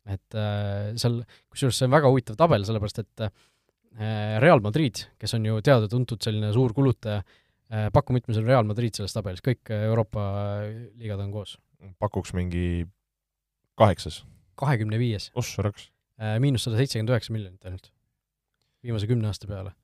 et 0.05 0.35
seal, 1.01 1.23
kusjuures 1.49 1.79
see 1.81 1.87
on 1.89 1.93
väga 1.95 2.09
huvitav 2.13 2.37
tabel, 2.37 2.65
sellepärast 2.69 2.99
et 3.01 3.23
Real 4.43 4.61
Madrid, 4.61 4.99
kes 5.17 5.33
on 5.39 5.47
ju 5.49 5.63
teada-tuntud 5.65 6.21
selline 6.21 6.51
suur 6.53 6.75
kulutaja, 6.77 7.23
paku 7.93 8.15
mitmes 8.17 8.39
on 8.41 8.47
Real 8.49 8.67
Madrid 8.69 8.95
selles 8.97 9.15
tabelis, 9.17 9.43
kõik 9.45 9.73
Euroopa 9.75 10.23
liigad 10.95 11.21
on 11.25 11.33
koos. 11.35 11.57
pakuks 12.01 12.33
mingi 12.33 12.87
kaheksas 13.77 14.23
kahekümne 14.59 14.99
viies. 14.99 15.31
ossa 15.35 15.63
raks. 15.67 15.91
Äh, 16.21 16.39
miinus 16.43 16.67
sada 16.67 16.79
seitsekümmend 16.79 17.11
üheksa 17.11 17.35
miljonit 17.35 17.67
ainult, 17.67 17.91
viimase 18.87 19.09
kümne 19.11 19.31
aasta 19.31 19.51
peale. 19.51 19.75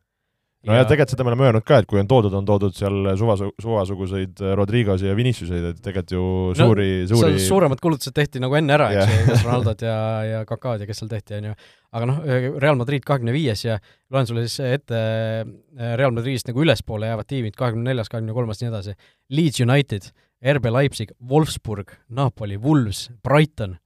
No 0.66 0.74
ja, 0.74 0.82
ja 0.82 0.86
tegelikult 0.88 1.14
seda 1.14 1.26
me 1.26 1.32
oleme 1.32 1.46
öelnud 1.48 1.66
ka, 1.66 1.80
et 1.82 1.88
kui 1.90 2.00
on 2.00 2.08
toodud, 2.10 2.34
on 2.36 2.46
toodud 2.48 2.76
seal 2.76 3.10
suva, 3.20 3.36
suvasuguseid 3.62 4.42
äh, 4.44 4.54
Rodrigosi 4.58 5.08
ja 5.08 5.16
Viniciuseid, 5.18 5.66
et 5.72 5.82
tegelikult 5.84 6.14
ju 6.16 6.22
suuri 6.58 6.88
no,, 7.02 7.10
suuri 7.12 7.42
suuremad 7.44 7.82
kulutused 7.82 8.16
tehti 8.16 8.42
nagu 8.42 8.56
enne 8.58 8.76
ära, 8.76 8.88
eks 8.94 9.12
ju, 9.12 9.26
kas 9.32 9.44
Ronaldod 9.48 9.84
ja, 9.88 9.98
ja 10.28 10.40
Kakad 10.48 10.84
ja 10.84 10.88
kes 10.88 11.02
seal 11.02 11.12
tehti, 11.12 11.40
on 11.40 11.50
ju. 11.50 11.58
aga 11.96 12.10
noh, 12.12 12.22
Real 12.62 12.80
Madrid 12.80 13.04
kahekümne 13.06 13.34
viies 13.36 13.66
ja 13.66 13.78
loen 14.12 14.28
sulle 14.28 14.46
siis 14.46 14.60
ette 14.68 15.02
äh, 15.02 15.94
Real 16.00 16.16
Madridist 16.16 16.50
nagu 16.50 16.64
ülespoole 16.64 17.12
jäävad 17.12 17.30
tiimid, 17.30 17.58
kahekümne 17.58 17.92
neljas, 17.92 18.12
kahekümne 18.12 18.36
kolmas, 18.36 18.62
nii 18.62 18.72
edasi. 18.72 18.96
Leeds 19.32 19.62
United, 19.64 20.10
RB 20.56 20.72
Leipzig, 20.72 21.14
Wolfsburg, 21.28 21.96
Napoli, 22.08 22.60
Wolves, 22.60 23.08
Brighton, 23.24 23.76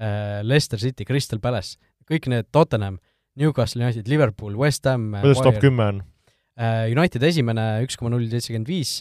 Äh, 0.00 0.42
Leicester 0.42 0.78
City, 0.78 1.04
Crystal 1.04 1.38
Palace, 1.42 1.76
kõik 2.08 2.24
need 2.32 2.46
Tottenham, 2.56 2.96
Newcastle 3.36 3.84
United, 3.84 4.08
Liverpool, 4.08 4.54
West 4.56 4.88
Ham 4.88 5.10
kuidas 5.20 5.42
top 5.44 5.58
kümme 5.60 5.84
on? 5.84 5.98
Äh, 6.60 6.90
United 6.92 7.24
esimene, 7.24 7.62
üks 7.86 7.96
koma 7.96 8.10
null 8.12 8.26
seitsekümmend 8.28 8.68
viis 8.68 8.98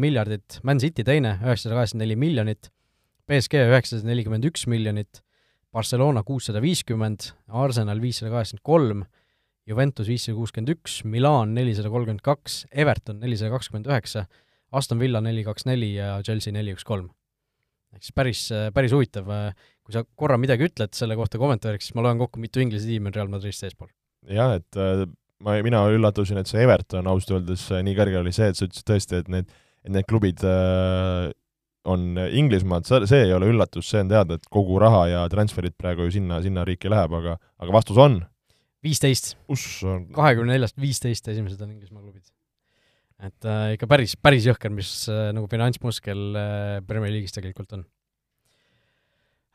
miljardit, 0.00 0.58
Man 0.66 0.80
City 0.82 1.04
teine, 1.06 1.36
üheksasada 1.44 1.76
kaheksakümmend 1.76 2.04
neli 2.04 2.16
miljonit, 2.18 2.70
BSG 3.30 3.60
üheksasada 3.68 4.10
nelikümmend 4.10 4.48
üks 4.48 4.66
miljonit, 4.66 5.20
Barcelona 5.74 6.24
kuussada 6.26 6.62
viiskümmend, 6.64 7.28
Arsenal 7.54 8.02
viissada 8.02 8.32
kaheksakümmend 8.32 8.66
kolm, 8.66 9.04
Juventus 9.68 10.10
viissada 10.10 10.34
kuuskümmend 10.40 10.74
üks, 10.74 10.98
Milan 11.06 11.54
nelisada 11.54 11.92
kolmkümmend 11.92 12.24
kaks, 12.26 12.64
Everton 12.72 13.22
nelisada 13.22 13.52
kakskümmend 13.54 13.86
üheksa, 13.92 14.26
Aston 14.74 14.98
Villa 14.98 15.22
neli 15.22 15.46
kaks 15.46 15.68
neli 15.68 15.92
ja 15.94 16.16
Chelsea 16.26 16.56
neli 16.56 16.74
üks 16.74 16.82
kolm. 16.88 17.12
ehk 17.94 18.04
siis 18.04 18.12
päris, 18.12 18.40
päris 18.74 18.92
huvitav 18.92 19.30
kui 19.88 19.94
sa 19.96 20.02
korra 20.04 20.36
midagi 20.36 20.66
ütled 20.68 20.92
selle 20.92 21.14
kohta 21.16 21.38
kommentaariks, 21.40 21.86
siis 21.88 21.96
ma 21.96 22.02
loen 22.04 22.18
kokku, 22.20 22.42
mitu 22.42 22.60
Inglise 22.60 22.84
tiimi 22.84 23.08
on 23.08 23.14
Real 23.14 23.30
Madridist 23.32 23.64
eespool. 23.64 23.88
jah, 24.28 24.58
et 24.58 24.76
äh, 24.76 25.06
ma, 25.44 25.58
mina 25.64 25.82
üllatusin, 25.94 26.40
et 26.40 26.50
see 26.50 26.62
Everton 26.64 27.10
ausalt 27.10 27.38
öeldes 27.40 27.66
äh, 27.72 27.82
nii 27.86 27.98
kõrgel 27.98 28.22
oli 28.22 28.34
see, 28.36 28.50
et 28.50 28.58
sa 28.58 28.68
ütlesid 28.68 28.88
tõesti, 28.88 29.20
et 29.22 29.28
need, 29.32 29.52
et 29.86 29.94
need 29.98 30.08
klubid 30.08 30.42
äh, 30.46 31.28
on 31.88 32.18
Inglismaad, 32.18 32.88
see, 32.88 33.22
ei 33.24 33.32
ole 33.32 33.48
üllatus, 33.52 33.88
see 33.88 34.02
on 34.04 34.10
teada, 34.10 34.36
et 34.36 34.50
kogu 34.52 34.80
raha 34.82 35.06
ja 35.12 35.22
transferid 35.32 35.76
praegu 35.78 36.08
ju 36.08 36.18
sinna, 36.18 36.42
sinna 36.44 36.66
riiki 36.68 36.90
läheb, 36.92 37.14
aga, 37.20 37.38
aga 37.62 37.78
vastus 37.78 38.00
on? 38.02 38.20
viisteist. 38.84 39.34
on... 39.48 40.08
kahekümne 40.14 40.54
neljast 40.54 40.78
viisteist 40.80 41.28
esimesed 41.32 41.62
on 41.64 41.72
Inglismaa 41.74 42.02
klubid. 42.02 42.26
et 43.18 43.48
äh, 43.50 43.74
ikka 43.74 43.88
päris, 43.90 44.14
päris 44.20 44.46
jõhker, 44.46 44.70
mis 44.74 44.90
äh, 45.10 45.30
nagu 45.34 45.48
finantsmuskel 45.50 46.38
äh, 46.38 46.74
Premier 46.86 47.14
League'is 47.14 47.34
tegelikult 47.34 47.74
on. 47.74 47.86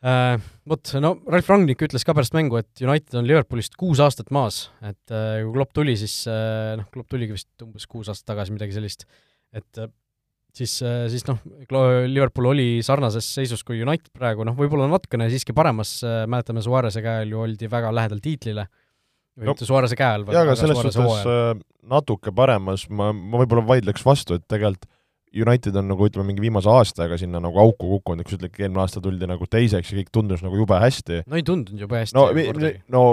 Vot, 0.04 0.90
no 1.00 1.14
Ralf 1.32 1.48
Rangnick 1.48 1.84
ütles 1.86 2.04
ka 2.04 2.12
pärast 2.16 2.34
mängu, 2.36 2.58
et 2.60 2.82
United 2.84 3.16
on 3.16 3.28
Liverpoolist 3.28 3.78
kuus 3.80 4.02
aastat 4.04 4.34
maas, 4.36 4.66
et 4.84 5.14
äh, 5.16 5.40
kui 5.46 5.54
Klopp 5.56 5.72
tuli, 5.76 5.96
siis 6.00 6.18
äh, 6.28 6.74
noh, 6.80 6.90
Klopp 6.92 7.12
tuligi 7.12 7.38
vist 7.38 7.64
umbes 7.64 7.88
kuus 7.88 8.10
aastat 8.12 8.34
tagasi, 8.34 8.52
midagi 8.56 8.76
sellist, 8.76 9.06
et 9.56 9.80
äh, 9.80 9.88
siis, 10.60 10.76
siis 11.14 11.24
noh, 11.30 11.40
Liverpool 12.10 12.52
oli 12.52 12.68
sarnases 12.84 13.30
seisus 13.40 13.64
kui 13.64 13.80
United 13.80 14.12
praegu, 14.12 14.44
noh, 14.48 14.58
võib-olla 14.60 14.90
natukene 14.92 15.30
siiski 15.32 15.56
paremas, 15.56 16.02
mäletame, 16.04 16.66
Suarese 16.66 17.04
käe 17.06 17.24
all 17.24 17.32
ju 17.32 17.46
oldi 17.46 17.72
väga 17.72 17.94
lähedal 17.96 18.20
tiitlile, 18.24 18.68
või 19.40 19.54
mitte 19.54 19.64
no, 19.64 19.72
Suarese 19.72 20.00
käe 20.00 20.18
all, 20.18 20.28
vaid 20.28 20.36
jaa, 20.36 20.44
aga 20.50 20.58
selles 20.60 20.84
suhtes 20.84 21.64
natuke 21.96 22.36
paremas, 22.36 22.90
ma, 22.92 23.14
ma 23.16 23.40
võib-olla 23.40 23.64
vaidleks 23.72 24.04
vastu, 24.04 24.36
et 24.36 24.44
tegelikult 24.52 24.84
United 25.34 25.76
on 25.80 25.88
nagu 25.90 26.06
ütleme, 26.08 26.28
mingi 26.30 26.44
viimase 26.44 26.70
aastaga 26.70 27.18
sinna 27.18 27.42
nagu 27.42 27.58
auku 27.62 27.90
kukkunud, 27.96 28.26
kui 28.26 28.36
sa 28.36 28.40
ütled, 28.40 28.54
eelmine 28.60 28.84
aasta 28.84 29.02
tuldi 29.04 29.30
nagu 29.30 29.48
teiseks 29.50 29.92
ja 29.92 30.00
kõik 30.00 30.12
tundus 30.14 30.44
nagu 30.46 30.60
jube 30.60 30.78
hästi. 30.78 31.24
no 31.26 31.40
ei 31.40 31.46
tundunud 31.48 31.82
jube 31.86 32.04
hästi. 32.04 32.18
no, 32.18 32.28
no 32.94 33.04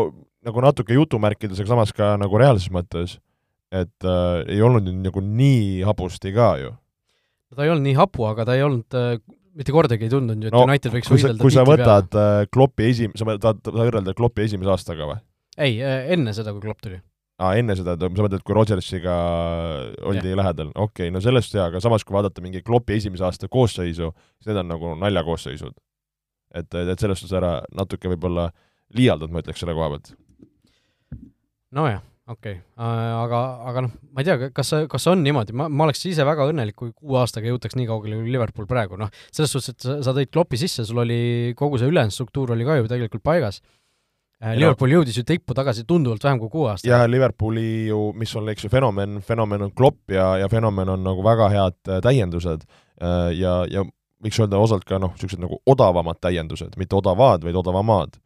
nagu 0.47 0.65
natuke 0.65 0.97
jutumärkides, 0.97 1.61
aga 1.61 1.75
samas 1.75 1.93
ka 1.97 2.15
nagu 2.21 2.41
reaalses 2.41 2.71
mõttes, 2.73 3.19
et 3.73 4.09
äh, 4.09 4.45
ei 4.53 4.63
olnud 4.65 4.87
nüüd 4.89 5.03
nagu 5.09 5.25
nii 5.25 5.83
hapusti 5.89 6.33
ka 6.37 6.55
ju. 6.61 6.73
no 6.75 7.59
ta 7.59 7.67
ei 7.67 7.73
olnud 7.73 7.89
nii 7.89 7.99
hapu, 7.99 8.27
aga 8.29 8.49
ta 8.49 8.57
ei 8.59 8.65
olnud 8.67 9.01
äh, 9.01 9.13
mitte 9.57 9.75
kordagi 9.75 10.07
ei 10.07 10.13
tundunud 10.13 10.45
ju, 10.45 10.53
et 10.53 10.57
no, 10.57 10.65
United 10.69 10.95
võiks 10.95 11.13
võidelda 11.13 11.43
kui 11.43 11.55
sa 11.55 11.67
võtad 11.69 12.17
äh, 12.21 12.43
Kloppi 12.53 12.91
esim-, 12.93 13.17
sa 13.19 13.29
tahad, 13.33 13.63
tahad 13.65 13.81
võrrelda 13.81 14.17
Kloppi 14.17 14.47
esimese 14.49 14.77
aastaga 14.77 15.09
või? 15.09 15.23
ei, 15.57 15.81
äh, 15.81 16.13
enne 16.17 16.37
seda, 16.37 16.55
kui 16.57 16.65
Klopp 16.65 16.85
tuli 16.85 17.01
aa, 17.41 17.55
enne 17.61 17.77
seda, 17.79 17.97
sa 17.97 18.11
mõtled, 18.13 18.43
kui 18.45 18.57
Rodgersiga 18.57 19.15
oldi 20.09 20.33
ja. 20.33 20.39
lähedal, 20.43 20.73
okei 20.75 21.09
okay,, 21.09 21.15
no 21.15 21.23
sellest 21.25 21.57
jaa, 21.57 21.69
aga 21.71 21.81
samas, 21.83 22.05
kui 22.05 22.17
vaadata 22.17 22.45
mingi 22.45 22.63
Kloppi 22.67 22.99
esimese 22.99 23.27
aasta 23.27 23.49
koosseisu, 23.53 24.11
siis 24.39 24.51
need 24.51 24.61
on 24.61 24.71
nagu 24.75 24.93
naljakoosseisud. 25.01 25.79
et, 26.55 26.75
et 26.75 26.99
selles 26.99 27.21
suhtes 27.23 27.37
ära 27.39 27.61
natuke 27.77 28.11
võib-olla 28.11 28.51
liialdad, 28.97 29.33
ma 29.33 29.43
ütleks 29.45 29.63
selle 29.63 29.77
koha 29.79 29.93
pealt. 29.95 30.13
nojah, 31.77 32.03
okei 32.29 32.61
okay., 32.61 33.11
aga, 33.25 33.43
aga 33.73 33.87
noh, 33.87 33.97
ma 34.13 34.23
ei 34.23 34.29
tea, 34.29 34.53
kas, 34.55 34.75
kas 34.93 35.11
on 35.13 35.25
niimoodi, 35.25 35.57
ma, 35.57 35.71
ma 35.73 35.89
oleks 35.89 36.05
ise 36.11 36.27
väga 36.29 36.51
õnnelik, 36.53 36.77
kui 36.77 36.93
kuue 36.93 37.23
aastaga 37.23 37.49
jõutaks 37.49 37.79
nii 37.79 37.89
kaugele 37.89 38.21
kui 38.21 38.37
Liverpool 38.37 38.69
praegu, 38.69 39.01
noh, 39.01 39.13
selles 39.33 39.55
suhtes, 39.57 39.73
et 39.73 39.89
sa, 39.89 40.01
sa 40.05 40.17
tõid 40.17 40.33
Kloppi 40.35 40.61
sisse, 40.61 40.85
sul 40.89 41.07
oli 41.07 41.21
kogu 41.57 41.81
see 41.81 41.89
ülejäänud 41.89 42.17
struktuur 42.17 42.53
oli 42.53 42.69
ka 42.69 42.83
ju 42.83 42.91
tegelikult 42.91 43.25
paigas 43.25 43.63
Äh, 43.63 43.80
Liverpool 44.41 44.95
jõudis 44.95 45.19
ju 45.21 45.25
tippu 45.29 45.53
tagasi 45.57 45.85
tunduvalt 45.89 46.23
vähem 46.25 46.39
kui 46.41 46.49
kuue 46.49 46.71
aastaga. 46.73 46.95
jah, 46.95 47.03
Liverpooli 47.11 47.89
ju, 47.91 47.99
mis 48.17 48.33
on, 48.41 48.49
eks 48.49 48.65
ju, 48.65 48.71
fenomen, 48.73 49.19
fenomen 49.25 49.67
on 49.67 49.73
Klopp 49.77 50.15
ja, 50.15 50.31
ja 50.41 50.49
fenomen 50.49 50.89
on 50.89 51.05
nagu 51.05 51.25
väga 51.25 51.51
head 51.53 51.77
äh, 51.91 52.01
täiendused 52.05 52.65
äh, 52.65 53.31
ja, 53.37 53.59
ja 53.69 53.85
võiks 54.25 54.41
öelda 54.41 54.61
osalt 54.61 54.87
ka 54.89 55.01
noh, 55.01 55.13
niisugused 55.13 55.43
nagu 55.43 55.61
odavamad 55.69 56.21
täiendused, 56.25 56.77
mitte 56.81 56.97
odavad, 56.97 57.45
vaid 57.45 57.57
odavamad. 57.57 58.17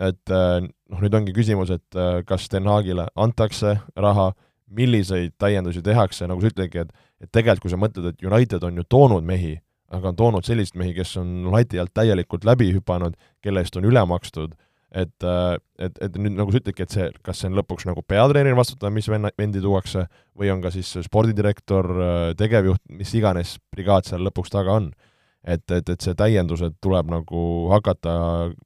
et 0.00 0.32
noh, 0.32 1.00
nüüd 1.04 1.14
ongi 1.14 1.34
küsimus, 1.36 1.70
et 1.70 1.98
kas 2.26 2.48
Den 2.48 2.64
Haagile 2.66 3.04
antakse 3.14 3.74
raha, 3.96 4.30
milliseid 4.72 5.34
täiendusi 5.38 5.82
tehakse, 5.84 6.24
nagu 6.26 6.40
sa 6.40 6.48
ütledki, 6.48 6.86
et 6.86 6.92
et 7.22 7.30
tegelikult, 7.30 7.66
kui 7.66 7.70
sa 7.70 7.78
mõtled, 7.78 8.08
et 8.08 8.24
United 8.24 8.64
on 8.66 8.80
ju 8.80 8.84
toonud 8.88 9.22
mehi, 9.22 9.54
aga 9.94 10.10
on 10.10 10.16
toonud 10.18 10.48
selliseid 10.48 10.80
mehi, 10.80 10.94
kes 10.96 11.14
on 11.20 11.52
lati 11.52 11.78
alt 11.78 11.92
täielikult 11.94 12.48
läbi 12.48 12.72
hüpanud, 12.74 13.14
kelle 13.44 13.62
eest 13.62 13.76
on 13.78 13.86
üle 13.86 14.02
makstud 14.08 14.56
et, 14.92 15.24
äh, 15.24 15.54
et, 15.80 15.96
et 16.04 16.16
nüüd 16.20 16.36
nagu 16.36 16.52
sa 16.52 16.60
ütledki, 16.60 16.84
et 16.84 16.94
see, 16.94 17.06
kas 17.24 17.40
see 17.40 17.48
on 17.48 17.56
lõpuks 17.56 17.86
nagu 17.88 18.04
peatreener 18.04 18.56
vastutada, 18.58 18.92
mis 18.94 19.08
venna, 19.08 19.32
vendi 19.38 19.62
tuuakse, 19.64 20.04
või 20.38 20.52
on 20.52 20.60
ka 20.64 20.72
siis 20.74 20.90
spordidirektor, 21.06 21.88
äh, 21.96 22.26
tegevjuht, 22.38 22.82
mis 22.92 23.14
iganes 23.18 23.56
brigaad 23.72 24.08
seal 24.08 24.24
lõpuks 24.28 24.52
taga 24.52 24.78
on. 24.80 24.92
et, 25.42 25.64
et, 25.74 25.88
et 25.90 26.04
see 26.04 26.14
täiendused 26.14 26.76
tuleb 26.78 27.08
nagu 27.10 27.38
hakata 27.72 28.12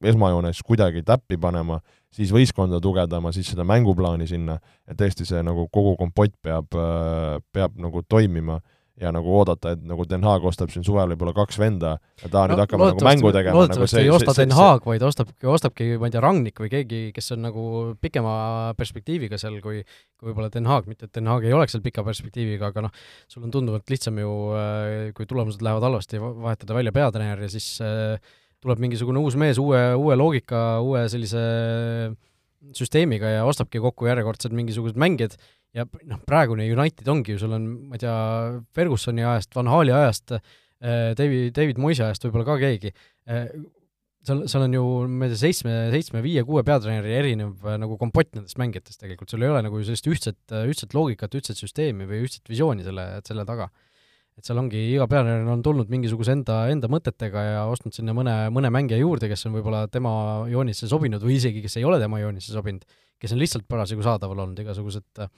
esmajoones 0.05 0.59
kuidagi 0.61 1.01
täppi 1.09 1.39
panema, 1.41 1.79
siis 2.13 2.29
võistkonda 2.35 2.83
tugevdama, 2.85 3.33
siis 3.33 3.49
seda 3.49 3.65
mänguplaani 3.65 4.27
sinna, 4.29 4.59
et 4.85 4.99
tõesti 5.01 5.25
see 5.25 5.41
nagu 5.47 5.71
kogu 5.73 5.95
kompott 5.97 6.35
peab, 6.45 6.77
äh, 6.77 7.39
peab 7.57 7.79
nagu 7.81 8.03
toimima 8.05 8.59
ja 9.01 9.11
nagu 9.13 9.33
oodata, 9.39 9.75
et 9.77 9.83
nagu 9.85 10.07
Den 10.09 10.25
Haag 10.25 10.45
ostab 10.49 10.71
siin 10.73 10.85
suvel 10.87 11.11
võib-olla 11.13 11.35
kaks 11.37 11.59
venda 11.61 11.97
ja 12.23 12.31
ta 12.33 12.47
no, 12.47 12.55
nüüd 12.55 12.63
hakkab 12.63 12.81
nagu 12.81 13.05
mängu 13.05 13.33
tegema. 13.35 13.59
loodetavasti 13.59 13.99
nagu 13.99 14.07
ei 14.07 14.15
osta 14.17 14.35
Den 14.39 14.55
Haag, 14.57 14.87
vaid 14.89 15.05
ostabki, 15.05 15.49
ostabki, 15.53 15.89
ma 16.01 16.09
ei 16.09 16.15
tea, 16.15 16.23
Rangnik 16.25 16.63
või 16.65 16.73
keegi, 16.73 17.01
kes 17.17 17.35
on 17.37 17.45
nagu 17.45 17.67
pikema 18.01 18.37
perspektiiviga 18.79 19.41
seal, 19.41 19.59
kui 19.65 19.83
kui 20.17 20.31
võib-olla 20.31 20.49
Den 20.53 20.69
Haag, 20.71 20.89
mitte 20.89 21.11
et 21.11 21.15
Den 21.17 21.29
Haag 21.29 21.45
ei 21.45 21.53
oleks 21.53 21.77
seal 21.77 21.85
pika 21.85 22.05
perspektiiviga, 22.07 22.73
aga 22.73 22.87
noh, 22.87 22.95
sul 23.29 23.45
on 23.45 23.53
tunduvalt 23.53 23.93
lihtsam 23.93 24.17
ju, 24.23 24.33
äh, 24.57 25.13
kui 25.17 25.29
tulemused 25.29 25.65
lähevad 25.65 25.85
halvasti, 25.85 26.21
vahetada 26.23 26.77
välja 26.79 26.95
peatreener 26.97 27.45
ja 27.45 27.51
siis 27.53 27.75
äh, 27.85 28.17
tuleb 28.65 28.81
mingisugune 28.81 29.21
uus 29.21 29.37
mees 29.37 29.61
uue, 29.61 29.83
uue 30.01 30.17
loogika, 30.17 30.81
uue 30.85 31.05
sellise 31.13 31.43
süsteemiga 32.77 33.31
ja 33.37 33.47
ostabki 33.47 33.81
kokku 33.83 34.09
järjekordsed 34.09 34.55
mingisugused 34.57 34.99
mängijad. 35.01 35.37
Ja 35.77 35.85
noh, 36.09 36.21
praegune 36.25 36.67
United 36.73 37.09
ongi 37.13 37.35
ju, 37.35 37.41
sul 37.43 37.53
on, 37.53 37.67
ma 37.91 37.99
ei 37.99 38.03
tea, 38.03 38.19
Fergusoni 38.77 39.25
ajast, 39.27 39.53
Van 39.57 39.69
Hali 39.69 39.93
ajast, 39.93 40.33
äh, 40.39 41.11
David, 41.19 41.51
David 41.57 41.81
Moise 41.83 42.07
ajast 42.07 42.25
võib-olla 42.25 42.47
ka 42.49 42.57
keegi, 42.63 42.93
äh, 43.29 43.51
seal, 44.25 44.47
seal 44.49 44.65
on 44.65 44.77
ju, 44.79 44.85
ma 45.11 45.29
ei 45.29 45.35
tea, 45.35 45.43
seitsme, 45.43 45.75
seitsme, 45.93 46.23
viie, 46.25 46.47
kuue 46.49 46.65
peatreeneri 46.67 47.13
erinev 47.19 47.67
äh, 47.67 47.77
nagu 47.83 47.99
kompott 48.01 48.33
nendest 48.39 48.57
mängijatest 48.63 49.03
tegelikult, 49.03 49.35
sul 49.35 49.45
ei 49.45 49.53
ole 49.53 49.61
nagu 49.67 49.83
sellist 49.85 50.09
ühtset, 50.09 50.41
ühtset 50.63 50.97
loogikat, 50.97 51.37
ühtset 51.37 51.61
süsteemi 51.61 52.09
või 52.09 52.25
ühtset 52.25 52.49
visiooni 52.49 52.87
selle, 52.87 53.11
selle 53.29 53.45
taga. 53.49 53.69
Et 54.37 54.45
seal 54.45 54.59
ongi, 54.61 54.81
iga 54.93 55.07
peatreener 55.09 55.49
on 55.49 55.63
tulnud 55.65 55.89
mingisuguse 55.93 56.35
enda, 56.37 56.59
enda 56.73 56.91
mõtetega 56.93 57.45
ja 57.47 57.61
ostnud 57.73 57.97
sinna 57.97 58.13
mõne, 58.17 58.35
mõne 58.53 58.71
mängija 58.75 58.99
juurde, 59.01 59.31
kes 59.31 59.47
on 59.49 59.57
võib-olla 59.57 59.87
tema 59.93 60.13
joonisse 60.53 60.89
sobinud 60.91 61.25
või 61.25 61.39
isegi, 61.39 61.63
kes 61.65 61.79
ei 61.81 61.87
ole 61.89 61.99
tema 62.03 62.21
joonisse 62.21 62.53
sobinud, 62.53 62.85
kes 63.23 63.33
on 63.33 63.41
lihtsalt 63.41 63.65
parasjagu 63.71 64.05
saadaval 64.05 64.45
olnud, 64.45 64.61
igasugused 64.61 65.25
äh, 65.25 65.31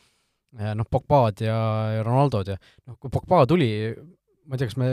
noh, 0.74 0.88
Pogbad 0.90 1.44
ja, 1.46 1.58
ja 1.94 2.02
Ronaldod 2.06 2.54
ja 2.54 2.58
noh, 2.58 2.98
kui 2.98 3.12
Pogba 3.14 3.44
tuli, 3.48 3.70
ma 4.48 4.56
ei 4.56 4.64
tea, 4.64 4.72
kas 4.72 4.80
me, 4.80 4.90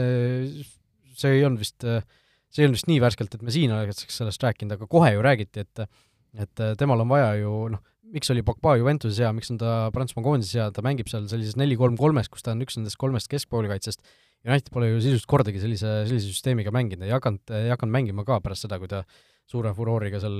see 1.18 1.38
ei 1.38 1.46
olnud 1.48 1.64
vist, 1.64 1.82
see 1.82 2.62
ei 2.62 2.68
olnud 2.68 2.78
vist 2.78 2.90
nii 2.92 3.02
värskelt, 3.02 3.34
et 3.34 3.42
me 3.42 3.54
siin 3.54 3.74
oleks 3.74 4.06
sellest 4.12 4.46
rääkinud, 4.46 4.76
aga 4.76 4.90
kohe 4.90 5.14
ju 5.16 5.24
räägiti, 5.26 5.66
et 5.66 5.88
et 6.36 6.60
temal 6.76 7.00
on 7.00 7.08
vaja 7.08 7.30
ju 7.40 7.50
noh, 7.72 7.80
miks 8.14 8.30
oli 8.32 8.44
Pogba 8.46 8.76
Juventuses 8.78 9.18
hea, 9.22 9.32
miks 9.36 9.50
on 9.52 9.58
ta 9.60 9.72
Prantsusmaa 9.94 10.24
koondises 10.26 10.58
hea, 10.58 10.68
ta 10.74 10.84
mängib 10.84 11.10
seal 11.10 11.26
sellises 11.30 11.58
neli-kolm-kolmes, 11.60 12.30
kus 12.32 12.44
ta 12.46 12.54
on 12.54 12.62
üks 12.64 12.78
nendest 12.78 12.98
kolmest 13.00 13.30
keskpoolikaitsest, 13.32 14.02
United 14.46 14.70
pole 14.70 14.92
ju 14.92 15.00
sisuliselt 15.00 15.26
kordagi 15.30 15.58
sellise, 15.62 15.88
sellise 16.06 16.30
süsteemiga 16.30 16.70
mänginud, 16.74 17.06
ei 17.08 17.14
hakanud, 17.14 17.42
ei 17.56 17.72
hakanud 17.72 17.94
mängima 17.96 18.22
ka 18.26 18.38
pärast 18.44 18.66
seda, 18.66 18.78
kui 18.78 18.90
ta 18.90 19.02
suure 19.50 19.72
furooriga 19.74 20.20
seal 20.22 20.36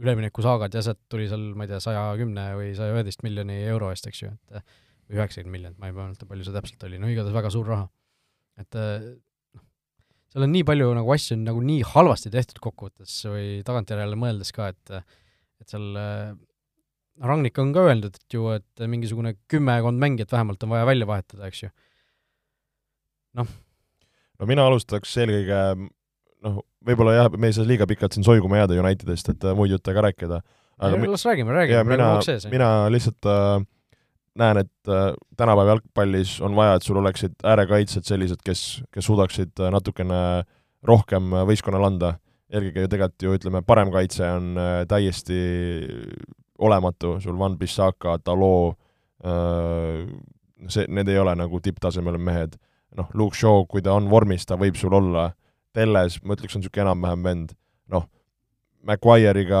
üleminekusaagad 0.00 0.76
ja 0.76 0.84
sealt 0.84 1.02
tuli 1.12 1.26
seal, 1.28 1.50
ma 1.56 1.66
ei 1.66 1.72
tea, 1.72 1.80
saja 1.84 2.06
kümne 2.20 2.46
või 2.58 2.72
saja 2.76 2.96
üheteist 2.96 3.24
miljoni 3.24 3.58
euro 3.68 3.90
eest, 3.92 4.08
eks 4.08 4.24
ju, 4.24 4.32
et 4.32 4.64
või 5.04 5.20
üheksakümmend 5.20 5.52
miljonit, 5.52 5.78
ma 5.80 5.90
ei 5.90 5.96
mäleta, 5.96 6.28
palju 6.28 6.46
see 6.46 6.56
täpselt 6.56 6.88
oli, 6.88 7.00
no 7.00 7.10
igatahes 7.12 7.36
väga 7.36 7.52
suur 7.52 7.68
raha. 7.72 7.86
et 8.60 8.78
noh, 8.78 9.64
seal 10.32 10.46
on 10.46 10.52
nii 10.54 10.64
palju 10.68 10.92
nagu 10.96 11.14
asju 11.16 11.36
nagu 11.40 11.62
nii 11.64 11.84
halvasti 11.92 12.32
tehtud 12.32 12.60
kokkuvõttes 12.64 13.16
või 13.28 13.48
tagantjärele 13.66 14.16
mõeldes 14.20 14.54
ka, 14.56 14.70
et 14.72 14.96
et 15.62 15.70
seal 15.70 15.90
Rangnik 17.22 17.58
on 17.62 17.70
ka 17.74 17.84
öeldud, 17.86 18.16
et 18.16 18.34
ju, 18.34 18.48
et 18.56 18.86
mingisugune 18.90 19.36
kümmekond 19.50 20.00
mängijat 20.02 20.32
vähemalt 20.34 20.62
on 20.66 20.72
vaja 20.74 20.86
välja 20.88 21.06
vahetada, 21.06 21.46
eks 21.46 21.62
ju. 21.62 21.68
noh. 23.38 23.52
no 24.40 24.48
mina 24.50 24.66
alustaks 24.66 25.12
eelkõige 25.22 25.60
noh, 25.78 26.58
võib-olla 26.84 27.14
jah, 27.16 27.30
me 27.38 27.50
ei 27.50 27.56
saa 27.56 27.68
liiga 27.68 27.86
pikalt 27.90 28.16
siin 28.16 28.26
soiguma 28.26 28.58
jääda 28.62 28.80
Unitedist, 28.82 29.30
et 29.30 29.46
muid 29.54 29.72
jutte 29.74 29.94
ka 29.94 30.04
rääkida. 30.08 30.40
aga 30.78 30.98
ei, 30.98 31.12
las 31.12 31.26
räägime, 31.26 31.54
räägime, 31.54 31.84
mina, 31.86 32.10
mina 32.50 32.70
lihtsalt 32.90 33.30
äh, 33.30 33.62
näen, 34.38 34.64
et 34.64 34.90
äh, 34.90 35.12
tänapäeva 35.38 35.74
jalgpallis 35.74 36.40
on 36.42 36.56
vaja, 36.56 36.76
et 36.76 36.86
sul 36.86 36.98
oleksid 36.98 37.38
äärekaitsjad 37.46 38.06
sellised, 38.08 38.42
kes, 38.44 38.82
kes 38.92 39.06
suudaksid 39.06 39.54
äh, 39.62 39.70
natukene 39.74 40.20
rohkem 40.84 41.32
võistkonnale 41.48 41.92
anda. 41.92 42.14
eelkõige 42.54 42.82
ju 42.84 42.88
tegelikult 42.92 43.24
ju 43.24 43.34
ütleme, 43.34 43.62
parem 43.66 43.90
kaitse 43.90 44.26
on 44.30 44.58
äh, 44.60 44.72
täiesti 44.86 45.38
olematu, 46.58 47.16
sul 47.20 47.38
Van 47.38 47.56
Bissaka, 47.58 48.18
äh,, 49.24 50.06
see, 50.68 50.86
need 50.88 51.08
ei 51.08 51.18
ole 51.18 51.34
nagu 51.36 51.60
tipptasemel 51.60 52.18
mehed. 52.18 52.58
noh, 52.94 53.08
Luke 53.12 53.34
Shaw, 53.34 53.64
kui 53.66 53.82
ta 53.82 53.96
on 53.98 54.06
vormis, 54.06 54.44
ta 54.46 54.54
võib 54.54 54.76
sul 54.78 54.94
olla 54.94 55.32
Telles, 55.74 56.20
ma 56.22 56.36
ütleks, 56.36 56.54
on 56.54 56.62
niisugune 56.62 56.84
enam-vähem 56.84 57.24
vend, 57.26 57.54
noh, 57.90 58.04
Maguire'iga 58.84 59.60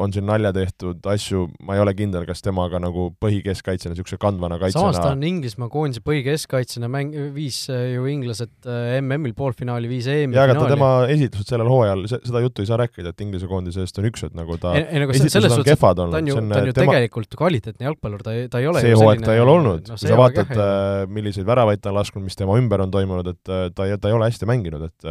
on 0.00 0.12
siin 0.14 0.26
nalja 0.28 0.52
tehtud 0.54 1.04
asju, 1.12 1.46
ma 1.66 1.76
ei 1.76 1.82
ole 1.82 1.94
kindel, 1.98 2.24
kas 2.28 2.42
temaga 2.44 2.80
nagu 2.82 3.08
põhikeskkaitsjana, 3.22 3.94
niisuguse 3.94 4.18
kandvana 4.20 4.58
kaitsjana 4.60 4.90
samas 4.90 5.00
ta 5.00 5.12
on 5.14 5.22
Inglismaa 5.26 5.70
koondise 5.72 6.02
põhikeskkaitsjana, 6.06 6.90
mäng, 6.92 7.14
viis 7.34 7.62
äh, 7.72 7.92
ju 7.94 8.06
inglased 8.10 8.52
äh, 8.66 8.98
MM-il 9.00 9.34
poolfinaali, 9.38 9.90
viis 9.90 10.08
EM-i 10.10 10.38
jaa, 10.38 10.46
aga 10.48 10.56
ta, 10.58 10.70
tema 10.72 10.90
esitlused 11.12 11.52
sellel 11.54 11.70
hooajal, 11.70 12.04
seda 12.12 12.42
juttu 12.44 12.64
ei 12.64 12.70
saa 12.70 12.80
rääkida, 12.82 13.14
et 13.14 13.24
Inglise 13.24 13.50
koondise 13.50 13.84
eest 13.84 14.00
on 14.02 14.08
üksed, 14.10 14.34
nagu 14.38 14.58
ta 14.60 14.74
ei, 14.78 14.86
ei, 14.86 15.04
nagu 15.04 15.14
esitlused 15.14 15.58
on 15.58 15.66
kehvad 15.66 16.04
olnud. 16.06 16.16
ta 16.16 16.22
on 16.22 16.32
ju, 16.32 16.38
ta 16.40 16.62
on 16.62 16.70
ju 16.72 16.78
tema... 16.78 16.96
tegelikult 16.96 17.38
kvaliteetne 17.38 17.90
jalgpallur, 17.90 18.24
ta 18.26 18.34
ei, 18.36 18.48
ta 18.50 18.62
ei 18.62 18.70
ole 18.70 18.82
see 18.84 18.96
hooaeg 18.96 19.26
ta 19.26 19.36
ei 19.36 19.44
ole 19.44 19.54
olnud. 19.58 19.92
No,, 19.92 20.00
kui 20.00 20.10
sa 20.10 20.18
vaatad, 20.18 20.56
äh, 20.56 21.04
milliseid 21.20 21.46
väravaid 21.46 21.84
ta 21.84 21.94
on 21.94 22.00
lasknud, 22.00 22.26
mis 22.26 22.38
tema 22.38 22.58
ümber 22.58 22.82
on 22.82 22.94
toimunud, 22.94 23.30
et 23.30 23.54
ta 23.76 23.86
ei, 23.86 24.00
ta 24.00 24.10
ei 24.10 24.18
ole 24.18 24.30
hästi 24.30 24.50
mänginud, 24.50 24.90
et 24.90 25.10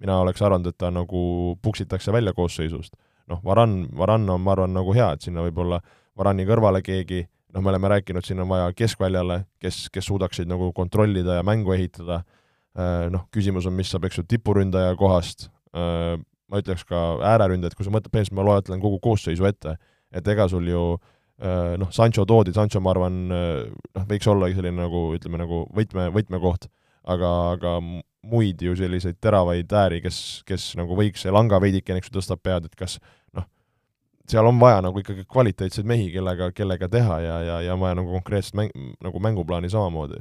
mina 0.00 0.20
oleks 0.22 0.42
arvanud, 0.42 0.70
et 0.70 0.78
ta 0.80 0.90
nagu 0.94 1.22
puksitakse 1.62 2.12
välja 2.12 2.32
koosseisust. 2.36 2.96
noh, 3.30 3.38
Varan, 3.44 3.84
Varan 3.96 4.24
on, 4.30 4.40
ma 4.42 4.56
arvan, 4.56 4.72
nagu 4.74 4.90
hea, 4.94 5.12
et 5.14 5.22
sinna 5.22 5.44
võib 5.44 5.60
olla 5.62 5.78
Varani 6.18 6.42
kõrvale 6.48 6.80
keegi, 6.82 7.20
noh, 7.54 7.62
me 7.62 7.70
oleme 7.70 7.92
rääkinud, 7.92 8.26
siin 8.26 8.42
on 8.42 8.48
vaja 8.50 8.72
keskväljale, 8.74 9.44
kes, 9.62 9.84
kes 9.94 10.08
suudaksid 10.10 10.50
nagu 10.50 10.72
kontrollida 10.74 11.38
ja 11.38 11.44
mängu 11.46 11.76
ehitada, 11.76 12.24
äh, 12.74 13.06
noh, 13.12 13.28
küsimus 13.34 13.68
on, 13.70 13.76
mis 13.78 13.92
saab, 13.92 14.08
eks 14.08 14.18
ju, 14.18 14.26
tipuründaja 14.34 14.96
kohast, 14.98 15.46
äh, 15.76 16.16
ma 16.50 16.62
ütleks 16.62 16.82
ka 16.88 17.20
ääreründajad, 17.30 17.78
kui 17.78 17.86
sa 17.86 17.94
mõtled, 17.94 18.10
põhimõtteliselt 18.10 18.38
ma 18.40 18.48
loetlen 18.48 18.82
kogu 18.82 18.98
koosseisu 19.04 19.46
ette, 19.46 19.76
et 20.10 20.28
ega 20.34 20.48
sul 20.50 20.66
ju 20.66 20.84
äh, 20.96 21.78
noh, 21.78 21.94
Sancho 21.94 22.26
toodi, 22.26 22.54
Sancho 22.56 22.82
ma 22.82 22.96
arvan, 22.96 23.22
noh, 23.30 24.10
võiks 24.10 24.26
olla 24.30 24.50
selline 24.50 24.82
nagu 24.82 25.06
ütleme, 25.14 25.38
nagu 25.44 25.64
võtme, 25.76 26.10
võtmekoht, 26.18 26.66
aga, 27.14 27.34
aga 27.54 27.78
muid 28.26 28.62
ju 28.62 28.74
selliseid 28.76 29.18
teravaid 29.22 29.72
ääri, 29.72 30.00
kes, 30.04 30.18
kes 30.48 30.72
nagu 30.78 30.96
võiks, 30.98 31.22
see 31.24 31.32
langa 31.32 31.60
veidikene, 31.62 32.00
eks 32.00 32.10
ju, 32.10 32.16
tõstab 32.18 32.42
pead, 32.44 32.66
et 32.68 32.76
kas 32.78 32.98
noh, 33.36 33.46
seal 34.28 34.48
on 34.48 34.60
vaja 34.60 34.82
nagu 34.84 35.00
ikkagi 35.00 35.24
kvaliteetseid 35.30 35.88
mehi, 35.88 36.10
kellega, 36.12 36.50
kellega 36.56 36.88
teha 36.92 37.20
ja, 37.24 37.38
ja, 37.46 37.56
ja 37.66 37.76
on 37.76 37.84
vaja 37.84 37.96
nagu 38.00 38.12
konkreetset 38.18 38.58
mäng, 38.60 38.76
nagu 39.04 39.22
mänguplaani 39.24 39.72
samamoodi. 39.72 40.20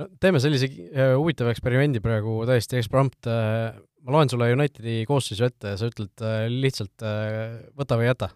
no 0.00 0.08
teeme 0.20 0.40
sellise 0.40 0.68
äh, 0.68 1.14
huvitava 1.16 1.54
eksperimendi 1.54 2.04
praegu 2.04 2.42
täiesti 2.48 2.78
eksprompt 2.80 3.30
äh,, 3.30 3.72
ma 4.04 4.16
loen 4.18 4.30
sulle 4.32 4.52
Unitedi 4.52 5.02
koosseisu 5.08 5.48
ette 5.48 5.74
ja 5.74 5.80
sa 5.80 5.88
ütled 5.88 6.24
äh, 6.24 6.46
lihtsalt 6.52 7.04
äh, 7.08 7.58
võta 7.78 8.00
või 8.00 8.10
jäta 8.10 8.32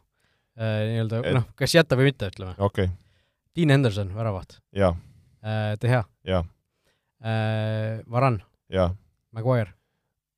äh,. 0.56 0.84
Nii-öelda 0.94 1.24
Et... 1.24 1.32
noh, 1.36 1.48
kas 1.60 1.76
jätta 1.76 1.98
või 1.98 2.10
mitte, 2.12 2.32
ütleme. 2.32 2.56
okei 2.56 2.88
okay.. 2.88 2.94
Dean 3.56 3.72
Henderson, 3.72 4.16
väravaht. 4.16 4.62
jaa 4.72 4.94
äh,. 5.44 5.74
De 5.80 5.92
Gea. 5.92 6.04
jaa 6.24 6.44
äh,, 7.24 8.02
Varan. 8.10 8.42
Maguire. 9.32 9.72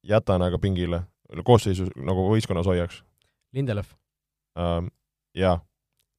jätan 0.03 0.43
aga 0.43 0.59
pingile, 0.59 1.03
koosseisus 1.45 1.91
nagu 1.97 2.29
võistkonnas 2.31 2.66
hoiaks. 2.66 3.03
Lindelöf 3.53 3.95
uh,. 4.57 4.87
jaa. 5.35 5.61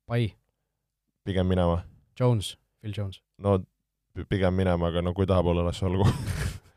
Pai. 0.06 0.34
pigem 1.24 1.48
minema. 1.48 1.84
Jones, 2.20 2.58
Phil 2.82 2.94
Jones. 2.98 3.22
no 3.38 3.60
pigem 4.30 4.54
minema, 4.54 4.88
aga 4.88 5.02
no 5.02 5.14
kui 5.14 5.28
tahab 5.28 5.52
olla, 5.52 5.66
las 5.66 5.84
olgu 5.84 6.08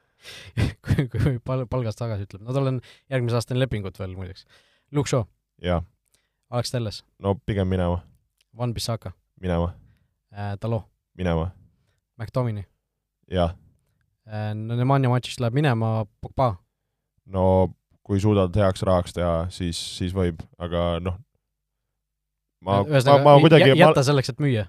kui, 0.85 1.09
kui 1.09 1.39
pal-, 1.45 1.67
palgast 1.67 1.99
tagasi 1.99 2.29
ütleb, 2.29 2.45
no 2.47 2.55
tal 2.55 2.69
on 2.75 2.81
järgmise 3.11 3.41
aastani 3.41 3.61
lepingut 3.61 3.99
veel 3.99 4.17
muideks. 4.17 4.47
Luke 4.93 5.09
Shaw. 5.09 5.27
jaa. 5.63 5.83
Alex 6.51 6.71
Telles. 6.71 7.05
no 7.19 7.35
pigem 7.47 7.69
minema. 7.69 8.03
Van 8.57 8.75
Bissaka. 8.75 9.13
minema 9.41 9.73
äh,. 10.33 10.59
Talo. 10.61 10.85
minema. 11.17 11.51
McTominay 12.19 12.65
jah. 13.33 13.57
No 14.27 14.77
Nemanja 14.79 15.11
matšist 15.11 15.41
läheb 15.43 15.57
minema 15.59 16.05
Pogba. 16.23 16.57
no 17.27 17.73
kui 18.07 18.21
suudad 18.23 18.55
heaks 18.59 18.83
rahaks 18.87 19.15
teha, 19.17 19.47
siis, 19.55 19.79
siis 19.97 20.15
võib, 20.15 20.41
aga 20.63 20.99
noh, 21.03 21.19
ma, 22.63 22.83
ma, 22.83 23.19
ma 23.23 23.35
kuidagi 23.43 23.77
jäta 23.79 24.03
selleks, 24.07 24.33
et 24.35 24.43
müüa? 24.43 24.65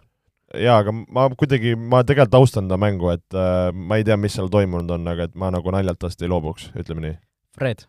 jaa, 0.53 0.77
aga 0.83 0.93
ma 0.93 1.27
kuidagi, 1.37 1.73
ma 1.75 2.03
tegelikult 2.05 2.37
austan 2.41 2.69
ta 2.69 2.77
mängu, 2.81 3.09
et 3.13 3.37
äh, 3.37 3.71
ma 3.73 3.97
ei 3.97 4.05
tea, 4.07 4.17
mis 4.21 4.37
seal 4.37 4.51
toimunud 4.53 4.91
on, 4.97 5.09
aga 5.09 5.29
et 5.29 5.33
ma 5.39 5.49
nagu 5.53 5.73
naljalt 5.73 6.01
tast 6.01 6.21
ei 6.21 6.29
loobuks, 6.29 6.69
ütleme 6.77 7.07
nii. 7.07 7.15
Fred? 7.57 7.87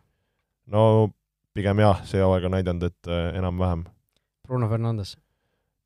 no 0.71 1.11
pigem 1.55 1.85
jah, 1.85 2.01
see 2.09 2.25
hooaeg 2.25 2.49
on 2.49 2.57
näidanud, 2.57 2.89
et 2.89 3.13
äh, 3.13 3.29
enam-vähem. 3.39 3.85
Bruno 4.49 4.69
Fernandes? 4.69 5.15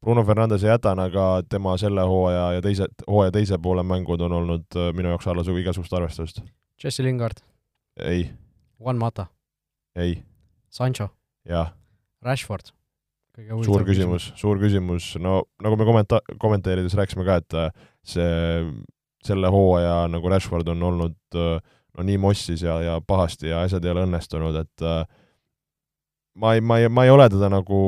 Bruno 0.01 0.25
Fernandese 0.25 0.69
jätan, 0.69 0.99
aga 1.03 1.43
tema 1.51 1.75
selle 1.79 2.05
hooaja 2.07 2.53
ja 2.53 2.63
teise, 2.63 2.87
hooaja 3.07 3.33
teise 3.35 3.59
poole 3.59 3.83
mängud 3.83 4.21
on 4.23 4.33
olnud 4.33 4.77
äh, 4.77 4.93
minu 4.95 5.11
jaoks 5.15 5.27
alla 5.27 5.43
igasugust 5.59 5.93
arvestust. 5.93 6.43
Jesse 6.85 7.03
Lingard? 7.03 7.43
ei. 7.99 8.31
Juan 8.81 8.99
Mata? 8.99 9.27
ei. 9.97 10.23
Sancho? 10.71 11.09
jah. 11.49 11.75
Rashford? 12.23 12.73
suur 13.65 13.85
küsimus, 13.87 14.33
suur 14.35 14.59
küsimus, 14.59 15.13
no 15.23 15.43
nagu 15.63 15.77
me 15.79 15.87
kommenta-, 15.87 16.23
kommenteerides 16.43 16.95
rääkisime 16.99 17.27
ka, 17.27 17.37
et 17.39 17.55
äh, 17.55 17.69
see, 18.07 18.31
selle 19.27 19.51
hooaja 19.51 20.09
nagu 20.11 20.31
Rashford 20.31 20.69
on 20.75 20.83
olnud 20.83 21.39
äh, 21.39 21.59
no 21.99 22.07
nii 22.07 22.19
mossis 22.23 22.63
ja, 22.63 22.81
ja 22.83 23.01
pahasti 23.07 23.51
ja 23.51 23.65
asjad 23.67 23.85
ei 23.85 23.91
ole 23.91 24.07
õnnestunud, 24.07 24.59
et 24.63 24.87
ma 26.39 26.55
ei, 26.55 26.63
ma 26.63 26.79
ei, 26.79 26.89
ma 26.91 27.07
ei 27.07 27.11
ole 27.11 27.27
teda 27.31 27.51
nagu 27.51 27.79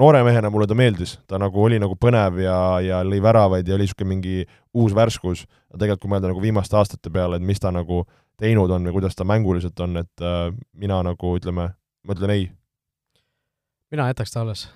noore 0.00 0.22
mehena 0.26 0.50
mulle 0.52 0.68
ta 0.70 0.76
meeldis, 0.78 1.16
ta 1.28 1.38
nagu 1.40 1.64
oli 1.64 1.78
nagu 1.82 1.96
põnev 2.00 2.40
ja, 2.42 2.56
ja 2.84 3.00
lõi 3.06 3.20
väravaid 3.22 3.68
ja 3.68 3.76
oli 3.76 3.86
niisugune 3.86 4.14
mingi 4.14 4.36
uus 4.76 4.94
värskus, 4.96 5.44
aga 5.70 5.82
tegelikult 5.84 6.06
kui 6.06 6.14
mõelda 6.14 6.30
nagu 6.32 6.42
viimaste 6.42 6.78
aastate 6.78 7.12
peale, 7.12 7.38
et 7.38 7.46
mis 7.46 7.60
ta 7.60 7.72
nagu 7.74 8.04
teinud 8.40 8.72
on 8.72 8.88
või 8.88 8.96
kuidas 8.96 9.18
ta 9.18 9.26
mänguliselt 9.28 9.80
on, 9.84 10.00
et 10.00 10.24
äh, 10.24 10.48
mina 10.80 11.02
nagu 11.06 11.34
ütleme, 11.36 11.68
ma 11.76 12.16
ütlen 12.16 12.34
ei. 12.34 12.48
mina 13.92 14.08
jätaks 14.10 14.32
ta 14.32 14.44
alles. 14.44 14.66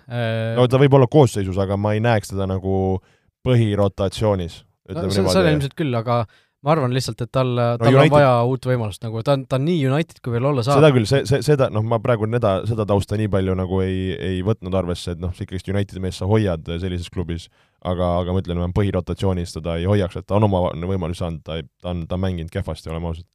no 0.57 0.69
ta 0.69 0.81
võib 0.83 0.99
olla 0.99 1.09
koosseisus, 1.11 1.59
aga 1.59 1.79
ma 1.81 1.95
ei 1.97 2.05
näeks 2.05 2.35
teda 2.35 2.49
nagu 2.51 3.01
põhirotatsioonis. 3.45 4.63
No, 4.93 5.09
seda 5.09 5.49
ilmselt 5.49 5.73
küll, 5.79 5.95
aga 5.97 6.25
ma 6.65 6.73
arvan 6.73 6.95
lihtsalt, 6.97 7.21
et 7.21 7.31
tal, 7.33 7.53
tal 7.79 7.91
United... 7.91 8.07
on 8.07 8.13
vaja 8.15 8.31
uut 8.49 8.67
võimalust, 8.69 9.03
nagu 9.05 9.21
ta 9.27 9.35
on, 9.37 9.45
ta 9.49 9.59
on 9.59 9.67
nii 9.69 9.83
United, 9.91 10.21
kui 10.25 10.33
veel 10.33 10.49
olla 10.49 10.65
saab. 10.65 10.81
seda 10.81 10.91
küll, 10.97 11.09
see, 11.09 11.27
see, 11.29 11.43
seda, 11.45 11.69
noh, 11.75 11.85
ma 11.87 11.99
praegu 12.03 12.29
seda, 12.31 12.55
seda 12.69 12.87
tausta 12.89 13.19
nii 13.21 13.29
palju 13.33 13.57
nagu 13.59 13.83
ei, 13.85 14.15
ei 14.17 14.41
võtnud 14.47 14.77
arvesse, 14.81 15.15
et 15.15 15.23
noh, 15.23 15.35
ikkagist 15.35 15.69
Unitedi 15.73 16.03
meest 16.05 16.23
sa 16.23 16.29
hoiad 16.31 16.71
sellises 16.81 17.13
klubis, 17.13 17.51
aga, 17.85 18.15
aga 18.23 18.35
ma 18.35 18.43
ütlen, 18.43 18.65
põhirotatsioonis 18.77 19.59
teda 19.59 19.77
ei 19.83 19.89
hoiaks, 19.91 20.17
et 20.21 20.29
ta 20.31 20.39
on 20.39 20.49
oma 20.49 20.67
võimalusi 20.73 21.21
saanud, 21.21 21.45
ta 21.45 21.61
ta 21.85 21.93
on, 21.93 22.07
ta 22.09 22.17
on 22.17 22.25
mänginud 22.25 22.53
kehvasti, 22.55 22.91
oleme 22.93 23.13
ausad. 23.13 23.29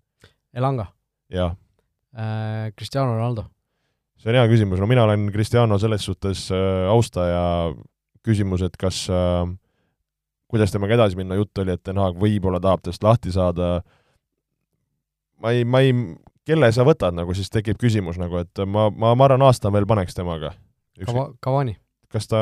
Elanga? 0.58 0.90
jah 1.30 1.54
äh,. 2.18 2.74
Cristiano 2.74 3.14
Ronaldo? 3.14 3.46
see 4.20 4.34
on 4.34 4.42
hea 4.42 4.50
küsimus, 4.52 4.82
no 4.82 4.90
mina 4.90 5.06
olen 5.06 5.30
Cristiano 5.32 5.78
selles 5.80 6.04
suhtes 6.04 6.48
äh, 6.52 6.90
austaja, 6.90 7.44
küsimus, 8.26 8.66
et 8.66 8.76
kas 8.80 9.06
äh, 9.14 9.46
kuidas 10.50 10.74
temaga 10.74 10.98
edasi 10.98 11.20
minna, 11.20 11.38
jutt 11.38 11.62
oli, 11.62 11.76
et 11.78 11.86
Den 11.86 12.02
Haag 12.02 12.18
võib-olla 12.20 12.62
tahab 12.64 12.82
tast 12.86 13.06
lahti 13.06 13.34
saada, 13.34 13.80
ma 15.44 15.54
ei, 15.56 15.66
ma 15.66 15.84
ei, 15.86 15.94
kelle 16.50 16.72
sa 16.74 16.86
võtad 16.88 17.16
nagu, 17.18 17.36
siis 17.38 17.52
tekib 17.54 17.80
küsimus 17.82 18.20
nagu, 18.22 18.42
et 18.42 18.64
ma, 18.66 18.90
ma, 18.90 19.14
ma 19.14 19.28
arvan, 19.30 19.46
aasta 19.46 19.72
veel 19.74 19.88
paneks 19.90 20.18
temaga. 20.18 20.56
Kava-, 21.00 21.30
Cavani. 21.44 21.78
kas 22.12 22.28
ta 22.28 22.40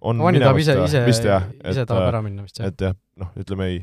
on 0.00 0.20
Cavani 0.22 0.42
tahab 0.42 0.60
ise, 0.62 0.76
ise, 0.86 1.02
ise 1.10 1.88
tahab 1.88 2.06
ära 2.06 2.22
minna 2.24 2.46
vist, 2.46 2.60
jah. 2.60 2.70
et 2.70 2.86
jah, 2.86 2.94
noh, 3.20 3.34
ütleme 3.40 3.66
ei. 3.72 3.82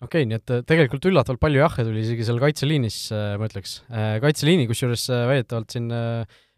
okei 0.00 0.24
okay,, 0.24 0.30
nii 0.32 0.40
et 0.40 0.56
tegelikult 0.72 1.06
üllatavalt 1.12 1.42
palju 1.44 1.60
jahhe 1.60 1.86
tuli 1.86 2.02
isegi 2.02 2.26
seal 2.26 2.40
kaitseliinis, 2.42 2.98
äh, 3.12 3.36
ma 3.40 3.52
ütleks. 3.52 3.78
Äh, 3.92 4.16
kaitseliini, 4.24 4.66
kusjuures 4.72 5.06
äh, 5.12 5.28
väidetavalt 5.34 5.76
siin 5.76 5.92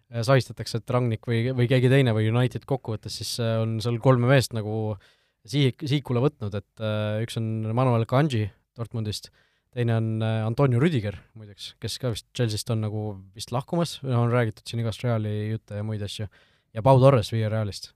sahistatakse, 0.08 0.78
et 0.80 0.88
Rangnik 0.94 1.26
või, 1.28 1.42
või 1.52 1.66
keegi 1.68 1.90
teine 1.92 2.14
või 2.16 2.30
United 2.30 2.62
kokkuvõttes 2.64 3.18
siis 3.20 3.34
on 3.44 3.74
seal 3.84 3.98
kolme 4.00 4.30
meest 4.30 4.54
nagu 4.56 4.94
äh, 4.94 5.10
sihik, 5.50 5.84
sihikule 5.84 6.22
võtnud, 6.24 6.54
et 6.58 6.82
äh, 6.84 7.20
üks 7.24 7.38
on 7.40 7.68
Manuel 7.76 8.06
Kanji 8.08 8.48
Dortmundist, 8.78 9.30
teine 9.74 9.98
on 9.98 10.10
äh, 10.24 10.40
Antonio 10.46 10.80
Rüdiger 10.82 11.18
muideks, 11.38 11.72
kes 11.82 11.98
ka 12.02 12.12
vist 12.14 12.28
Chelsea'st 12.36 12.72
on 12.74 12.84
nagu 12.86 13.04
vist 13.36 13.52
lahkumas, 13.54 13.98
on 14.06 14.32
räägitud 14.32 14.68
siin 14.68 14.82
igast 14.84 15.04
Reali 15.04 15.34
jutte 15.54 15.80
ja 15.80 15.86
muid 15.86 16.02
asju, 16.04 16.28
ja 16.74 16.84
Pau 16.84 17.00
Torres 17.02 17.32
Via 17.34 17.50
Realist. 17.52 17.92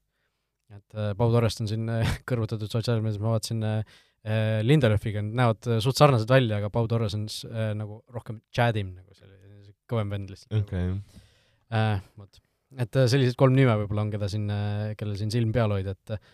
et 0.72 0.96
äh, 0.96 1.12
Pau 1.18 1.32
Torrest 1.34 1.61
on 1.64 1.70
siin 1.70 1.90
äh, 1.92 2.16
kõrvutatud 2.30 2.72
sotsiaalmeedias, 2.72 3.20
ma 3.22 3.36
vaatasin 3.36 3.68
äh, 3.68 4.00
äh 4.22 4.61
Lindelöfiga, 4.62 5.22
nad 5.24 5.38
näevad 5.40 5.68
äh, 5.68 5.82
suht 5.84 5.98
sarnased 6.00 6.30
välja, 6.30 6.61
aga 6.62 6.70
Pau 6.72 6.88
Torres 6.88 7.16
on 7.18 7.28
äh, 7.50 7.72
nagu 7.78 8.03
rohkem 8.12 8.40
Chadim, 8.55 8.94
nagu 8.96 9.14
selline 9.18 9.42
kõvem 9.92 10.14
vend 10.14 10.32
lihtsalt. 10.32 10.62
okei 10.62 10.88
okay. 10.94 11.20
äh,. 11.76 12.00
vot, 12.18 12.42
et 12.80 12.98
äh, 12.98 13.09
sellised 13.11 13.38
kolm 13.40 13.57
nime 13.57 13.74
võib-olla 13.82 14.07
on, 14.07 14.12
keda 14.14 14.28
siin 14.32 14.48
äh,, 14.53 14.92
kellel 14.98 15.18
siin 15.20 15.32
silm 15.34 15.53
peal 15.55 15.74
hoida, 15.74 15.96
et 15.96 16.16
äh, 16.16 16.32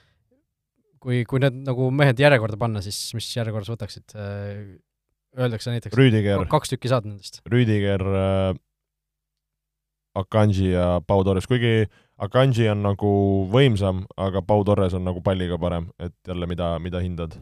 kui, 1.03 1.23
kui 1.29 1.43
need 1.43 1.63
nagu 1.67 1.89
mehed 1.95 2.21
järjekorda 2.21 2.59
panna, 2.61 2.83
siis 2.85 2.99
mis 3.17 3.29
järjekorras 3.37 3.71
võtaksid? 3.73 4.15
Äh, 4.19 4.79
öeldakse 5.39 5.73
näiteks 5.75 5.97
Rüüdiger, 5.99 6.45
kaks 6.51 6.73
tükki 6.73 6.91
saad 6.91 7.09
nendest. 7.09 7.43
Rüüdiger 7.49 8.05
äh,, 8.09 8.53
Akanji 10.19 10.73
ja 10.73 10.99
Pau 11.07 11.23
Torres, 11.27 11.47
kuigi 11.47 11.87
Akanji 12.19 12.67
on 12.73 12.83
nagu 12.83 13.11
võimsam, 13.53 14.03
aga 14.19 14.43
Pau 14.43 14.65
Torres 14.67 14.97
on 14.99 15.05
nagu 15.07 15.23
palliga 15.23 15.61
parem, 15.61 15.91
et 16.03 16.17
jälle, 16.27 16.49
mida, 16.51 16.75
mida 16.83 17.03
hindad? 17.05 17.39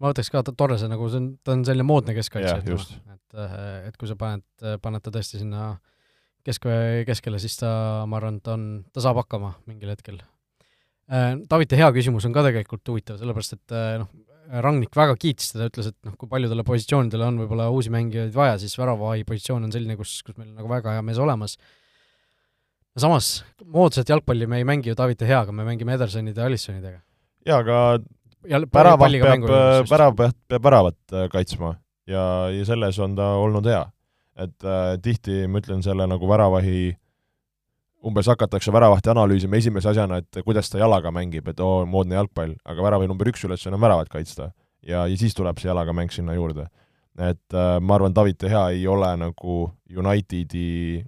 ma 0.00 0.08
võtaks 0.08 0.30
ka 0.32 0.40
Torrese 0.48 0.88
nagu, 0.88 1.08
see 1.12 1.20
on, 1.20 1.30
ta 1.44 1.52
on 1.52 1.62
selline 1.68 1.84
moodne 1.84 2.16
keskkaitse, 2.16 2.58
et 2.64 2.68
et, 2.72 3.34
äh, 3.36 3.88
et 3.90 3.96
kui 4.00 4.08
sa 4.08 4.16
paned, 4.20 4.44
paned 4.80 5.04
ta 5.04 5.12
tõesti 5.12 5.40
sinna 5.42 5.74
kesk, 6.46 6.68
keskele, 7.08 7.40
siis 7.42 7.58
ta, 7.60 7.70
ma 8.08 8.20
arvan, 8.20 8.40
ta 8.44 8.56
on, 8.56 8.66
ta 8.92 9.04
saab 9.04 9.20
hakkama 9.20 9.54
mingil 9.68 9.92
hetkel 9.92 10.20
Äh, 11.10 11.32
Tavite 11.50 11.78
hea 11.78 11.88
küsimus 11.94 12.26
on 12.28 12.34
ka 12.34 12.44
tegelikult 12.46 12.86
huvitav, 12.92 13.18
sellepärast 13.18 13.56
et 13.56 13.74
äh, 13.74 13.96
noh, 13.98 14.10
Rangnik 14.62 14.94
väga 14.98 15.14
kiitis 15.18 15.52
teda, 15.52 15.68
ütles, 15.70 15.90
et 15.90 15.96
noh, 16.06 16.14
kui 16.18 16.30
paljudele 16.30 16.64
positsioonidele 16.66 17.26
on 17.26 17.36
võib-olla 17.42 17.68
uusi 17.70 17.90
mängijaid 17.94 18.32
vaja, 18.34 18.56
siis 18.58 18.74
väravavahi 18.78 19.26
positsioon 19.26 19.66
on 19.66 19.74
selline, 19.74 19.94
kus, 19.98 20.16
kus 20.26 20.34
meil 20.38 20.48
on 20.48 20.56
nagu 20.58 20.70
väga 20.70 20.96
hea 20.96 21.04
mees 21.06 21.20
olemas. 21.22 21.56
samas, 22.98 23.28
moodsat 23.64 24.10
jalgpalli 24.10 24.46
me 24.50 24.58
ei 24.58 24.66
mängi 24.66 24.90
ju 24.90 24.96
Tavite 24.98 25.26
heaga, 25.26 25.54
me 25.54 25.66
mängime 25.66 25.94
Edersonide 25.94 26.42
ja 26.42 26.46
Alisonidega. 26.50 27.00
jaa, 27.46 27.58
aga 27.58 28.00
väravat 28.74 29.18
peab, 29.18 29.46
värav 29.90 30.16
peab, 30.18 30.40
peab 30.48 30.66
väravat 30.66 31.14
äh, 31.14 31.28
kaitsma 31.30 31.74
ja, 32.06 32.24
ja 32.54 32.64
selles 32.66 32.98
on 32.98 33.14
ta 33.18 33.32
olnud 33.42 33.66
hea. 33.66 33.84
et 34.36 34.64
äh, 34.64 34.96
tihti 35.02 35.46
ma 35.46 35.62
ütlen 35.62 35.82
selle 35.82 36.06
nagu 36.10 36.26
väravahi 36.30 36.90
äh, 36.90 36.98
umbes 38.06 38.28
hakatakse 38.30 38.72
väravahti 38.72 39.12
analüüsima 39.12 39.58
esimese 39.60 39.90
asjana, 39.92 40.20
et 40.20 40.40
kuidas 40.44 40.70
ta 40.72 40.80
jalaga 40.80 41.12
mängib, 41.14 41.48
et 41.52 41.60
oo, 41.60 41.84
moodne 41.88 42.16
jalgpall, 42.16 42.54
aga 42.64 42.84
väravi 42.86 43.08
number 43.10 43.28
üks 43.28 43.44
ülesanne 43.44 43.76
on 43.76 43.84
väravat 43.84 44.08
kaitsta. 44.12 44.50
ja, 44.86 45.06
ja 45.06 45.16
siis 45.16 45.34
tuleb 45.36 45.58
see 45.60 45.68
jalaga 45.68 45.92
mäng 45.92 46.12
sinna 46.12 46.34
juurde. 46.34 46.68
et 47.18 47.54
äh, 47.54 47.78
ma 47.80 47.94
arvan, 47.94 48.14
David 48.14 48.38
De 48.40 48.48
Gea 48.48 48.68
ei 48.70 48.86
ole 48.88 49.16
nagu 49.16 49.72
Unitedi 49.96 51.04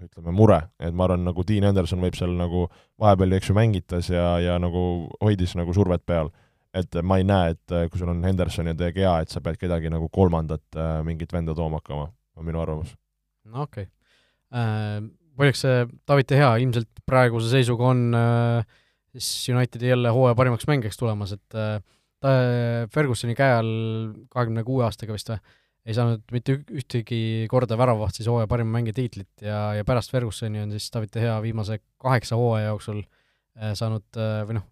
ütleme, 0.00 0.32
mure, 0.32 0.60
et 0.80 0.94
ma 0.94 1.04
arvan, 1.04 1.24
nagu 1.24 1.44
Dean 1.44 1.66
Henderson 1.68 2.00
võib 2.00 2.16
seal 2.16 2.32
nagu 2.36 2.68
vahepeal, 2.98 3.36
eks 3.36 3.50
ju, 3.50 3.54
mängitas 3.54 4.08
ja, 4.08 4.38
ja 4.40 4.56
nagu 4.58 5.10
hoidis 5.20 5.54
nagu 5.56 5.74
survet 5.76 6.06
peal. 6.06 6.30
et 6.72 6.94
ma 7.02 7.18
ei 7.18 7.24
näe, 7.24 7.50
et 7.50 7.72
äh, 7.72 7.88
kui 7.90 7.98
sul 7.98 8.08
on 8.08 8.24
Henderson 8.24 8.66
ja 8.66 8.74
De 8.74 8.92
Gea, 8.92 9.20
et 9.20 9.28
sa 9.28 9.40
pead 9.40 9.58
kedagi 9.58 9.90
nagu 9.90 10.08
kolmandat 10.08 10.64
äh, 10.76 11.00
mingit 11.04 11.32
venda 11.32 11.54
tooma 11.54 11.82
hakkama, 11.82 12.12
on 12.36 12.46
minu 12.46 12.60
arvamus. 12.60 12.96
no 13.44 13.62
okei 13.62 13.82
okay. 13.82 13.92
äh 14.54 15.19
muideks 15.40 15.64
see 15.64 15.86
David 16.08 16.28
De 16.30 16.40
Gea 16.40 16.50
ilmselt 16.62 17.02
praeguse 17.08 17.50
seisuga 17.52 17.88
on 17.90 18.02
äh, 18.16 18.76
siis 19.16 19.48
Unitedi 19.54 19.90
jälle 19.90 20.12
hooaja 20.14 20.36
parimaks 20.38 20.68
mängijaks 20.70 21.00
tulemas, 21.00 21.32
et 21.36 21.56
äh, 21.58 21.80
ta 22.20 22.34
Fergusoni 22.92 23.34
käe 23.38 23.56
all 23.56 23.72
kahekümne 24.32 24.64
kuue 24.66 24.84
aastaga 24.86 25.16
vist 25.16 25.32
või, 25.32 25.40
ei 25.88 25.96
saanud 25.96 26.26
mitte 26.34 26.58
ühtegi 26.76 27.22
korda 27.50 27.78
väravaht 27.80 28.18
siis 28.18 28.28
hooaja 28.28 28.50
parima 28.50 28.76
mängija 28.76 28.98
tiitlit 28.98 29.46
ja, 29.46 29.70
ja 29.78 29.86
pärast 29.88 30.12
Fergusoni 30.12 30.60
on 30.62 30.74
siis 30.76 30.90
David 30.92 31.14
De 31.16 31.24
Gea 31.24 31.38
viimase 31.42 31.80
kaheksa 32.02 32.38
hooaja 32.38 32.74
jooksul 32.74 33.00
äh, 33.00 33.72
saanud 33.78 34.20
äh, 34.20 34.42
või 34.48 34.60
noh, 34.60 34.68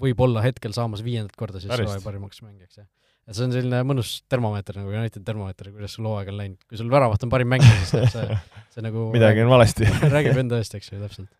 võib-olla 0.00 0.44
hetkel 0.46 0.72
saamas 0.76 1.02
viiendat 1.04 1.34
korda 1.36 1.60
siis 1.62 1.74
hooaja 1.74 2.00
parimaks 2.06 2.44
mängijaks, 2.46 2.84
jah 2.84 2.88
et 3.30 3.38
see 3.38 3.46
on 3.46 3.52
selline 3.54 3.80
mõnus 3.86 4.12
termomeeter 4.30 4.80
nagu 4.80 4.90
United 4.90 5.22
termomeeter, 5.26 5.70
kuidas 5.74 5.94
sul 5.94 6.08
hooaeg 6.10 6.32
on 6.32 6.38
läinud, 6.40 6.62
kui 6.66 6.78
sul 6.80 6.90
väravat 6.90 7.22
on 7.26 7.32
parim 7.32 7.50
mängija, 7.52 7.74
siis 7.78 7.92
teeb 7.94 8.08
see, 8.10 8.38
see 8.74 8.84
nagu 8.84 9.06
midagi 9.14 9.44
on 9.44 9.52
valesti. 9.52 9.90
räägib 10.16 10.40
enda 10.42 10.58
eest, 10.58 10.74
eks 10.74 10.90
ju, 10.90 10.98
täpselt. 10.98 11.30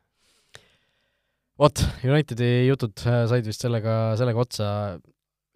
vot, 1.61 1.83
Unitedi 2.07 2.51
jutud 2.69 3.03
äh, 3.11 3.25
said 3.31 3.49
vist 3.51 3.67
sellega, 3.67 3.97
sellega 4.21 4.45
otsa, 4.45 4.69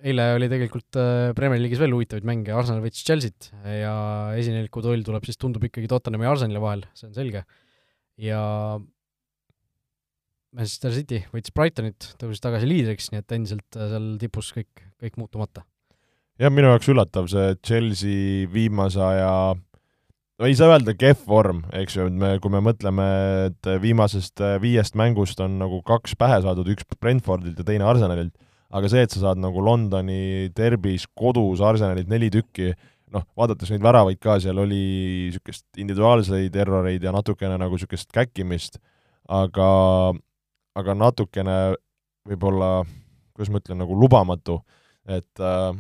eile 0.04 0.32
oli 0.34 0.48
tegelikult 0.50 0.98
äh, 0.98 1.28
Premier 1.38 1.62
League'is 1.62 1.82
veel 1.82 1.94
huvitavaid 1.94 2.26
mänge, 2.26 2.50
Arsenal 2.56 2.82
võitis 2.82 3.04
Chelsea't 3.06 3.52
ja 3.70 3.94
esineliku 4.40 4.82
toll 4.84 5.06
tuleb 5.06 5.28
siis, 5.28 5.38
tundub 5.38 5.62
ikkagi 5.68 5.90
Tottenhami 5.92 6.26
ja 6.26 6.32
Arsenali 6.34 6.64
vahel, 6.64 6.82
see 6.98 7.06
on 7.12 7.14
selge. 7.14 7.44
ja 8.20 8.40
Manchester 10.54 10.92
City 10.94 11.22
võitis 11.30 11.54
Brightonit, 11.54 12.10
tõusis 12.18 12.42
tagasi 12.42 12.66
liidriks, 12.66 13.12
nii 13.14 13.22
et 13.22 13.36
endiselt 13.38 13.78
äh, 13.78 13.86
seal 13.94 14.10
tipus 14.18 14.50
kõik, 14.58 14.82
kõik 14.98 15.22
muutumata 15.22 15.62
jah, 16.40 16.50
minu 16.50 16.70
jaoks 16.72 16.90
üllatav 16.90 17.28
see 17.30 17.54
Chelsea 17.64 18.48
viimase 18.50 19.02
aja 19.02 19.54
no 19.54 20.48
ei 20.48 20.56
saa 20.58 20.72
öelda 20.72 20.94
kehv 20.98 21.22
vorm, 21.30 21.62
eks 21.76 21.98
ju, 21.98 22.08
et 22.10 22.16
me, 22.18 22.32
kui 22.42 22.52
me 22.52 22.62
mõtleme, 22.64 23.04
et 23.50 23.70
viimasest 23.82 24.42
viiest 24.62 24.98
mängust 24.98 25.40
on 25.44 25.60
nagu 25.60 25.78
kaks 25.86 26.16
pähe 26.18 26.40
saadud, 26.42 26.70
üks 26.74 26.88
Brentfordilt 26.98 27.60
ja 27.60 27.66
teine 27.68 27.86
Arsenalilt, 27.88 28.34
aga 28.74 28.90
see, 28.90 29.04
et 29.06 29.14
sa 29.14 29.28
saad 29.28 29.42
nagu 29.42 29.62
Londoni 29.62 30.50
derbis 30.56 31.06
kodus 31.14 31.62
Arsenalilt 31.64 32.10
neli 32.10 32.32
tükki, 32.34 32.72
noh, 33.14 33.22
vaadates 33.38 33.70
neid 33.70 33.84
väravaid 33.84 34.18
ka, 34.22 34.40
seal 34.42 34.58
oli 34.58 34.82
niisugust 35.28 35.68
individuaalseid 35.78 36.56
erroreid 36.64 37.06
ja 37.06 37.14
natukene 37.14 37.60
nagu 37.60 37.78
niisugust 37.78 38.10
käkkimist, 38.14 38.82
aga, 39.30 39.70
aga 40.74 40.98
natukene 40.98 41.58
võib-olla, 42.26 42.80
kuidas 43.36 43.54
ma 43.54 43.62
ütlen, 43.62 43.84
nagu 43.84 43.94
lubamatu, 44.02 44.58
et 45.06 45.38
äh, 45.38 45.70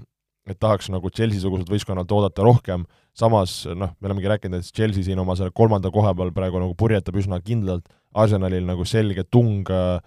et 0.46 0.58
tahaks 0.60 0.90
nagu 0.92 1.08
Chelsea-sugused 1.10 1.70
võistkonnalt 1.72 2.10
oodata 2.12 2.44
rohkem, 2.44 2.84
samas 3.16 3.62
noh, 3.70 3.94
me 4.00 4.10
olemegi 4.10 4.28
rääkinud, 4.28 4.60
et 4.60 4.76
Chelsea 4.76 5.06
siin 5.06 5.20
oma 5.22 5.36
selle 5.38 5.54
kolmanda 5.56 5.90
koha 5.94 6.12
peal 6.16 6.32
praegu 6.36 6.60
nagu 6.60 6.74
purjetab 6.78 7.16
üsna 7.20 7.40
kindlalt, 7.44 7.88
Arsenalil 8.14 8.66
nagu 8.68 8.84
selge 8.86 9.24
tung 9.30 9.70
äh, 9.72 9.98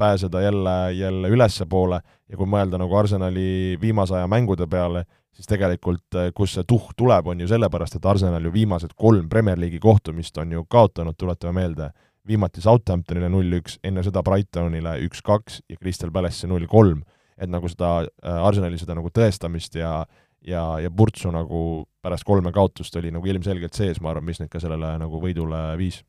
pääseda 0.00 0.40
jälle, 0.40 0.92
jälle 0.96 1.28
ülespoole. 1.28 2.00
Ja 2.30 2.38
kui 2.38 2.48
mõelda 2.48 2.78
nagu 2.80 2.94
Arsenali 2.96 3.76
viimase 3.80 4.14
aja 4.16 4.28
mängude 4.30 4.68
peale, 4.70 5.04
siis 5.34 5.50
tegelikult 5.50 6.16
äh, 6.16 6.30
kus 6.34 6.54
see 6.56 6.64
tuhk 6.68 6.94
tuleb, 6.96 7.26
on 7.26 7.42
ju 7.42 7.50
sellepärast, 7.50 7.98
et 7.98 8.06
Arsenal 8.06 8.46
ju 8.46 8.54
viimased 8.54 8.94
kolm 8.96 9.28
Premier 9.28 9.58
League'i 9.58 9.82
kohtumist 9.82 10.38
on 10.38 10.54
ju 10.54 10.64
kaotanud, 10.70 11.18
tuletame 11.18 11.58
meelde, 11.58 11.90
viimati 12.26 12.62
Southamptonile 12.62 13.28
null-üks, 13.32 13.80
enne 13.84 14.04
seda 14.06 14.22
Brightonile 14.22 15.00
üks-kaks 15.08 15.64
ja 15.68 15.76
Crystal 15.80 16.12
Palace'i 16.14 16.48
null-kolm 16.48 17.02
et 17.40 17.50
nagu 17.50 17.68
seda 17.72 18.00
äh, 18.04 18.40
Arsenali 18.46 18.78
seda 18.80 18.96
nagu 18.98 19.10
tõestamist 19.14 19.78
ja 19.80 20.00
ja, 20.46 20.62
ja 20.80 20.90
Purtsu 20.92 21.32
nagu 21.34 21.84
pärast 22.04 22.24
kolme 22.28 22.52
kaotust 22.54 22.96
oli 23.00 23.12
nagu 23.12 23.28
ilmselgelt 23.28 23.76
sees, 23.76 24.00
ma 24.00 24.12
arvan, 24.12 24.26
mis 24.28 24.40
neid 24.40 24.50
ka 24.52 24.62
sellele 24.62 24.94
nagu 25.02 25.20
võidule 25.22 25.60
viis. 25.80 26.00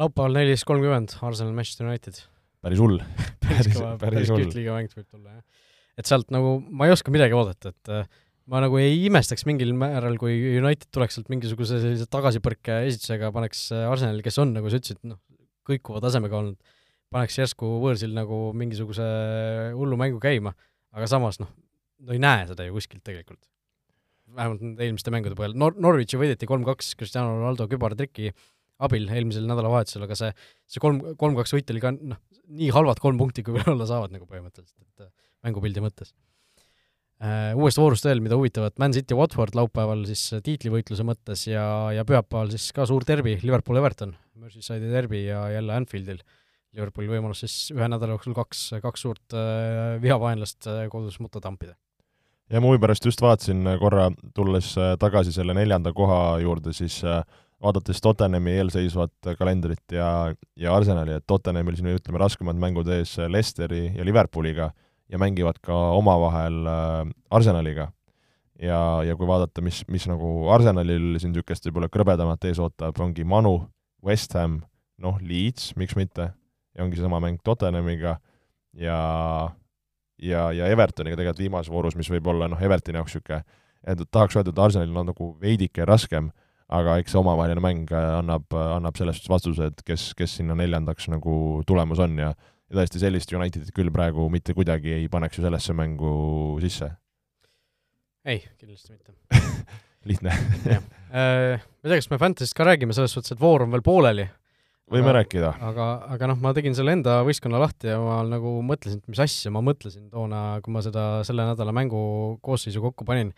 laupäeval 0.00 0.38
neliteist 0.38 0.66
kolmkümmend, 0.68 1.16
Arsenal 1.22 1.54
Manchester 1.56 1.88
United. 1.88 2.22
päris 2.64 2.80
hull 2.82 3.00
päris 3.44 3.72
kõva, 3.74 3.94
päris 4.00 4.32
kihvt 4.32 4.58
liigamäng 4.58 4.92
võib 4.96 5.08
tulla, 5.08 5.38
jah. 5.38 5.72
et 6.00 6.10
sealt 6.10 6.30
nagu 6.34 6.56
ma 6.70 6.88
ei 6.88 6.94
oska 6.96 7.12
midagi 7.14 7.36
oodata, 7.36 7.74
et 7.74 7.92
äh, 7.92 8.08
ma 8.50 8.62
nagu 8.64 8.80
ei 8.80 9.04
imestaks 9.08 9.46
mingil 9.48 9.74
määral, 9.76 10.16
kui 10.20 10.36
United 10.58 10.88
tuleks 10.94 11.18
sealt 11.18 11.30
mingisuguse 11.32 11.80
sellise 11.82 12.08
tagasipõrke 12.12 12.82
esitusega, 12.88 13.32
paneks 13.34 13.68
äh, 13.76 13.84
Arsenali, 13.90 14.24
kes 14.24 14.40
on, 14.42 14.56
nagu 14.56 14.72
sa 14.72 14.80
ütlesid, 14.80 15.02
noh, 15.08 15.20
kõikuva 15.68 16.00
tasemega 16.04 16.40
olnud, 16.40 16.80
paneks 17.14 17.38
järsku 17.38 17.68
võõrsil 17.82 18.14
nagu 18.16 18.48
mingisuguse 18.58 19.04
hullu 19.78 19.98
mängu 20.00 20.18
käima, 20.22 20.54
aga 20.94 21.08
samas 21.10 21.38
noh, 21.42 21.50
no 22.02 22.14
ei 22.14 22.22
näe 22.22 22.48
seda 22.50 22.66
ju 22.66 22.74
kuskilt 22.74 23.04
tegelikult. 23.06 23.42
vähemalt 24.34 24.62
nende 24.64 24.82
eelmiste 24.82 25.12
mängude 25.14 25.36
põhjal, 25.38 25.54
Nor-, 25.60 25.76
Norwichi 25.78 26.18
võideti 26.18 26.48
kolm-kaks 26.50 26.94
Cristiano 26.98 27.36
Ronaldo 27.36 27.68
kübartriki 27.70 28.32
abil 28.82 29.06
eelmisel 29.06 29.46
nädalavahetusel, 29.46 30.02
aga 30.06 30.16
see, 30.18 30.30
see 30.66 30.82
kolm, 30.82 31.00
kolm-kaks 31.20 31.54
võit 31.54 31.70
oli 31.70 31.82
ka 31.84 31.92
noh, 31.94 32.18
nii 32.58 32.70
halvad 32.74 32.98
kolm 33.02 33.20
punkti, 33.20 33.44
kui 33.46 33.62
olla 33.70 33.86
saavad 33.88 34.14
nagu 34.14 34.26
põhimõtteliselt, 34.26 34.80
et 34.82 35.06
äh, 35.06 35.12
mängupildi 35.46 35.84
mõttes 35.84 36.14
uh,. 36.14 37.52
Uuest 37.54 37.78
voorust 37.78 38.04
veel, 38.04 38.18
mida 38.20 38.36
huvitavat, 38.36 38.74
Man 38.82 38.92
City 38.92 39.16
Watford 39.16 39.54
laupäeval 39.56 40.02
siis 40.08 40.26
tiitlivõitluse 40.44 41.06
mõttes 41.06 41.46
ja, 41.46 41.62
ja 41.94 42.02
pühapäeval 42.04 42.50
siis 42.52 42.66
ka 42.74 42.84
suur 42.90 43.06
derbi, 43.06 43.38
Liverpool-Everton, 43.40 44.16
Merseyside'i 44.42 44.90
derbi 44.92 45.22
ja 45.28 45.46
jälle 45.54 45.78
Anfieldil 45.78 46.18
Liverpooli 46.74 47.06
võimalus 47.06 47.44
siis 47.44 47.54
ühe 47.74 47.86
nädala 47.86 48.16
jooksul 48.16 48.34
kaks, 48.34 48.66
kaks 48.82 49.04
suurt 49.06 49.36
äh, 49.38 49.94
vihavaenlast 50.02 50.66
äh, 50.70 50.84
kodus 50.90 51.20
mutta 51.22 51.40
tampida. 51.42 51.76
ja 52.50 52.60
ma 52.60 52.70
huvi 52.70 52.82
pärast 52.82 53.06
just 53.06 53.22
vaatasin 53.22 53.62
äh, 53.70 53.78
korra, 53.78 54.08
tulles 54.34 54.72
tagasi 55.00 55.32
selle 55.34 55.54
neljanda 55.54 55.94
koha 55.94 56.40
juurde, 56.42 56.74
siis 56.74 56.98
vaadates 57.62 58.02
Tottenhami 58.02 58.58
eelseisvat 58.58 59.34
kalendrit 59.38 59.94
ja, 59.94 60.34
ja 60.58 60.74
Arsenali, 60.74 61.14
et 61.20 61.26
Tottenhamil 61.30 61.78
siin 61.78 61.94
ütleme, 61.94 62.18
raskemad 62.20 62.58
mängud 62.60 62.90
ees 62.90 63.16
Leicesteri 63.22 63.86
ja 63.94 64.04
Liverpooliga 64.04 64.72
ja 65.08 65.20
mängivad 65.20 65.62
ka 65.62 65.78
omavahel 65.94 66.64
Arsenaliga. 67.30 67.92
ja, 68.58 68.78
ja 69.06 69.16
kui 69.16 69.30
vaadata, 69.30 69.62
mis, 69.62 69.84
mis 69.88 70.10
nagu 70.10 70.50
Arsenalil 70.50 71.20
siin 71.20 71.32
niisugust 71.32 71.70
võib-olla 71.70 71.88
krõbedamat 71.88 72.50
ees 72.50 72.58
ootab, 72.58 72.98
ongi 72.98 73.24
Manu, 73.24 73.60
West 74.04 74.34
Ham, 74.34 74.64
noh, 74.98 75.22
Leeds, 75.22 75.76
miks 75.78 75.94
mitte 75.94 76.32
ja 76.74 76.84
ongi 76.84 76.98
seesama 76.98 77.20
mäng 77.22 77.42
Tottenhamiga 77.44 78.16
ja 78.78 78.98
ja, 80.22 80.46
ja 80.52 80.70
Evertoniga 80.70 81.18
tegelikult 81.18 81.42
viimases 81.42 81.72
voorus, 81.72 81.96
mis 81.98 82.10
võib 82.10 82.26
olla 82.32 82.48
noh, 82.50 82.62
Evertoni 82.62 83.00
jaoks 83.00 83.16
niisugune, 83.16 83.44
et 83.84 84.02
tahaks 84.10 84.38
öelda, 84.38 84.54
et 84.54 84.64
Arsenalil 84.66 84.96
on 85.02 85.10
nagu 85.10 85.30
veidike 85.40 85.86
raskem, 85.88 86.30
aga 86.72 86.96
eks 87.00 87.12
see 87.12 87.20
omavaheline 87.20 87.62
mäng 87.62 87.90
annab, 87.92 88.46
annab 88.54 88.96
selles 88.98 89.18
suhtes 89.18 89.32
vastuse, 89.32 89.70
et 89.72 89.82
kes, 89.86 90.12
kes 90.18 90.38
sinna 90.40 90.56
neljandaks 90.58 91.10
nagu 91.12 91.62
tulemas 91.68 92.02
on 92.02 92.18
ja 92.22 92.32
ja 92.70 92.78
tõesti, 92.78 93.00
sellist 93.02 93.32
Unitedit 93.36 93.72
küll 93.76 93.92
praegu 93.92 94.26
mitte 94.32 94.54
kuidagi 94.56 94.94
ei 94.96 95.08
paneks 95.12 95.38
ju 95.38 95.44
sellesse 95.44 95.74
mängu 95.76 96.12
sisse. 96.64 96.90
ei, 98.24 98.40
kindlasti 98.58 98.94
mitte. 98.94 99.12
Lihtne. 100.08 100.32
Äh, 101.14 101.60
ma 101.60 101.86
ei 101.86 101.88
tea, 101.88 101.98
kas 102.00 102.10
me 102.10 102.18
Fantasy'st 102.20 102.56
ka 102.56 102.64
räägime, 102.66 102.92
selles 102.96 103.12
suhtes, 103.14 103.32
et 103.32 103.40
voor 103.40 103.62
on 103.64 103.70
veel 103.72 103.84
pooleli 103.84 104.26
võime 104.90 105.08
aga, 105.08 105.16
rääkida. 105.18 105.50
aga, 105.64 105.88
aga 106.14 106.28
noh, 106.30 106.38
ma 106.44 106.52
tegin 106.56 106.76
selle 106.76 106.94
enda 106.96 107.18
võistkonna 107.26 107.60
lahti 107.62 107.90
ja 107.90 107.98
ma 108.02 108.20
nagu 108.28 108.58
mõtlesin, 108.66 109.00
et 109.00 109.12
mis 109.12 109.22
asja 109.24 109.52
ma 109.54 109.62
mõtlesin 109.64 110.08
toona, 110.12 110.60
kui 110.64 110.74
ma 110.74 110.82
seda 110.84 111.24
selle 111.26 111.46
nädala 111.48 111.74
mängu 111.76 112.00
koosseisu 112.44 112.82
kokku 112.84 113.06
panin. 113.08 113.32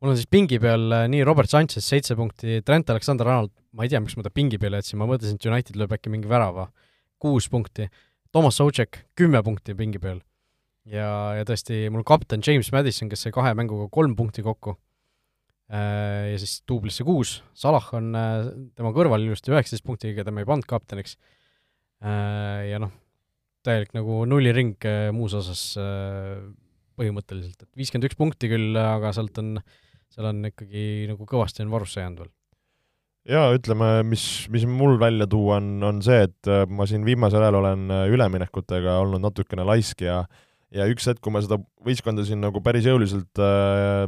mul 0.00 0.12
on 0.14 0.18
siis 0.18 0.30
pingi 0.30 0.58
peal 0.58 0.90
äh, 0.96 1.06
nii 1.12 1.22
Robert 1.28 1.50
Sanchez 1.52 1.86
seitse 1.86 2.16
punkti, 2.16 2.62
Trent 2.66 2.90
Alexander-Arnold, 2.90 3.52
ma 3.76 3.84
ei 3.84 3.92
tea, 3.92 4.00
miks 4.00 4.16
ma 4.16 4.26
ta 4.26 4.32
pingi 4.34 4.58
peale 4.58 4.80
jätsin, 4.80 4.98
ma 4.98 5.06
mõtlesin, 5.10 5.36
et 5.36 5.46
United 5.46 5.76
lööb 5.78 5.94
äkki 5.94 6.12
mingi 6.12 6.30
värava, 6.30 6.70
kuus 7.20 7.50
punkti, 7.52 7.90
Toomas 8.32 8.58
Socek 8.58 9.04
kümme 9.18 9.42
punkti 9.46 9.74
pingi 9.78 10.00
peal. 10.02 10.22
ja, 10.90 11.36
ja 11.38 11.46
tõesti, 11.46 11.86
mul 11.92 12.02
kapten 12.06 12.42
James 12.46 12.72
Madison, 12.72 13.10
kes 13.10 13.26
sai 13.26 13.34
kahe 13.34 13.54
mänguga 13.54 13.90
kolm 13.92 14.16
punkti 14.18 14.42
kokku 14.42 14.78
ja 15.70 16.38
siis 16.40 16.60
duublisse 16.68 17.06
kuus, 17.06 17.36
Salah 17.54 17.86
on 17.94 18.10
äh, 18.18 18.48
tema 18.74 18.90
kõrval 18.96 19.22
ilusti 19.22 19.52
üheksateist 19.52 19.86
punktiga, 19.86 20.16
keda 20.18 20.34
me 20.34 20.42
ei 20.42 20.48
pannud 20.48 20.66
kapteniks. 20.70 21.14
Äh, 22.02 22.72
ja 22.72 22.80
noh, 22.82 22.90
täielik 23.66 23.94
nagu 23.94 24.24
nulliring 24.26 24.88
muus 25.12 25.36
osas 25.36 25.62
põhimõtteliselt, 26.98 27.60
et 27.60 27.70
viiskümmend 27.76 28.08
üks 28.08 28.16
punkti 28.16 28.48
küll, 28.50 28.76
aga 28.80 29.12
sealt 29.14 29.36
on, 29.42 29.58
seal 30.10 30.30
on 30.30 30.42
ikkagi 30.48 30.84
nagu 31.10 31.26
kõvasti 31.28 31.64
on 31.66 31.74
varusse 31.74 32.00
jäänud 32.00 32.22
veel. 32.24 32.30
jaa, 33.36 33.50
ütleme, 33.56 33.90
mis, 34.08 34.24
mis 34.52 34.64
mul 34.64 34.96
välja 35.00 35.28
tuua 35.30 35.58
on, 35.60 35.74
on 35.84 36.00
see, 36.04 36.24
et 36.24 36.50
ma 36.72 36.88
siin 36.88 37.04
viimasel 37.04 37.44
ajal 37.44 37.60
olen 37.60 37.84
üleminekutega 38.08 38.96
olnud 39.04 39.20
natukene 39.28 39.68
laisk 39.68 40.08
ja 40.08 40.22
ja 40.74 40.86
üks 40.90 41.08
hetk, 41.10 41.20
kui 41.22 41.34
ma 41.34 41.42
seda 41.44 41.58
võistkonda 41.84 42.24
siin 42.26 42.40
nagu 42.42 42.62
päris 42.64 42.86
jõuliselt 42.88 43.42
äh, 43.42 44.06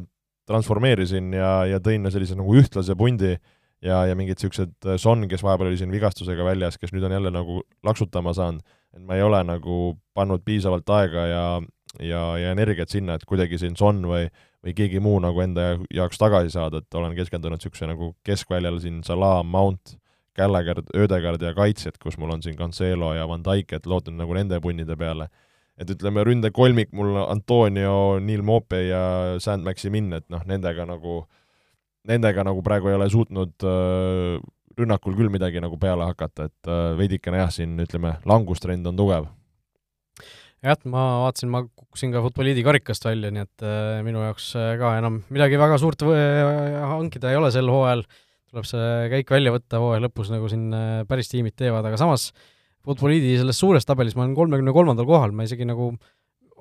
transformeerisin 0.48 1.32
ja, 1.36 1.50
ja 1.70 1.80
tõin 1.82 2.08
sellise 2.10 2.36
nagu 2.38 2.54
ühtlase 2.58 2.96
pundi 2.98 3.34
ja, 3.82 4.02
ja 4.08 4.16
mingid 4.18 4.38
niisugused 4.38 4.74
äh, 4.86 4.98
Son, 5.00 5.26
kes 5.30 5.44
vahepeal 5.44 5.70
oli 5.70 5.80
siin 5.80 5.92
vigastusega 5.94 6.46
väljas, 6.46 6.78
kes 6.80 6.94
nüüd 6.94 7.06
on 7.06 7.16
jälle 7.16 7.32
nagu 7.34 7.60
laksutama 7.86 8.34
saanud, 8.36 8.64
et 8.96 9.04
ma 9.06 9.18
ei 9.18 9.26
ole 9.26 9.42
nagu 9.46 9.78
pannud 10.14 10.44
piisavalt 10.46 10.90
aega 10.98 11.26
ja, 11.30 11.44
ja, 12.00 12.22
ja 12.40 12.52
energiat 12.54 12.92
sinna, 12.92 13.16
et 13.16 13.26
kuidagi 13.28 13.60
siin 13.62 13.76
Son 13.78 14.02
või, 14.08 14.26
või 14.64 14.76
keegi 14.78 15.02
muu 15.02 15.18
nagu 15.22 15.42
enda 15.44 15.74
jaoks 15.94 16.20
tagasi 16.20 16.54
saada, 16.54 16.82
et 16.82 16.98
olen 16.98 17.16
keskendunud 17.18 17.60
niisuguse 17.60 17.90
nagu 17.90 18.12
keskväljal 18.26 18.80
siin 18.82 19.02
Salah, 19.06 19.40
Mount, 19.44 19.96
Gallagher, 20.36 20.80
Ödegard 20.96 21.42
ja 21.44 21.52
kaitsjad, 21.54 21.98
kus 22.00 22.16
mul 22.18 22.32
on 22.32 22.42
siin 22.44 22.56
Cancelo 22.56 23.12
ja 23.14 23.26
Van 23.28 23.42
Dijk, 23.44 23.74
et 23.76 23.86
loodan 23.86 24.16
nagu 24.20 24.34
nende 24.36 24.60
punnide 24.64 24.96
peale 24.96 25.28
et 25.80 25.92
ütleme, 25.92 26.24
ründekolmik 26.26 26.92
mul 26.96 27.16
Antonio, 27.24 28.18
Neil 28.22 28.42
Mope 28.44 28.82
ja 28.86 29.04
Sand 29.42 29.64
Maximin, 29.66 30.12
et 30.18 30.26
noh, 30.32 30.42
nendega 30.48 30.86
nagu, 30.88 31.22
nendega 32.08 32.44
nagu 32.46 32.64
praegu 32.64 32.90
ei 32.90 32.98
ole 32.98 33.08
suutnud 33.12 33.66
äh, 33.68 34.36
rünnakul 34.78 35.16
küll 35.18 35.32
midagi 35.32 35.62
nagu 35.62 35.78
peale 35.80 36.08
hakata, 36.10 36.48
et 36.50 36.70
äh, 36.70 36.92
veidikene 36.98 37.40
jah, 37.42 37.52
siin 37.54 37.78
ütleme, 37.82 38.18
langustrend 38.28 38.86
on 38.88 38.98
tugev. 39.00 39.30
jah, 40.62 40.78
ma 40.84 41.06
vaatasin, 41.24 41.50
ma 41.52 41.64
kukkusin 41.66 42.12
ka 42.14 42.22
Futboliidi 42.26 42.64
karikast 42.66 43.08
välja, 43.08 43.32
nii 43.34 43.46
et 43.46 43.66
äh, 43.66 44.00
minu 44.06 44.22
jaoks 44.26 44.52
äh, 44.60 44.74
ka 44.80 44.96
enam 45.00 45.22
midagi 45.32 45.60
väga 45.60 45.80
suurt 45.80 46.04
hankida 46.04 47.32
ei 47.32 47.40
ole 47.40 47.50
sel 47.54 47.72
hooajal, 47.72 48.04
tuleb 48.52 48.68
see 48.68 48.88
käik 49.16 49.32
välja 49.32 49.54
võtta 49.54 49.80
hooaja 49.80 50.04
lõpus, 50.04 50.28
nagu 50.32 50.48
siin 50.52 50.68
päris 51.08 51.32
tiimid 51.32 51.56
teevad, 51.56 51.88
aga 51.88 51.98
samas 52.00 52.30
äh, 52.30 52.50
Futboliidi 52.82 53.36
selles 53.38 53.58
suures 53.62 53.86
tabelis 53.86 54.16
ma 54.18 54.24
olen 54.24 54.34
kolmekümne 54.34 54.74
kolmandal 54.74 55.06
kohal, 55.06 55.34
ma 55.36 55.46
isegi 55.46 55.66
nagu 55.68 55.92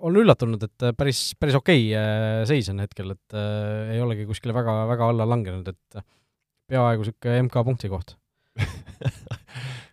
olen 0.01 0.23
üllatunud, 0.23 0.63
et 0.65 0.85
äh, 0.85 0.95
päris, 0.97 1.21
päris 1.39 1.57
okei 1.57 1.83
okay 1.89 1.97
äh, 1.97 2.41
seis 2.49 2.69
on 2.73 2.81
hetkel, 2.81 3.13
et 3.15 3.37
äh, 3.37 3.93
ei 3.95 4.01
olegi 4.01 4.25
kuskile 4.29 4.55
väga, 4.55 4.81
väga 4.89 5.09
alla 5.13 5.27
langenud, 5.29 5.67
et 5.69 5.99
äh, 5.99 6.05
peaaegu 6.71 7.05
niisugune 7.05 7.45
MK 7.47 7.67
punkti 7.67 7.91
koht. 7.91 8.17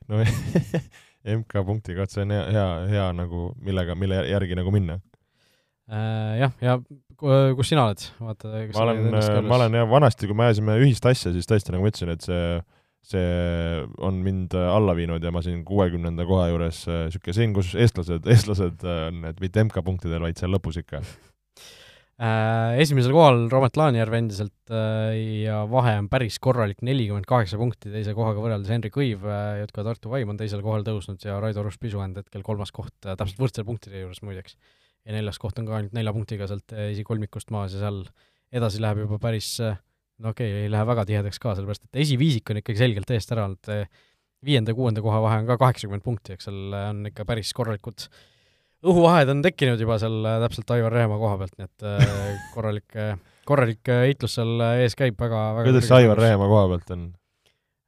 No 0.08 0.22
MK 1.38 1.60
punkti 1.68 1.92
koht, 1.92 2.14
see 2.14 2.22
on 2.24 2.32
hea, 2.32 2.46
hea, 2.54 2.68
hea 2.94 3.08
nagu, 3.12 3.50
millega, 3.60 3.92
mille 3.98 4.22
järgi 4.30 4.56
nagu 4.56 4.72
minna. 4.72 4.96
Äh,. 5.88 6.38
Jah, 6.40 6.54
ja 6.64 6.78
kus 7.18 7.68
sina 7.68 7.84
oled, 7.88 8.02
vaata 8.22 8.50
ma 8.72 8.86
olen, 8.86 9.04
ma 9.44 9.58
olen 9.58 9.76
jah, 9.80 9.88
vanasti, 9.90 10.28
kui 10.30 10.36
me 10.38 10.46
ajasime 10.46 10.78
ühist 10.80 11.04
asja, 11.08 11.32
siis 11.34 11.48
tõesti, 11.50 11.74
nagu 11.74 11.84
ma 11.84 11.92
ütlesin, 11.92 12.12
et 12.14 12.24
see 12.24 12.40
see 13.06 13.86
on 14.04 14.20
mind 14.24 14.54
alla 14.58 14.94
viinud 14.96 15.22
ja 15.24 15.32
ma 15.34 15.42
siin 15.44 15.62
kuuekümnenda 15.66 16.26
koha 16.28 16.48
juures 16.50 16.82
niisugune 16.88 17.34
siin, 17.36 17.54
kus 17.56 17.72
eestlased, 17.78 18.26
eestlased 18.34 18.84
on, 18.84 19.24
et 19.30 19.40
mitte 19.42 19.64
MK-punktidel, 19.64 20.22
vaid 20.24 20.40
seal 20.40 20.52
lõpus 20.54 20.80
ikka 20.82 21.00
äh,. 21.02 22.80
Esimesel 22.82 23.14
kohal 23.14 23.46
Robert 23.52 23.78
Laanjärv 23.80 24.18
endiselt 24.18 24.74
äh, 24.74 25.14
ja 25.44 25.62
vahe 25.70 25.96
on 26.02 26.10
päris 26.12 26.38
korralik, 26.42 26.82
nelikümmend 26.86 27.28
kaheksa 27.28 27.60
punkti 27.60 27.92
teise 27.94 28.14
kohaga 28.18 28.42
võrreldes, 28.44 28.72
Henrik 28.74 28.98
Õiv 29.00 29.24
äh,, 29.24 29.62
JK 29.62 29.86
Tartu 29.90 30.12
Vaim 30.12 30.34
on 30.34 30.40
teisele 30.40 30.64
kohale 30.66 30.86
tõusnud 30.86 31.24
ja 31.24 31.38
Raido 31.42 31.64
Rush-Pisuänd 31.66 32.20
hetkel 32.20 32.44
kolmas 32.46 32.74
koht 32.74 32.96
äh,, 33.06 33.16
täpselt 33.18 33.40
võrdsel 33.44 33.68
punktide 33.68 34.04
juures 34.04 34.20
muideks. 34.26 34.58
ja 35.06 35.14
neljas 35.16 35.38
koht 35.40 35.58
on 35.62 35.70
ka 35.70 35.78
ainult 35.78 35.94
nelja 35.96 36.12
punktiga 36.12 36.50
sealt 36.50 36.74
äh, 36.74 36.90
esikolmikust 36.92 37.54
maas 37.54 37.76
ja 37.76 37.86
seal 37.86 38.02
edasi 38.52 38.82
läheb 38.82 39.06
juba 39.06 39.20
päris 39.22 39.54
äh, 39.64 39.78
no 40.22 40.32
okei 40.34 40.50
okay,, 40.50 40.64
ei 40.66 40.72
lähe 40.72 40.86
väga 40.88 41.04
tihedaks 41.08 41.42
ka, 41.42 41.54
sellepärast 41.56 41.86
et 41.88 42.02
esiviisik 42.04 42.50
on 42.52 42.62
ikkagi 42.62 42.80
selgelt 42.80 43.12
eest 43.14 43.34
ära 43.34 43.46
olnud, 43.48 43.70
viienda-kuuenda 44.46 45.02
koha 45.02 45.20
vahe 45.24 45.40
on 45.42 45.48
ka 45.48 45.58
kaheksakümmend 45.60 46.04
punkti, 46.04 46.36
eks 46.36 46.48
seal 46.48 46.74
on 46.78 47.06
ikka 47.10 47.26
päris 47.28 47.50
korralikud 47.56 48.06
õhuvahed 48.86 49.32
on 49.32 49.40
tekkinud 49.42 49.80
juba 49.82 49.98
seal 49.98 50.26
täpselt 50.44 50.70
Aivar 50.76 50.94
Rehemaa 50.94 51.18
koha 51.18 51.40
pealt, 51.40 51.56
nii 51.58 51.66
et 51.66 51.86
korralik, 52.54 52.98
korralik 53.48 53.90
heitlus 54.04 54.38
seal 54.38 54.62
ees 54.78 54.94
käib 54.98 55.18
väga, 55.18 55.40
väga 55.58 55.72
kuidas 55.72 55.88
see 55.90 56.02
Aivar 56.04 56.22
Rehemaa 56.22 56.50
koha 56.52 56.68
pealt 56.74 56.94
on? 56.94 57.08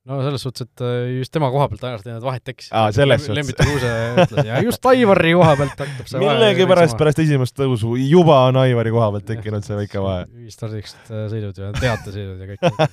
No 0.08 0.20
selles 0.24 0.44
suhtes, 0.46 0.66
et 0.66 0.82
äh, 0.84 1.18
just 1.18 1.32
tema 1.34 1.50
koha 1.52 1.66
pealt 1.70 1.84
ainult 1.88 2.06
need 2.08 2.24
vahed 2.24 2.44
tekkisid. 2.46 2.72
aa, 2.72 2.92
selles 2.96 3.24
suhtes. 3.24 3.36
Lembit 3.36 3.60
Kuuse 3.60 3.90
ütles 4.24 4.48
ja 4.48 4.60
just 4.64 4.86
Aivari 4.92 5.34
koha 5.36 5.56
pealt 5.60 5.82
hakkab 5.84 6.10
see 6.10 6.22
millegipärast 6.22 6.96
pärast 7.00 7.20
esimest 7.24 7.56
tõusu 7.58 7.96
juba 8.00 8.38
on 8.48 8.60
Aivari 8.62 8.94
koha 8.94 9.10
pealt 9.16 9.28
tekkinud 9.28 9.66
see 9.66 9.80
väike 9.82 10.04
vahe. 10.04 10.24
ühistardiks 10.44 10.96
sõidud 11.10 11.60
ja 11.60 11.72
teatesõidud 11.76 12.40
ja 12.40 12.54
kõik. 12.54 12.86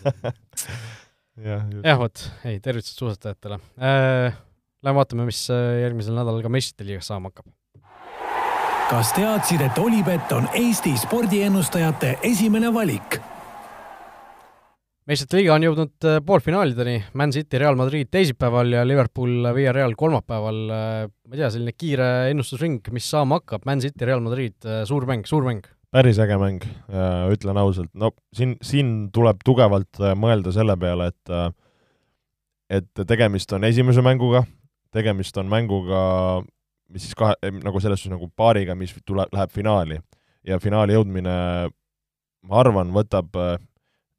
jah, 1.47 1.64
jah, 1.80 2.01
vot, 2.01 2.28
ei, 2.43 2.60
tervitused 2.60 2.99
suusatajatele 2.99 3.62
äh,. 3.78 4.43
Lähme 4.86 4.99
vaatame, 5.01 5.26
mis 5.26 5.39
äh, 5.49 5.80
järgmisel 5.82 6.14
nädalal 6.14 6.43
ka 6.45 6.51
meistrite 6.53 6.86
liigas 6.86 7.08
saama 7.10 7.32
hakkab. 7.32 7.49
kas 8.91 9.10
teadsid, 9.16 9.64
et 9.66 9.80
Olipet 9.82 10.32
on 10.32 10.45
Eesti 10.53 10.93
spordiennustajate 11.01 12.20
esimene 12.30 12.70
valik? 12.74 13.18
Meistrite 15.08 15.39
liiga 15.39 15.55
on 15.55 15.64
jõudnud 15.64 16.08
äh, 16.08 16.18
poolfinaalideni, 16.28 16.97
Man 17.20 17.32
City, 17.36 17.60
Real 17.62 17.78
Madrid 17.80 18.10
teisipäeval 18.12 18.74
ja 18.76 18.84
Liverpool, 18.88 19.47
Villarreal 19.55 19.95
kolmapäeval. 19.99 20.60
Äh, 20.68 20.97
ma 21.08 21.36
ei 21.36 21.41
tea, 21.41 21.51
selline 21.53 21.74
kiire 21.76 22.10
ennustusring, 22.34 22.82
mis 22.95 23.08
saama 23.14 23.39
hakkab, 23.39 23.64
Man 23.70 23.84
City, 23.84 24.03
Real 24.08 24.24
Madrid, 24.26 24.58
äh, 24.68 24.84
suur 24.89 25.08
mäng, 25.10 25.24
suur 25.30 25.47
mäng. 25.47 25.64
päris 25.95 26.18
äge 26.20 26.36
mäng, 26.36 26.66
ütlen 27.32 27.58
ausalt, 27.58 27.88
no 27.95 28.10
siin, 28.36 28.58
siin 28.62 28.89
tuleb 29.16 29.39
tugevalt 29.47 30.01
mõelda 30.20 30.51
selle 30.51 30.76
peale, 30.78 31.08
et 31.14 31.32
et 32.78 33.01
tegemist 33.08 33.53
on 33.55 33.64
esimese 33.64 34.03
mänguga, 34.03 34.41
tegemist 34.93 35.39
on 35.39 35.47
mänguga, 35.49 36.01
mis 36.91 37.08
siis 37.08 37.16
kahe, 37.18 37.39
nagu 37.64 37.80
selles 37.80 38.03
suhtes 38.03 38.18
nagu 38.18 38.28
paariga, 38.36 38.76
mis 38.76 38.91
tule-, 39.08 39.30
läheb 39.32 39.55
finaali. 39.55 40.01
ja 40.43 40.60
finaali 40.60 40.93
jõudmine, 40.99 41.38
ma 42.51 42.60
arvan, 42.60 42.91
võtab 42.91 43.32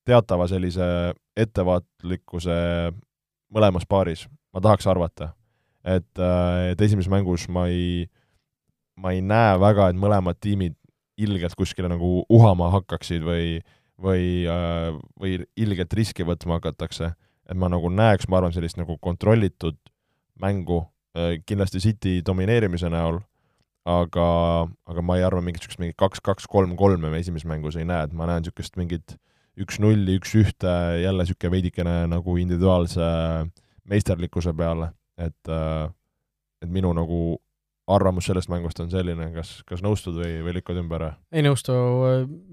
teatava 0.08 0.48
sellise 0.50 0.86
ettevaatlikkuse 1.38 2.56
mõlemas 3.54 3.86
paaris, 3.88 4.26
ma 4.54 4.62
tahaks 4.64 4.88
arvata. 4.90 5.34
et, 5.84 6.18
äh, 6.18 6.72
et 6.72 6.80
esimeses 6.80 7.08
mängus 7.08 7.48
ma 7.48 7.66
ei, 7.68 8.08
ma 8.96 9.12
ei 9.14 9.22
näe 9.22 9.56
väga, 9.60 9.88
et 9.88 9.96
mõlemad 9.96 10.36
tiimid 10.40 10.74
ilgelt 11.16 11.54
kuskile 11.56 11.88
nagu 11.88 12.24
uhama 12.28 12.68
hakkaksid 12.74 13.22
või, 13.24 13.60
või, 13.96 14.44
äh, 14.44 14.98
või 15.20 15.38
ilgelt 15.56 15.94
riski 15.94 16.26
võtma 16.26 16.58
hakatakse. 16.58 17.14
et 17.48 17.56
ma 17.56 17.68
nagu 17.68 17.88
näeks, 17.88 18.28
ma 18.28 18.36
arvan, 18.36 18.52
sellist 18.52 18.76
nagu 18.76 18.98
kontrollitud 19.00 19.78
mängu, 20.40 20.82
äh, 21.16 21.38
kindlasti 21.46 21.80
City 21.80 22.20
domineerimise 22.26 22.90
näol, 22.92 23.22
aga, 23.88 24.68
aga 24.86 25.02
ma 25.02 25.16
ei 25.16 25.24
arva 25.24 25.40
mingit 25.40 25.62
niisugust 25.62 25.80
mingit 25.80 25.96
kaks-kaks-kolm-kolme 25.96 27.08
me 27.08 27.18
esimeses 27.22 27.48
mängus 27.48 27.78
ei 27.78 27.86
näe, 27.88 28.04
et 28.04 28.12
ma 28.12 28.26
näen 28.28 28.42
niisugust 28.44 28.76
mingit 28.76 29.16
üks-nulli, 29.64 30.18
üks-ühte, 30.20 30.74
jälle 31.02 31.24
niisugune 31.24 31.54
veidikene 31.56 31.98
nagu 32.10 32.36
individuaalse 32.40 33.08
meisterlikkuse 33.88 34.54
peale, 34.56 34.92
et 35.18 35.54
et 36.58 36.70
minu 36.74 36.90
nagu 36.96 37.38
arvamus 37.88 38.26
sellest 38.28 38.50
mängust 38.52 38.80
on 38.82 38.90
selline, 38.92 39.30
kas, 39.32 39.50
kas 39.68 39.80
nõustud 39.84 40.18
või, 40.18 40.38
või 40.44 40.54
lükkad 40.58 40.78
ümber? 40.80 41.04
ei 41.32 41.44
nõustu, 41.44 41.74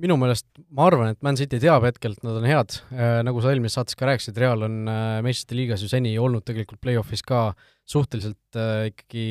minu 0.02 0.18
meelest 0.20 0.48
ma 0.76 0.88
arvan, 0.88 1.12
et 1.12 1.22
Man 1.26 1.40
City 1.40 1.60
teab 1.62 1.86
hetkel, 1.88 2.16
et 2.16 2.26
nad 2.26 2.40
on 2.40 2.48
head, 2.48 2.78
nagu 3.28 3.44
sa 3.44 3.52
eelmises 3.52 3.76
saates 3.80 4.00
ka 4.00 4.08
rääkisid, 4.10 4.40
Real 4.40 4.66
on 4.68 4.84
äh, 4.92 5.20
meistrite 5.26 5.58
liigas 5.60 5.84
ju 5.84 5.92
seni 5.92 6.16
olnud 6.22 6.46
tegelikult 6.48 6.82
play-off'is 6.84 7.26
ka 7.28 7.50
suhteliselt 7.90 8.60
äh, 8.60 8.92
ikkagi 8.94 9.26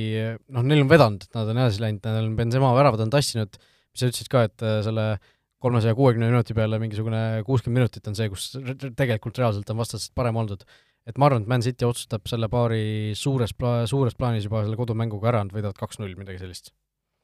noh, 0.52 0.66
neil 0.66 0.84
on 0.84 0.92
vedanud, 0.92 1.24
et 1.24 1.38
nad 1.38 1.52
on 1.52 1.62
edasi 1.64 1.84
läinud, 1.84 2.04
neil 2.04 2.28
on 2.28 2.36
Benzema 2.38 2.74
väravad 2.76 3.06
on 3.06 3.14
tassinud, 3.14 3.56
sa 3.94 4.10
ütlesid 4.10 4.30
ka, 4.32 4.44
et 4.50 4.66
äh, 4.66 4.80
selle 4.84 5.08
kolmesaja 5.64 5.96
kuuekümne 5.96 6.28
minuti 6.28 6.54
peale 6.56 6.78
mingisugune 6.82 7.20
kuuskümmend 7.46 7.80
minutit 7.80 8.08
on 8.10 8.16
see, 8.18 8.28
kus 8.32 8.50
tegelikult 8.98 9.38
reaalselt 9.40 9.70
on 9.72 9.80
vastasest 9.80 10.12
parem 10.16 10.36
oldud. 10.40 10.64
et 11.08 11.18
ma 11.20 11.28
arvan, 11.28 11.44
et 11.44 11.50
Man 11.52 11.64
City 11.64 11.86
otsustab 11.88 12.28
selle 12.28 12.48
paari 12.52 13.12
suures 13.18 13.52
pla-, 13.56 13.84
suures 13.88 14.16
plaanis 14.18 14.46
juba 14.48 14.62
selle 14.64 14.76
kodumänguga 14.80 15.30
ära, 15.32 15.42
nad 15.44 15.52
võidavad 15.56 15.78
kaks-null, 15.80 16.14
midagi 16.20 16.40
sellist. 16.42 16.72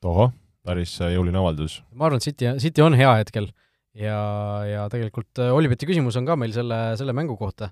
tohoh, 0.05 0.33
päris 0.65 0.97
jõuline 1.01 1.41
avaldus. 1.43 1.81
ma 1.93 2.09
arvan, 2.09 2.23
et 2.23 2.29
City, 2.31 2.49
City 2.65 2.85
on 2.85 2.97
hea 2.97 3.13
hetkel 3.21 3.51
ja, 3.97 4.19
ja 4.69 4.89
tegelikult 4.93 5.43
äh, 5.43 5.53
Olibeti 5.57 5.89
küsimus 5.91 6.17
on 6.21 6.29
ka 6.29 6.39
meil 6.41 6.57
selle, 6.57 6.83
selle 7.01 7.17
mängu 7.17 7.37
kohta. 7.41 7.71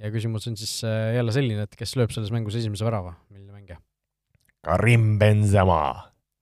ja 0.00 0.12
küsimus 0.14 0.48
on 0.48 0.56
siis 0.56 0.78
äh, 0.88 1.14
jälle 1.18 1.36
selline, 1.36 1.68
et 1.68 1.76
kes 1.76 1.96
lööb 2.00 2.14
selles 2.16 2.32
mängus 2.34 2.56
esimese 2.60 2.88
värava, 2.88 3.18
milline 3.28 3.52
mängija? 3.52 3.82
Karim 4.64 5.18
Benzema. 5.20 5.82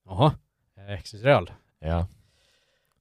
ahah, 0.06 0.38
ehk 0.86 1.10
siis 1.10 1.26
Real. 1.26 1.50
jah 1.82 2.06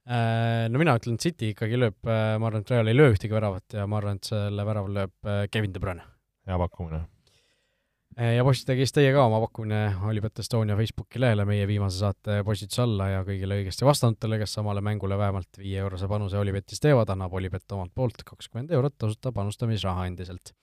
no 0.06 0.82
mina 0.82 0.94
ütlen, 1.00 1.18
et 1.18 1.26
City 1.26 1.52
ikkagi 1.56 1.80
lööb, 1.82 1.98
äh, 2.06 2.36
ma 2.42 2.50
arvan, 2.50 2.62
et 2.62 2.72
Real 2.74 2.92
ei 2.92 2.98
löö 2.98 3.16
ühtegi 3.16 3.34
väravat 3.34 3.78
ja 3.80 3.88
ma 3.90 3.98
arvan, 3.98 4.20
et 4.20 4.30
selle 4.30 4.66
värava 4.68 4.92
lööb 5.00 5.30
äh, 5.30 5.44
Kevin 5.52 5.74
De 5.74 5.82
Bruyne. 5.82 6.06
hea 6.46 6.58
pakkumine. 6.62 7.00
ja 8.16 8.44
postitage 8.46 8.86
siis 8.86 8.94
teie 8.96 9.10
ka 9.12 9.24
oma 9.26 9.42
pakkumine 9.44 9.80
Olipet 10.08 10.40
Estonia 10.40 10.78
Facebooki 10.78 11.20
lehele 11.20 11.44
meie 11.50 11.66
viimase 11.68 11.98
saate 12.00 12.38
postituse 12.48 12.84
alla 12.86 13.10
ja 13.10 13.24
kõigile 13.28 13.58
õigesti 13.60 13.88
vastanutele, 13.88 14.38
kes 14.40 14.54
samale 14.60 14.84
mängule 14.86 15.18
vähemalt 15.20 15.58
viie-eurose 15.60 16.08
panuse 16.08 16.38
Olipetis 16.40 16.80
teevad, 16.86 17.10
annab 17.12 17.34
Olipet 17.34 17.76
omalt 17.76 17.92
poolt 17.96 18.24
kakskümmend 18.24 18.72
eurot 18.72 18.96
tasuta 19.02 19.34
panustamisraha 19.36 20.06
endiselt 20.12 20.54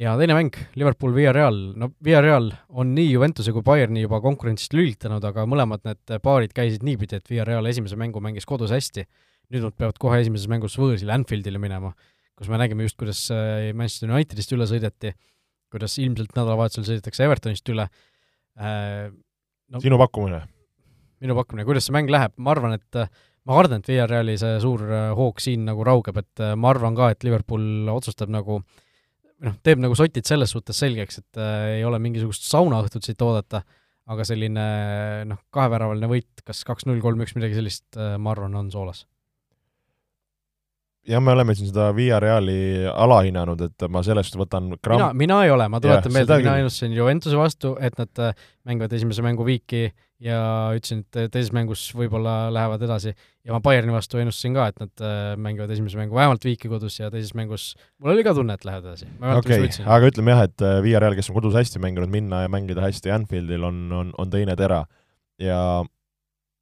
ja 0.00 0.14
teine 0.18 0.34
mäng, 0.36 0.56
Liverpool 0.78 1.14
Villarreal, 1.14 1.58
no 1.78 1.90
Villarreal 2.04 2.50
on 2.74 2.94
nii 2.96 3.12
Juventuse 3.12 3.52
kui 3.54 3.62
Bayerni 3.66 4.02
juba 4.02 4.18
konkurentsist 4.24 4.74
lülitanud, 4.74 5.24
aga 5.26 5.44
mõlemad 5.50 5.84
need 5.86 6.14
paarid 6.24 6.54
käisid 6.56 6.82
niipidi, 6.86 7.20
et 7.20 7.30
Villarreal 7.30 7.66
esimese 7.70 7.98
mängu 8.00 8.22
mängis 8.24 8.48
kodus 8.48 8.74
hästi, 8.74 9.06
nüüd 9.54 9.68
nad 9.68 9.76
peavad 9.78 10.00
kohe 10.02 10.18
esimeses 10.24 10.50
mängus 10.50 10.74
võõrsil 10.80 11.12
Anfieldile 11.14 11.60
minema, 11.62 11.92
kus 12.34 12.50
me 12.50 12.58
nägime 12.58 12.86
just, 12.88 12.98
kuidas 12.98 13.20
äh, 13.34 13.70
Manchester 13.76 14.10
Unitedist 14.10 14.54
üle 14.56 14.66
sõideti, 14.70 15.14
kuidas 15.70 15.94
ilmselt 16.02 16.34
nädalavahetusel 16.34 16.88
sõidetakse 16.88 17.28
Evertonist 17.28 17.70
üle 17.74 17.86
äh,. 18.58 19.12
No, 19.72 19.80
sinu 19.80 19.96
pakkumine? 19.96 20.42
minu 21.24 21.36
pakkumine, 21.38 21.64
kuidas 21.64 21.86
see 21.86 21.94
mäng 21.94 22.10
läheb, 22.12 22.34
ma 22.36 22.50
arvan, 22.52 22.74
et 22.76 22.98
ma 23.48 23.54
kardan, 23.56 23.80
et 23.80 23.86
Villarreali 23.88 24.34
see 24.36 24.58
suur 24.60 24.82
äh, 24.90 25.06
hoog 25.16 25.38
siin 25.40 25.62
nagu 25.70 25.86
raugeb, 25.86 26.18
et 26.20 26.42
äh, 26.42 26.52
ma 26.58 26.74
arvan 26.74 26.98
ka, 26.98 27.14
et 27.14 27.24
Liverpool 27.24 27.88
otsustab 27.94 28.28
nagu 28.34 28.58
äh, 28.58 28.82
noh, 29.44 29.56
teeb 29.66 29.80
nagu 29.82 29.96
sotid 29.98 30.26
selles 30.28 30.52
suhtes 30.54 30.78
selgeks, 30.82 31.22
et 31.22 31.40
äh, 31.40 31.78
ei 31.78 31.88
ole 31.88 32.00
mingisugust 32.02 32.46
saunaõhtut 32.50 33.06
siit 33.06 33.22
oodata, 33.24 33.64
aga 34.10 34.26
selline 34.28 34.64
noh, 35.30 35.40
kaheväravaline 35.54 36.10
võit, 36.10 36.44
kas 36.44 36.62
kaks-null, 36.68 37.02
kolm-üks, 37.04 37.36
midagi 37.38 37.58
sellist, 37.60 37.86
äh, 37.96 38.16
ma 38.20 38.34
arvan, 38.34 38.56
on 38.60 38.72
soolas 38.74 39.04
jah, 41.08 41.22
me 41.22 41.32
oleme 41.34 41.54
siin 41.56 41.68
seda 41.70 41.90
Via 41.96 42.18
Reali 42.22 42.86
alahinnanud, 42.88 43.60
et 43.68 43.84
ma 43.92 44.02
sellest 44.06 44.36
võtan 44.38 44.72
gramm 44.78 45.00
mina, 45.00 45.10
mina 45.24 45.42
ei 45.46 45.52
ole, 45.54 45.68
ma 45.72 45.80
tuletan 45.82 46.08
yeah, 46.08 46.16
meelde, 46.18 46.38
mina 46.42 46.56
ennustasin 46.62 46.96
Juventuse 46.96 47.38
vastu, 47.38 47.74
et 47.80 47.96
nad 48.00 48.22
äh, 48.22 48.48
mängivad 48.68 48.92
esimese 48.96 49.24
mängu 49.24 49.46
viiki 49.46 49.86
ja 50.24 50.40
ütlesin, 50.76 51.02
et 51.04 51.32
teises 51.34 51.52
mängus 51.54 51.82
võib-olla 51.96 52.48
lähevad 52.54 52.84
edasi 52.86 53.12
ja 53.12 53.52
ma 53.52 53.60
Bayerni 53.64 53.92
vastu 53.92 54.20
ennustasin 54.22 54.56
ka, 54.56 54.68
et 54.72 54.80
nad 54.80 55.04
äh, 55.04 55.34
mängivad 55.40 55.72
esimese 55.74 56.00
mängu 56.00 56.16
vähemalt 56.16 56.46
viiki 56.46 56.70
kodus 56.72 56.96
ja 57.00 57.10
teises 57.12 57.34
mängus 57.36 57.72
mul 57.98 58.14
oli 58.14 58.24
ka 58.26 58.36
tunne, 58.36 58.56
et 58.56 58.64
lähevad 58.64 58.88
edasi. 58.92 59.10
okei 59.34 59.68
aga 59.84 60.12
ütleme 60.12 60.36
jah, 60.36 60.46
et 60.48 60.64
äh, 60.64 60.78
Via 60.86 61.02
Real, 61.04 61.18
kes 61.18 61.28
on 61.32 61.38
kodus 61.40 61.58
hästi 61.58 61.82
mänginud, 61.84 62.12
minna 62.12 62.44
ja 62.46 62.52
mängida 62.52 62.86
hästi 62.86 63.12
Anfieldil 63.14 63.68
on, 63.68 63.84
on, 63.92 64.14
on 64.18 64.32
teine 64.32 64.56
tera. 64.56 64.84
ja 65.42 65.58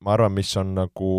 ma 0.03 0.15
arvan, 0.17 0.35
mis 0.35 0.51
on 0.59 0.75
nagu 0.75 1.13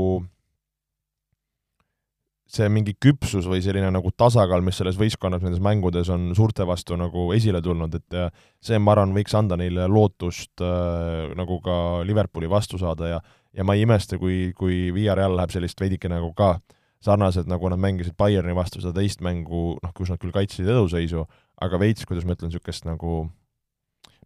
see 2.54 2.70
mingi 2.70 2.94
küpsus 3.02 3.48
või 3.50 3.64
selline 3.66 3.90
nagu 3.90 4.12
tasakaal, 4.14 4.62
mis 4.62 4.78
selles 4.78 4.98
võistkonnas 5.00 5.42
nendes 5.42 5.62
mängudes 5.64 6.12
on 6.14 6.32
suurte 6.38 6.68
vastu 6.70 6.98
nagu 7.00 7.32
esile 7.34 7.64
tulnud, 7.66 7.96
et 7.98 8.18
see, 8.62 8.78
ma 8.78 8.94
arvan, 8.94 9.16
võiks 9.16 9.34
anda 9.38 9.58
neile 9.58 9.88
lootust 9.90 10.62
äh, 10.62 11.32
nagu 11.38 11.58
ka 11.66 11.78
Liverpooli 12.06 12.52
vastu 12.52 12.78
saada 12.82 13.16
ja 13.16 13.24
ja 13.54 13.66
ma 13.66 13.76
ei 13.78 13.86
imesta, 13.86 14.18
kui, 14.18 14.52
kui 14.58 14.88
Villarreal 14.94 15.36
läheb 15.38 15.54
sellist 15.54 15.82
veidike 15.82 16.10
nagu 16.12 16.32
ka 16.38 16.56
sarnaselt, 17.04 17.50
nagu 17.52 17.70
nad 17.70 17.82
mängisid 17.84 18.16
Bayerni 18.18 18.56
vastu 18.56 18.82
seda 18.82 18.96
teist 18.98 19.22
mängu, 19.26 19.76
noh, 19.84 19.94
kus 19.96 20.12
nad 20.14 20.22
küll 20.22 20.34
kaitsesid 20.34 20.70
eduseisu, 20.72 21.26
aga 21.62 21.80
veits, 21.82 22.08
kuidas 22.08 22.26
ma 22.26 22.38
ütlen, 22.38 22.52
niisugust 22.52 22.88
nagu 22.88 23.26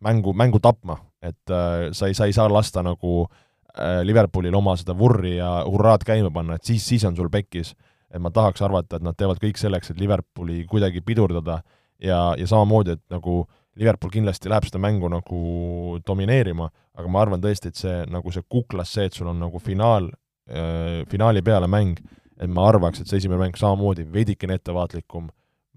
mängu, 0.06 0.34
mängu 0.38 0.62
tapma, 0.64 1.00
et 1.26 1.52
äh, 1.52 1.90
sa 1.98 2.10
ei, 2.10 2.16
sa 2.18 2.30
ei 2.30 2.36
saa 2.38 2.48
lasta 2.52 2.84
nagu 2.86 3.26
äh, 3.26 4.04
Liverpoolil 4.06 4.56
oma 4.56 4.78
seda 4.80 4.96
vurri 4.98 5.38
ja 5.40 5.58
hurraad 5.66 6.06
käima 6.08 6.32
panna, 6.34 6.58
et 6.58 6.70
siis, 6.70 6.86
siis 6.86 7.06
on 7.10 7.18
sul 7.18 7.32
pekkis 7.34 7.74
et 8.14 8.24
ma 8.24 8.32
tahaks 8.34 8.64
arvata, 8.66 8.98
et 8.98 9.06
nad 9.06 9.18
teevad 9.18 9.40
kõik 9.42 9.60
selleks, 9.60 9.92
et 9.92 10.02
Liverpooli 10.02 10.64
kuidagi 10.70 11.04
pidurdada. 11.06 11.62
Ja, 11.98 12.36
ja 12.38 12.46
samamoodi, 12.46 12.94
et 12.94 13.02
nagu 13.10 13.40
Liverpool 13.78 14.12
kindlasti 14.14 14.52
läheb 14.52 14.68
seda 14.68 14.82
mängu 14.82 15.10
nagu 15.10 15.40
domineerima, 16.06 16.68
aga 16.98 17.10
ma 17.10 17.24
arvan 17.24 17.42
tõesti, 17.42 17.72
et 17.72 17.80
see 17.80 17.96
nagu 18.14 18.34
see 18.34 18.46
kuklas 18.46 18.92
see, 18.94 19.08
et 19.10 19.18
sul 19.18 19.30
on 19.32 19.40
nagu 19.42 19.62
finaal 19.62 20.12
äh,, 20.12 21.02
finaali 21.10 21.42
peale 21.46 21.70
mäng, 21.70 21.98
et 22.38 22.54
ma 22.54 22.68
arvaks, 22.70 23.02
et 23.02 23.10
see 23.10 23.18
esimene 23.24 23.42
mäng 23.42 23.58
samamoodi 23.58 24.06
veidikene 24.14 24.60
ettevaatlikum, 24.62 25.32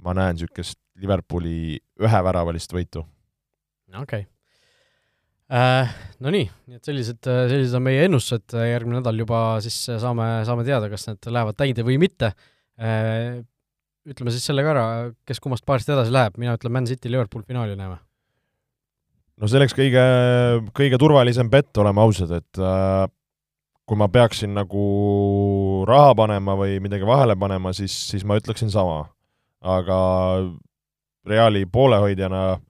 ma 0.05 0.17
näen 0.17 0.37
niisugust 0.37 0.77
Liverpooli 1.01 1.79
üheväravalist 2.05 2.77
võitu. 2.77 3.07
okei. 3.97 4.03
okay 4.03 4.29
Äh, 5.51 5.95
no 6.23 6.31
nii, 6.31 6.45
et 6.71 6.87
sellised, 6.87 7.27
sellised 7.27 7.75
on 7.75 7.83
meie 7.83 8.05
ennustused, 8.07 8.55
järgmine 8.55 9.01
nädal 9.01 9.19
juba 9.19 9.41
siis 9.65 9.79
saame, 9.99 10.29
saame 10.47 10.63
teada, 10.67 10.87
kas 10.93 11.09
need 11.09 11.27
lähevad 11.27 11.59
täide 11.59 11.83
või 11.87 11.97
mitte. 11.99 12.31
Äh, 12.79 13.41
ütleme 14.07 14.31
siis 14.31 14.47
selle 14.47 14.63
ka 14.63 14.71
ära, 14.73 14.85
kes 15.27 15.43
kummast 15.43 15.67
paarist 15.67 15.91
edasi 15.91 16.15
läheb, 16.15 16.39
mina 16.41 16.55
ütlen 16.55 16.75
Man 16.77 16.87
City, 16.87 17.11
Liverpool 17.11 17.43
finaali 17.47 17.75
näeme. 17.75 17.99
no 19.41 19.49
see 19.49 19.59
oleks 19.59 19.75
kõige, 19.75 20.05
kõige 20.77 21.03
turvalisem 21.03 21.51
bett, 21.51 21.73
oleme 21.83 22.05
ausad, 22.05 22.31
et 22.39 22.63
äh, 22.63 23.11
kui 23.91 23.99
ma 23.99 24.07
peaksin 24.07 24.55
nagu 24.55 24.87
raha 25.89 26.15
panema 26.15 26.55
või 26.55 26.79
midagi 26.79 27.07
vahele 27.09 27.35
panema, 27.35 27.75
siis, 27.75 27.91
siis 28.13 28.23
ma 28.23 28.39
ütleksin 28.39 28.71
sama. 28.71 29.09
aga 29.61 29.97
Reali 31.27 31.67
poolehoidjana 31.67 32.61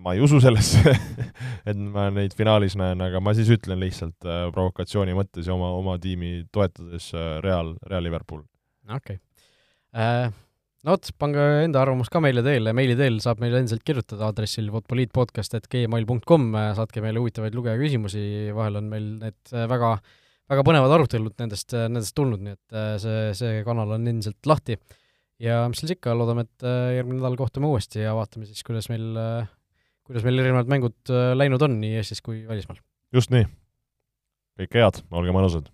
ma 0.00 0.14
ei 0.16 0.22
usu 0.24 0.40
sellesse 0.42 0.94
et 1.68 1.78
ma 1.78 2.08
neid 2.14 2.36
finaalis 2.36 2.76
näen, 2.80 3.02
aga 3.04 3.20
ma 3.20 3.34
siis 3.36 3.50
ütlen 3.52 3.80
lihtsalt 3.82 4.28
äh, 4.28 4.46
provokatsiooni 4.54 5.16
mõttes 5.16 5.48
ja 5.48 5.56
oma, 5.56 5.72
oma 5.78 5.98
tiimi 6.02 6.46
toetades 6.52 7.10
äh, 7.16 7.36
Real, 7.44 7.74
Real 7.88 8.06
Liverpool. 8.08 8.44
okei 8.88 9.18
okay. 9.18 9.20
äh,. 9.92 10.32
no 10.82 10.96
vot, 10.96 11.12
pange 11.20 11.44
enda 11.66 11.82
arvamus 11.84 12.10
ka 12.12 12.22
meile 12.24 12.44
teele, 12.46 12.72
meili 12.76 12.96
teel 12.98 13.20
saab 13.24 13.42
meile 13.44 13.60
endiselt 13.60 13.84
kirjutada 13.86 14.30
aadressil 14.30 14.72
futboliitpodcast.gmail.com, 14.74 16.50
saatke 16.78 17.04
meile 17.04 17.22
huvitavaid 17.22 17.54
lugejaküsimusi, 17.58 18.24
vahel 18.56 18.80
on 18.80 18.90
meil 18.90 19.14
need 19.20 19.54
äh, 19.54 19.68
väga 19.70 19.96
väga 20.52 20.64
põnevad 20.66 20.92
arutelud 20.96 21.38
nendest, 21.40 21.72
äh, 21.76 21.88
nendest 21.90 22.14
tulnud, 22.18 22.42
nii 22.44 22.56
et 22.56 22.76
äh, 22.76 22.92
see, 23.02 23.22
see 23.38 23.62
kanal 23.66 23.94
on 23.96 24.10
endiselt 24.10 24.48
lahti. 24.48 24.78
ja 25.42 25.64
mis 25.70 25.80
siis 25.82 25.96
ikka, 25.96 26.14
loodame, 26.14 26.44
et 26.46 26.64
järgmine 26.96 27.18
nädal 27.18 27.34
kohtume 27.40 27.66
uuesti 27.66 28.04
ja 28.04 28.12
vaatame 28.14 28.46
siis, 28.46 28.62
kuidas 28.66 28.86
meil 28.92 29.16
äh, 29.18 29.48
kuidas 30.12 30.28
meil 30.28 30.42
erinevad 30.44 30.68
mängud 30.68 31.08
äh, 31.08 31.32
läinud 31.32 31.62
on 31.64 31.78
nii 31.80 31.96
Eestis 31.96 32.20
kui 32.20 32.42
välismaal. 32.48 32.76
just 33.12 33.32
nii. 33.32 33.46
kõike 34.60 34.84
head, 34.84 35.00
olge 35.10 35.32
mõnusad! 35.32 35.72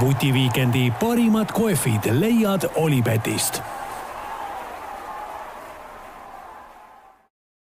vutiviikendi 0.00 0.90
parimad 1.00 1.52
kohvid 1.56 2.10
leiad 2.18 2.68
Olipetist 2.76 3.62